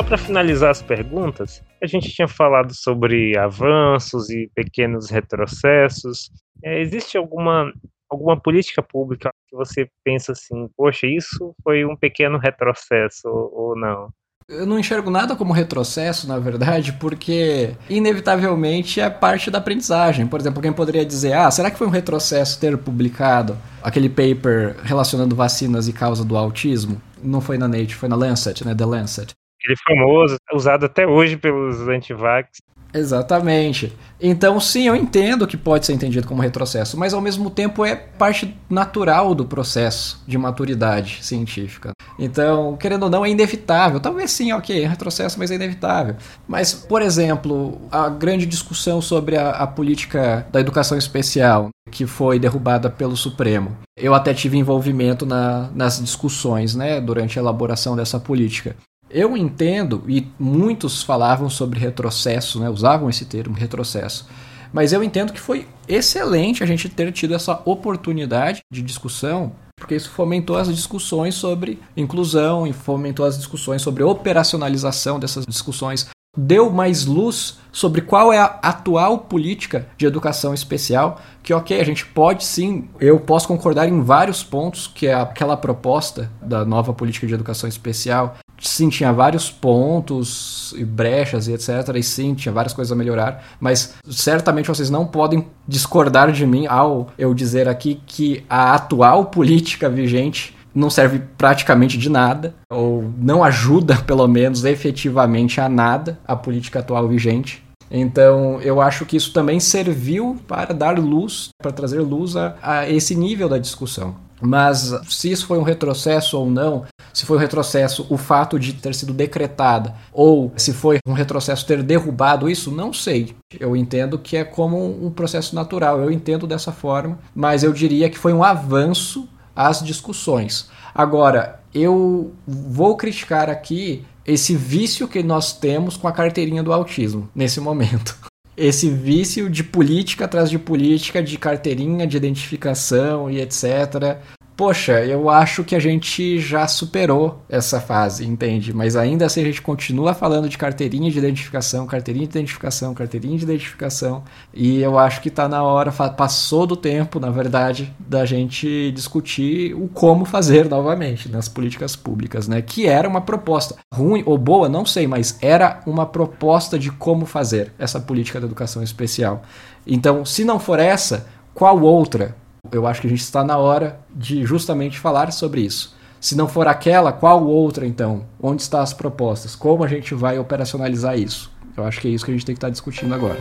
Só 0.00 0.04
para 0.04 0.16
finalizar 0.16 0.70
as 0.70 0.80
perguntas, 0.80 1.62
a 1.82 1.86
gente 1.86 2.10
tinha 2.10 2.26
falado 2.26 2.74
sobre 2.74 3.36
avanços 3.36 4.30
e 4.30 4.50
pequenos 4.54 5.10
retrocessos. 5.10 6.30
É, 6.64 6.80
existe 6.80 7.18
alguma, 7.18 7.70
alguma 8.08 8.40
política 8.40 8.82
pública 8.82 9.28
que 9.46 9.54
você 9.54 9.90
pensa 10.02 10.32
assim, 10.32 10.70
poxa, 10.74 11.06
isso 11.06 11.54
foi 11.62 11.84
um 11.84 11.94
pequeno 11.94 12.38
retrocesso 12.38 13.28
ou 13.28 13.76
não? 13.76 14.08
Eu 14.48 14.64
não 14.64 14.78
enxergo 14.78 15.10
nada 15.10 15.36
como 15.36 15.52
retrocesso, 15.52 16.26
na 16.26 16.38
verdade, 16.38 16.94
porque 16.94 17.74
inevitavelmente 17.90 19.02
é 19.02 19.10
parte 19.10 19.50
da 19.50 19.58
aprendizagem. 19.58 20.26
Por 20.26 20.40
exemplo, 20.40 20.60
alguém 20.60 20.72
poderia 20.72 21.04
dizer: 21.04 21.34
ah, 21.34 21.50
será 21.50 21.70
que 21.70 21.76
foi 21.76 21.86
um 21.86 21.90
retrocesso 21.90 22.58
ter 22.58 22.78
publicado 22.78 23.54
aquele 23.82 24.08
paper 24.08 24.76
relacionando 24.82 25.36
vacinas 25.36 25.88
e 25.88 25.92
causa 25.92 26.24
do 26.24 26.38
autismo? 26.38 27.02
Não 27.22 27.42
foi 27.42 27.58
na 27.58 27.68
Nature, 27.68 27.94
foi 27.94 28.08
na 28.08 28.16
Lancet, 28.16 28.64
né? 28.64 28.74
The 28.74 28.86
Lancet. 28.86 29.34
Ele 29.64 29.74
é 29.74 29.94
famoso, 29.94 30.36
usado 30.52 30.86
até 30.86 31.06
hoje 31.06 31.36
pelos 31.36 31.86
antivax. 31.88 32.60
Exatamente. 32.92 33.92
Então, 34.20 34.58
sim, 34.60 34.88
eu 34.88 34.96
entendo 34.96 35.46
que 35.46 35.56
pode 35.56 35.86
ser 35.86 35.92
entendido 35.92 36.26
como 36.26 36.42
retrocesso, 36.42 36.98
mas 36.98 37.14
ao 37.14 37.20
mesmo 37.20 37.48
tempo 37.48 37.84
é 37.84 37.94
parte 37.94 38.56
natural 38.68 39.34
do 39.34 39.44
processo 39.44 40.22
de 40.26 40.36
maturidade 40.36 41.18
científica. 41.22 41.92
Então, 42.18 42.76
querendo 42.76 43.04
ou 43.04 43.10
não, 43.10 43.24
é 43.24 43.30
inevitável. 43.30 44.00
Talvez 44.00 44.30
sim, 44.30 44.52
ok, 44.52 44.84
é 44.84 44.86
retrocesso, 44.86 45.38
mas 45.38 45.50
é 45.50 45.54
inevitável. 45.54 46.16
Mas, 46.46 46.74
por 46.74 47.00
exemplo, 47.00 47.80
a 47.90 48.08
grande 48.08 48.44
discussão 48.44 49.00
sobre 49.00 49.36
a, 49.36 49.50
a 49.50 49.66
política 49.66 50.46
da 50.52 50.60
educação 50.60 50.98
especial, 50.98 51.70
que 51.90 52.06
foi 52.06 52.38
derrubada 52.38 52.90
pelo 52.90 53.16
Supremo. 53.16 53.76
Eu 53.96 54.14
até 54.14 54.34
tive 54.34 54.58
envolvimento 54.58 55.24
na, 55.24 55.70
nas 55.74 56.00
discussões 56.00 56.74
né, 56.74 57.00
durante 57.00 57.38
a 57.38 57.42
elaboração 57.42 57.96
dessa 57.96 58.18
política. 58.18 58.76
Eu 59.10 59.36
entendo, 59.36 60.04
e 60.06 60.26
muitos 60.38 61.02
falavam 61.02 61.50
sobre 61.50 61.80
retrocesso, 61.80 62.60
né, 62.60 62.70
usavam 62.70 63.10
esse 63.10 63.24
termo, 63.24 63.56
retrocesso. 63.56 64.28
Mas 64.72 64.92
eu 64.92 65.02
entendo 65.02 65.32
que 65.32 65.40
foi 65.40 65.66
excelente 65.88 66.62
a 66.62 66.66
gente 66.66 66.88
ter 66.88 67.10
tido 67.10 67.34
essa 67.34 67.60
oportunidade 67.64 68.62
de 68.72 68.82
discussão, 68.82 69.52
porque 69.76 69.96
isso 69.96 70.10
fomentou 70.10 70.56
as 70.56 70.68
discussões 70.68 71.34
sobre 71.34 71.80
inclusão 71.96 72.66
e 72.66 72.72
fomentou 72.72 73.26
as 73.26 73.36
discussões 73.36 73.82
sobre 73.82 74.04
operacionalização 74.04 75.18
dessas 75.18 75.44
discussões. 75.44 76.08
Deu 76.36 76.70
mais 76.70 77.06
luz 77.06 77.58
sobre 77.72 78.02
qual 78.02 78.32
é 78.32 78.38
a 78.38 78.60
atual 78.62 79.18
política 79.18 79.88
de 79.98 80.06
educação 80.06 80.54
especial, 80.54 81.20
que 81.42 81.52
ok, 81.52 81.80
a 81.80 81.84
gente 81.84 82.06
pode 82.06 82.44
sim, 82.44 82.88
eu 83.00 83.18
posso 83.18 83.48
concordar 83.48 83.88
em 83.88 84.00
vários 84.00 84.44
pontos 84.44 84.86
que 84.86 85.08
é 85.08 85.14
aquela 85.14 85.56
proposta 85.56 86.30
da 86.40 86.64
nova 86.64 86.92
política 86.92 87.26
de 87.26 87.34
educação 87.34 87.68
especial 87.68 88.36
sim, 88.60 88.88
tinha 88.88 89.12
vários 89.12 89.50
pontos 89.50 90.74
e 90.76 90.84
brechas 90.84 91.48
e 91.48 91.52
etc. 91.52 91.68
E 91.96 92.02
sim, 92.02 92.34
tinha 92.34 92.52
várias 92.52 92.72
coisas 92.72 92.92
a 92.92 92.96
melhorar. 92.96 93.44
Mas 93.58 93.94
certamente 94.08 94.68
vocês 94.68 94.90
não 94.90 95.06
podem 95.06 95.46
discordar 95.66 96.30
de 96.30 96.46
mim 96.46 96.66
ao 96.66 97.08
eu 97.18 97.32
dizer 97.34 97.68
aqui 97.68 98.00
que 98.06 98.44
a 98.48 98.74
atual 98.74 99.26
política 99.26 99.88
vigente 99.88 100.56
não 100.74 100.88
serve 100.88 101.20
praticamente 101.36 101.98
de 101.98 102.08
nada, 102.08 102.54
ou 102.70 103.12
não 103.18 103.42
ajuda, 103.42 103.96
pelo 104.06 104.26
menos, 104.28 104.64
efetivamente 104.64 105.60
a 105.60 105.68
nada, 105.68 106.18
a 106.26 106.36
política 106.36 106.78
atual 106.78 107.08
vigente. 107.08 107.62
Então, 107.90 108.60
eu 108.60 108.80
acho 108.80 109.04
que 109.04 109.16
isso 109.16 109.32
também 109.32 109.58
serviu 109.58 110.38
para 110.46 110.72
dar 110.72 110.96
luz, 110.96 111.48
para 111.60 111.72
trazer 111.72 112.00
luz 112.00 112.36
a, 112.36 112.54
a 112.62 112.88
esse 112.88 113.16
nível 113.16 113.48
da 113.48 113.58
discussão. 113.58 114.14
Mas 114.40 114.94
se 115.08 115.30
isso 115.30 115.46
foi 115.46 115.58
um 115.58 115.62
retrocesso 115.62 116.38
ou 116.38 116.48
não, 116.48 116.84
se 117.12 117.26
foi 117.26 117.36
um 117.36 117.40
retrocesso 117.40 118.06
o 118.08 118.16
fato 118.16 118.58
de 118.58 118.72
ter 118.72 118.94
sido 118.94 119.12
decretada, 119.12 119.94
ou 120.12 120.52
se 120.56 120.72
foi 120.72 120.98
um 121.06 121.12
retrocesso 121.12 121.66
ter 121.66 121.82
derrubado 121.82 122.48
isso, 122.48 122.70
não 122.70 122.92
sei. 122.92 123.34
Eu 123.58 123.76
entendo 123.76 124.18
que 124.18 124.36
é 124.36 124.44
como 124.44 125.06
um 125.06 125.10
processo 125.10 125.54
natural, 125.54 126.00
eu 126.00 126.10
entendo 126.10 126.46
dessa 126.46 126.72
forma, 126.72 127.18
mas 127.34 127.62
eu 127.62 127.72
diria 127.72 128.10
que 128.10 128.18
foi 128.18 128.32
um 128.32 128.44
avanço 128.44 129.28
às 129.54 129.82
discussões. 129.82 130.70
Agora, 130.94 131.60
eu 131.74 132.32
vou 132.46 132.96
criticar 132.96 133.48
aqui 133.48 134.04
esse 134.26 134.54
vício 134.54 135.08
que 135.08 135.22
nós 135.22 135.52
temos 135.52 135.96
com 135.96 136.06
a 136.08 136.12
carteirinha 136.12 136.62
do 136.62 136.72
autismo 136.72 137.28
nesse 137.34 137.60
momento. 137.60 138.16
Esse 138.56 138.90
vício 138.90 139.48
de 139.48 139.64
política 139.64 140.26
atrás 140.26 140.50
de 140.50 140.58
política, 140.58 141.22
de 141.22 141.38
carteirinha, 141.38 142.06
de 142.06 142.18
identificação 142.18 143.30
e 143.30 143.40
etc 143.40 144.18
poxa, 144.60 145.02
eu 145.06 145.30
acho 145.30 145.64
que 145.64 145.74
a 145.74 145.78
gente 145.78 146.38
já 146.38 146.68
superou 146.68 147.42
essa 147.48 147.80
fase, 147.80 148.26
entende? 148.26 148.74
Mas 148.74 148.94
ainda 148.94 149.24
assim 149.24 149.40
a 149.40 149.44
gente 149.44 149.62
continua 149.62 150.12
falando 150.12 150.50
de 150.50 150.58
carteirinha 150.58 151.10
de 151.10 151.16
identificação, 151.16 151.86
carteirinha 151.86 152.26
de 152.26 152.32
identificação, 152.38 152.92
carteirinha 152.92 153.38
de 153.38 153.44
identificação, 153.44 154.22
e 154.52 154.82
eu 154.82 154.98
acho 154.98 155.22
que 155.22 155.28
está 155.28 155.48
na 155.48 155.62
hora, 155.62 155.90
passou 155.90 156.66
do 156.66 156.76
tempo, 156.76 157.18
na 157.18 157.30
verdade, 157.30 157.90
da 157.98 158.26
gente 158.26 158.92
discutir 158.92 159.72
o 159.72 159.88
como 159.88 160.26
fazer 160.26 160.68
novamente 160.68 161.30
nas 161.30 161.48
políticas 161.48 161.96
públicas, 161.96 162.46
né? 162.46 162.60
Que 162.60 162.86
era 162.86 163.08
uma 163.08 163.22
proposta 163.22 163.76
ruim 163.94 164.22
ou 164.26 164.36
boa, 164.36 164.68
não 164.68 164.84
sei, 164.84 165.06
mas 165.06 165.38
era 165.40 165.80
uma 165.86 166.04
proposta 166.04 166.78
de 166.78 166.90
como 166.90 167.24
fazer 167.24 167.72
essa 167.78 167.98
política 167.98 168.38
da 168.38 168.46
educação 168.46 168.82
especial. 168.82 169.40
Então, 169.86 170.22
se 170.26 170.44
não 170.44 170.58
for 170.58 170.78
essa, 170.78 171.26
qual 171.54 171.80
outra? 171.80 172.36
Eu 172.72 172.86
acho 172.86 173.00
que 173.00 173.06
a 173.06 173.10
gente 173.10 173.22
está 173.22 173.42
na 173.42 173.56
hora 173.56 174.00
de 174.10 174.44
justamente 174.44 174.98
falar 174.98 175.32
sobre 175.32 175.60
isso. 175.62 175.96
Se 176.20 176.36
não 176.36 176.46
for 176.46 176.68
aquela, 176.68 177.12
qual 177.12 177.44
outra 177.46 177.86
então? 177.86 178.26
Onde 178.40 178.62
estão 178.62 178.80
as 178.80 178.92
propostas? 178.92 179.56
Como 179.56 179.82
a 179.82 179.88
gente 179.88 180.14
vai 180.14 180.38
operacionalizar 180.38 181.18
isso? 181.18 181.50
Eu 181.76 181.84
acho 181.84 182.00
que 182.00 182.08
é 182.08 182.10
isso 182.10 182.24
que 182.24 182.30
a 182.30 182.34
gente 182.34 182.44
tem 182.44 182.54
que 182.54 182.58
estar 182.58 182.70
discutindo 182.70 183.14
agora. 183.14 183.38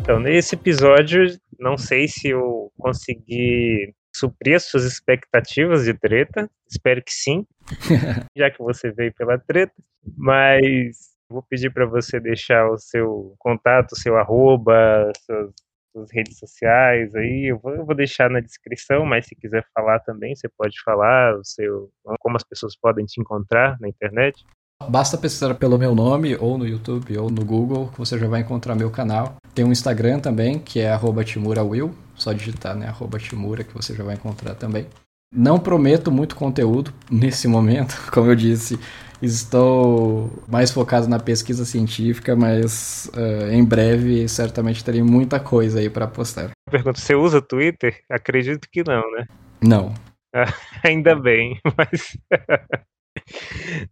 Então, 0.00 0.20
nesse 0.20 0.54
episódio, 0.54 1.24
não 1.58 1.78
sei 1.78 2.06
se 2.06 2.28
eu 2.28 2.70
consegui 2.76 3.94
suprir 4.14 4.56
as 4.56 4.64
suas 4.64 4.84
expectativas 4.84 5.84
de 5.84 5.94
treta. 5.94 6.50
Espero 6.68 7.02
que 7.02 7.12
sim, 7.12 7.46
já 8.36 8.50
que 8.50 8.58
você 8.58 8.92
veio 8.92 9.14
pela 9.14 9.38
treta. 9.38 9.72
Mas 10.16 11.11
Vou 11.32 11.42
pedir 11.42 11.72
para 11.72 11.86
você 11.86 12.20
deixar 12.20 12.68
o 12.68 12.76
seu 12.76 13.34
contato, 13.38 13.98
seu 13.98 14.16
arroba, 14.18 15.10
suas, 15.24 15.52
suas 15.92 16.12
redes 16.12 16.38
sociais 16.38 17.14
aí. 17.14 17.50
Eu 17.50 17.58
vou, 17.58 17.74
eu 17.74 17.86
vou, 17.86 17.94
deixar 17.94 18.28
na 18.28 18.40
descrição, 18.40 19.06
mas 19.06 19.26
se 19.26 19.34
quiser 19.34 19.64
falar 19.74 20.00
também, 20.00 20.34
você 20.34 20.48
pode 20.48 20.80
falar 20.84 21.34
o 21.36 21.44
seu, 21.44 21.90
como 22.20 22.36
as 22.36 22.44
pessoas 22.44 22.76
podem 22.76 23.06
te 23.06 23.20
encontrar 23.20 23.78
na 23.80 23.88
internet. 23.88 24.44
Basta 24.88 25.16
pesquisar 25.16 25.54
pelo 25.54 25.78
meu 25.78 25.94
nome, 25.94 26.36
ou 26.36 26.58
no 26.58 26.66
YouTube, 26.66 27.16
ou 27.16 27.30
no 27.30 27.44
Google, 27.44 27.88
que 27.92 27.98
você 27.98 28.18
já 28.18 28.26
vai 28.26 28.40
encontrar 28.40 28.74
meu 28.74 28.90
canal. 28.90 29.36
Tem 29.54 29.64
um 29.64 29.72
Instagram 29.72 30.18
também, 30.18 30.58
que 30.58 30.80
é 30.80 30.90
@timurawill, 31.24 31.94
só 32.14 32.32
digitar, 32.32 32.76
né, 32.76 32.92
@timura 33.18 33.64
que 33.64 33.72
você 33.72 33.94
já 33.94 34.02
vai 34.02 34.16
encontrar 34.16 34.54
também. 34.54 34.86
Não 35.32 35.58
prometo 35.58 36.10
muito 36.10 36.36
conteúdo 36.36 36.92
nesse 37.10 37.48
momento, 37.48 37.96
como 38.12 38.30
eu 38.30 38.34
disse, 38.36 38.78
Estou 39.22 40.32
mais 40.48 40.72
focado 40.72 41.08
na 41.08 41.20
pesquisa 41.20 41.64
científica, 41.64 42.34
mas 42.34 43.08
uh, 43.14 43.52
em 43.52 43.64
breve 43.64 44.26
certamente 44.26 44.84
terei 44.84 45.00
muita 45.00 45.38
coisa 45.38 45.78
aí 45.78 45.88
para 45.88 46.08
postar. 46.08 46.50
Pergunta: 46.68 46.98
você 46.98 47.14
usa 47.14 47.40
Twitter? 47.40 48.02
Acredito 48.10 48.66
que 48.68 48.82
não, 48.82 49.00
né? 49.12 49.26
Não. 49.62 49.94
ainda 50.84 51.14
bem, 51.14 51.60
mas 51.78 52.18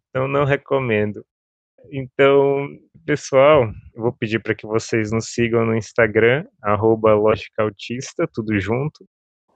então 0.08 0.26
não 0.26 0.44
recomendo. 0.44 1.24
Então, 1.92 2.66
pessoal, 3.06 3.70
vou 3.94 4.12
pedir 4.12 4.40
para 4.40 4.54
que 4.54 4.66
vocês 4.66 5.12
nos 5.12 5.26
sigam 5.32 5.64
no 5.64 5.76
Instagram, 5.76 6.44
arroba 6.60 7.12
Autista, 7.56 8.28
tudo 8.34 8.58
junto. 8.58 9.06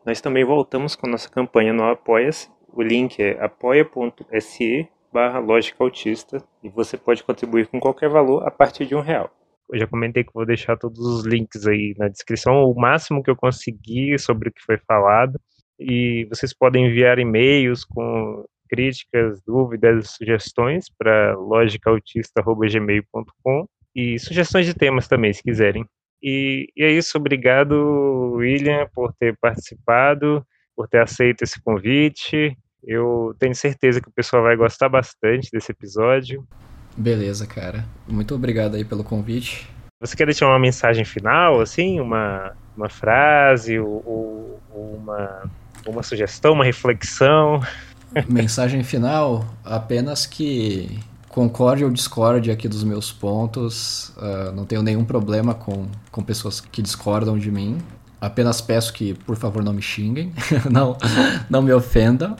Nós 0.04 0.20
também 0.20 0.44
voltamos 0.44 0.94
com 0.94 1.08
nossa 1.08 1.30
campanha 1.30 1.72
no 1.72 1.84
Apoia-se. 1.84 2.50
O 2.68 2.82
link 2.82 3.22
é 3.22 3.42
apoia.se 3.42 4.86
barra 5.10 5.38
lógica 5.38 5.82
autista 5.82 6.44
e 6.62 6.68
você 6.68 6.98
pode 6.98 7.24
contribuir 7.24 7.68
com 7.68 7.80
qualquer 7.80 8.10
valor 8.10 8.46
a 8.46 8.50
partir 8.50 8.84
de 8.84 8.94
um 8.94 9.00
real. 9.00 9.30
Eu 9.72 9.78
já 9.78 9.86
comentei 9.86 10.22
que 10.22 10.34
vou 10.34 10.44
deixar 10.44 10.76
todos 10.76 10.98
os 10.98 11.24
links 11.24 11.66
aí 11.66 11.94
na 11.96 12.08
descrição, 12.08 12.64
o 12.64 12.74
máximo 12.74 13.22
que 13.22 13.30
eu 13.30 13.36
conseguir 13.36 14.18
sobre 14.18 14.50
o 14.50 14.52
que 14.52 14.60
foi 14.60 14.76
falado. 14.86 15.40
E 15.78 16.26
vocês 16.28 16.52
podem 16.52 16.84
enviar 16.86 17.18
e-mails 17.18 17.82
com 17.84 18.44
críticas, 18.68 19.40
dúvidas, 19.46 20.10
sugestões 20.10 20.84
para 20.98 21.34
logicautista.gmail.com 21.36 23.66
e 23.94 24.18
sugestões 24.18 24.66
de 24.66 24.74
temas 24.74 25.08
também, 25.08 25.32
se 25.32 25.42
quiserem. 25.42 25.86
E, 26.22 26.68
e 26.76 26.82
é 26.82 26.90
isso, 26.90 27.18
obrigado, 27.18 28.34
William, 28.36 28.86
por 28.94 29.12
ter 29.12 29.36
participado, 29.40 30.44
por 30.76 30.88
ter 30.88 31.00
aceito 31.00 31.42
esse 31.42 31.62
convite. 31.62 32.56
Eu 32.82 33.34
tenho 33.38 33.54
certeza 33.54 34.00
que 34.00 34.08
o 34.08 34.12
pessoal 34.12 34.42
vai 34.42 34.56
gostar 34.56 34.88
bastante 34.88 35.50
desse 35.50 35.72
episódio. 35.72 36.46
Beleza, 36.96 37.46
cara. 37.46 37.84
Muito 38.06 38.34
obrigado 38.34 38.76
aí 38.76 38.84
pelo 38.84 39.02
convite. 39.02 39.68
Você 40.00 40.16
quer 40.16 40.26
deixar 40.26 40.46
uma 40.46 40.58
mensagem 40.58 41.04
final, 41.04 41.60
assim? 41.60 41.98
Uma, 41.98 42.54
uma 42.76 42.88
frase 42.88 43.78
ou, 43.78 44.60
ou 44.70 44.96
uma, 44.96 45.50
uma 45.86 46.02
sugestão, 46.02 46.52
uma 46.52 46.64
reflexão? 46.64 47.62
Mensagem 48.28 48.84
final? 48.84 49.44
Apenas 49.64 50.26
que 50.26 51.00
concorde 51.34 51.84
ou 51.84 51.90
discorde 51.90 52.52
aqui 52.52 52.68
dos 52.68 52.84
meus 52.84 53.10
pontos. 53.10 54.10
Uh, 54.10 54.52
não 54.54 54.64
tenho 54.64 54.82
nenhum 54.82 55.04
problema 55.04 55.52
com, 55.52 55.88
com 56.12 56.22
pessoas 56.22 56.60
que 56.60 56.80
discordam 56.80 57.36
de 57.36 57.50
mim. 57.50 57.78
Apenas 58.20 58.60
peço 58.60 58.92
que, 58.92 59.14
por 59.14 59.34
favor, 59.34 59.64
não 59.64 59.72
me 59.72 59.82
xinguem, 59.82 60.32
não, 60.70 60.96
não 61.50 61.60
me 61.60 61.72
ofendam. 61.72 62.36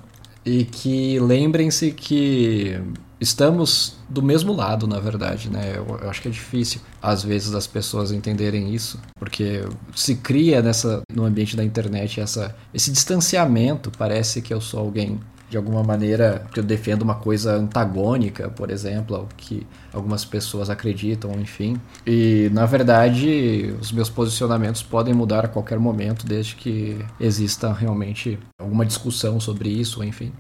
E 0.47 0.65
que 0.65 1.19
lembrem-se 1.19 1.91
que 1.91 2.79
estamos 3.21 3.97
do 4.09 4.23
mesmo 4.23 4.53
lado, 4.53 4.87
na 4.87 5.01
verdade, 5.01 5.51
né? 5.51 5.73
Eu, 5.75 5.99
eu, 6.01 6.09
acho 6.09 6.23
que 6.23 6.29
é 6.29 6.31
difícil, 6.31 6.81
às 7.03 7.25
vezes, 7.25 7.53
as 7.53 7.67
pessoas 7.67 8.13
entenderem 8.13 8.73
isso, 8.73 9.01
porque 9.19 9.65
se 9.97 10.15
cria 10.17 10.63
nessa, 10.63 11.03
no 11.13 11.25
ambiente 11.25 11.57
da 11.57 11.65
internet 11.65 12.21
essa, 12.21 12.55
esse 12.73 12.93
distanciamento. 12.93 13.91
Parece 13.99 14.41
que 14.41 14.55
eu 14.55 14.61
sou 14.61 14.79
alguém 14.79 15.19
de 15.55 15.59
alguma 15.59 15.85
maneira 15.85 16.45
que 16.53 16.59
eu 16.59 16.65
defendo 16.65 17.03
uma 17.03 17.15
coisa 17.15 17.55
antagônica, 17.55 18.51
por 18.51 18.73
exemplo, 18.73 19.15
ao 19.15 19.29
que 19.37 19.65
algumas 19.93 20.25
pessoas 20.25 20.69
acreditam, 20.69 21.31
enfim. 21.39 21.81
E 22.05 22.51
na 22.53 22.67
verdade, 22.67 23.73
os 23.81 23.93
meus 23.93 24.11
posicionamentos 24.11 24.83
podem 24.83 25.15
mudar 25.15 25.45
a 25.45 25.49
qualquer 25.49 25.79
momento, 25.79 26.27
desde 26.27 26.57
que 26.57 26.99
exista 27.21 27.73
realmente 27.73 28.37
alguma 28.59 28.85
discussão 28.85 29.39
sobre 29.39 29.69
isso, 29.69 30.03
enfim. 30.03 30.33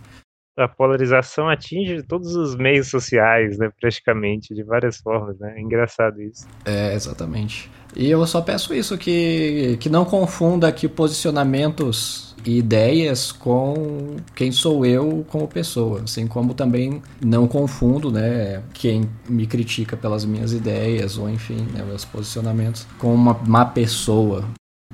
A 0.58 0.66
polarização 0.66 1.48
atinge 1.48 2.02
todos 2.02 2.34
os 2.34 2.56
meios 2.56 2.88
sociais, 2.88 3.56
né, 3.56 3.70
praticamente, 3.80 4.52
de 4.52 4.64
várias 4.64 4.98
formas, 4.98 5.38
né? 5.38 5.54
É 5.56 5.60
engraçado 5.60 6.20
isso. 6.20 6.46
É, 6.64 6.92
exatamente. 6.92 7.70
E 7.94 8.10
eu 8.10 8.26
só 8.26 8.40
peço 8.40 8.74
isso, 8.74 8.98
que, 8.98 9.76
que 9.78 9.88
não 9.88 10.04
confunda 10.04 10.72
que 10.72 10.88
posicionamentos 10.88 12.33
ideias 12.44 13.32
com 13.32 14.16
quem 14.34 14.52
sou 14.52 14.84
eu 14.84 15.24
como 15.28 15.48
pessoa, 15.48 16.02
assim 16.02 16.26
como 16.26 16.54
também 16.54 17.02
não 17.24 17.46
confundo, 17.46 18.10
né, 18.10 18.62
quem 18.72 19.08
me 19.28 19.46
critica 19.46 19.96
pelas 19.96 20.24
minhas 20.24 20.52
ideias 20.52 21.16
ou 21.16 21.28
enfim, 21.28 21.66
né, 21.72 21.82
meus 21.84 22.04
posicionamentos 22.04 22.86
com 22.98 23.14
uma 23.14 23.34
má 23.46 23.64
pessoa. 23.64 24.44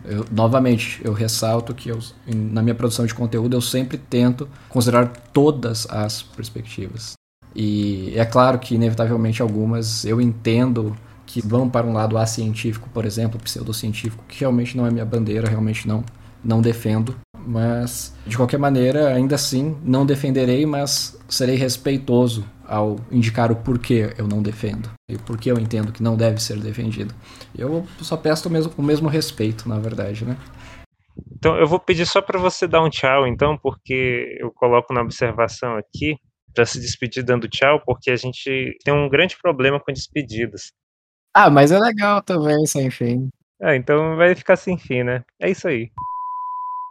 Eu, 0.04 0.24
novamente, 0.30 1.00
eu 1.04 1.12
ressalto 1.12 1.74
que 1.74 1.90
eu, 1.90 1.98
na 2.26 2.62
minha 2.62 2.74
produção 2.74 3.04
de 3.04 3.14
conteúdo 3.14 3.54
eu 3.54 3.60
sempre 3.60 3.98
tento 3.98 4.48
considerar 4.68 5.08
todas 5.32 5.86
as 5.90 6.22
perspectivas. 6.22 7.12
E 7.54 8.12
é 8.16 8.24
claro 8.24 8.58
que 8.58 8.74
inevitavelmente 8.74 9.42
algumas 9.42 10.04
eu 10.04 10.20
entendo 10.20 10.96
que 11.26 11.40
vão 11.40 11.68
para 11.68 11.86
um 11.86 11.92
lado 11.92 12.16
científico, 12.26 12.88
por 12.94 13.04
exemplo, 13.04 13.38
pseudocientífico, 13.40 14.24
que 14.26 14.40
realmente 14.40 14.76
não 14.76 14.86
é 14.86 14.90
minha 14.90 15.04
bandeira, 15.04 15.48
realmente 15.48 15.86
não 15.86 16.04
não 16.42 16.60
defendo, 16.60 17.14
mas 17.46 18.14
de 18.26 18.36
qualquer 18.36 18.58
maneira, 18.58 19.08
ainda 19.08 19.34
assim, 19.34 19.76
não 19.82 20.04
defenderei, 20.06 20.66
mas 20.66 21.18
serei 21.28 21.56
respeitoso 21.56 22.44
ao 22.66 22.96
indicar 23.10 23.50
o 23.50 23.56
porquê 23.56 24.14
eu 24.16 24.28
não 24.28 24.40
defendo 24.40 24.88
e 25.08 25.18
porquê 25.18 25.50
eu 25.50 25.58
entendo 25.58 25.92
que 25.92 26.02
não 26.02 26.16
deve 26.16 26.40
ser 26.40 26.58
defendido. 26.58 27.14
Eu 27.56 27.84
só 28.00 28.16
peço 28.16 28.48
o 28.48 28.52
mesmo, 28.52 28.72
o 28.76 28.82
mesmo 28.82 29.08
respeito, 29.08 29.68
na 29.68 29.78
verdade, 29.78 30.24
né? 30.24 30.36
Então, 31.32 31.56
eu 31.56 31.66
vou 31.66 31.80
pedir 31.80 32.06
só 32.06 32.22
para 32.22 32.38
você 32.38 32.68
dar 32.68 32.82
um 32.82 32.90
tchau, 32.90 33.26
então, 33.26 33.58
porque 33.58 34.36
eu 34.38 34.52
coloco 34.52 34.92
na 34.92 35.02
observação 35.02 35.76
aqui 35.76 36.16
para 36.54 36.66
se 36.66 36.80
despedir 36.80 37.24
dando 37.24 37.48
tchau, 37.48 37.80
porque 37.84 38.10
a 38.10 38.16
gente 38.16 38.76
tem 38.84 38.94
um 38.94 39.08
grande 39.08 39.36
problema 39.40 39.80
com 39.80 39.92
despedidas. 39.92 40.72
Ah, 41.34 41.50
mas 41.50 41.72
é 41.72 41.78
legal 41.78 42.22
também, 42.22 42.66
sem 42.66 42.90
fim. 42.90 43.28
Ah, 43.62 43.76
então 43.76 44.16
vai 44.16 44.34
ficar 44.34 44.56
sem 44.56 44.78
fim, 44.78 45.02
né? 45.02 45.22
É 45.40 45.50
isso 45.50 45.68
aí. 45.68 45.90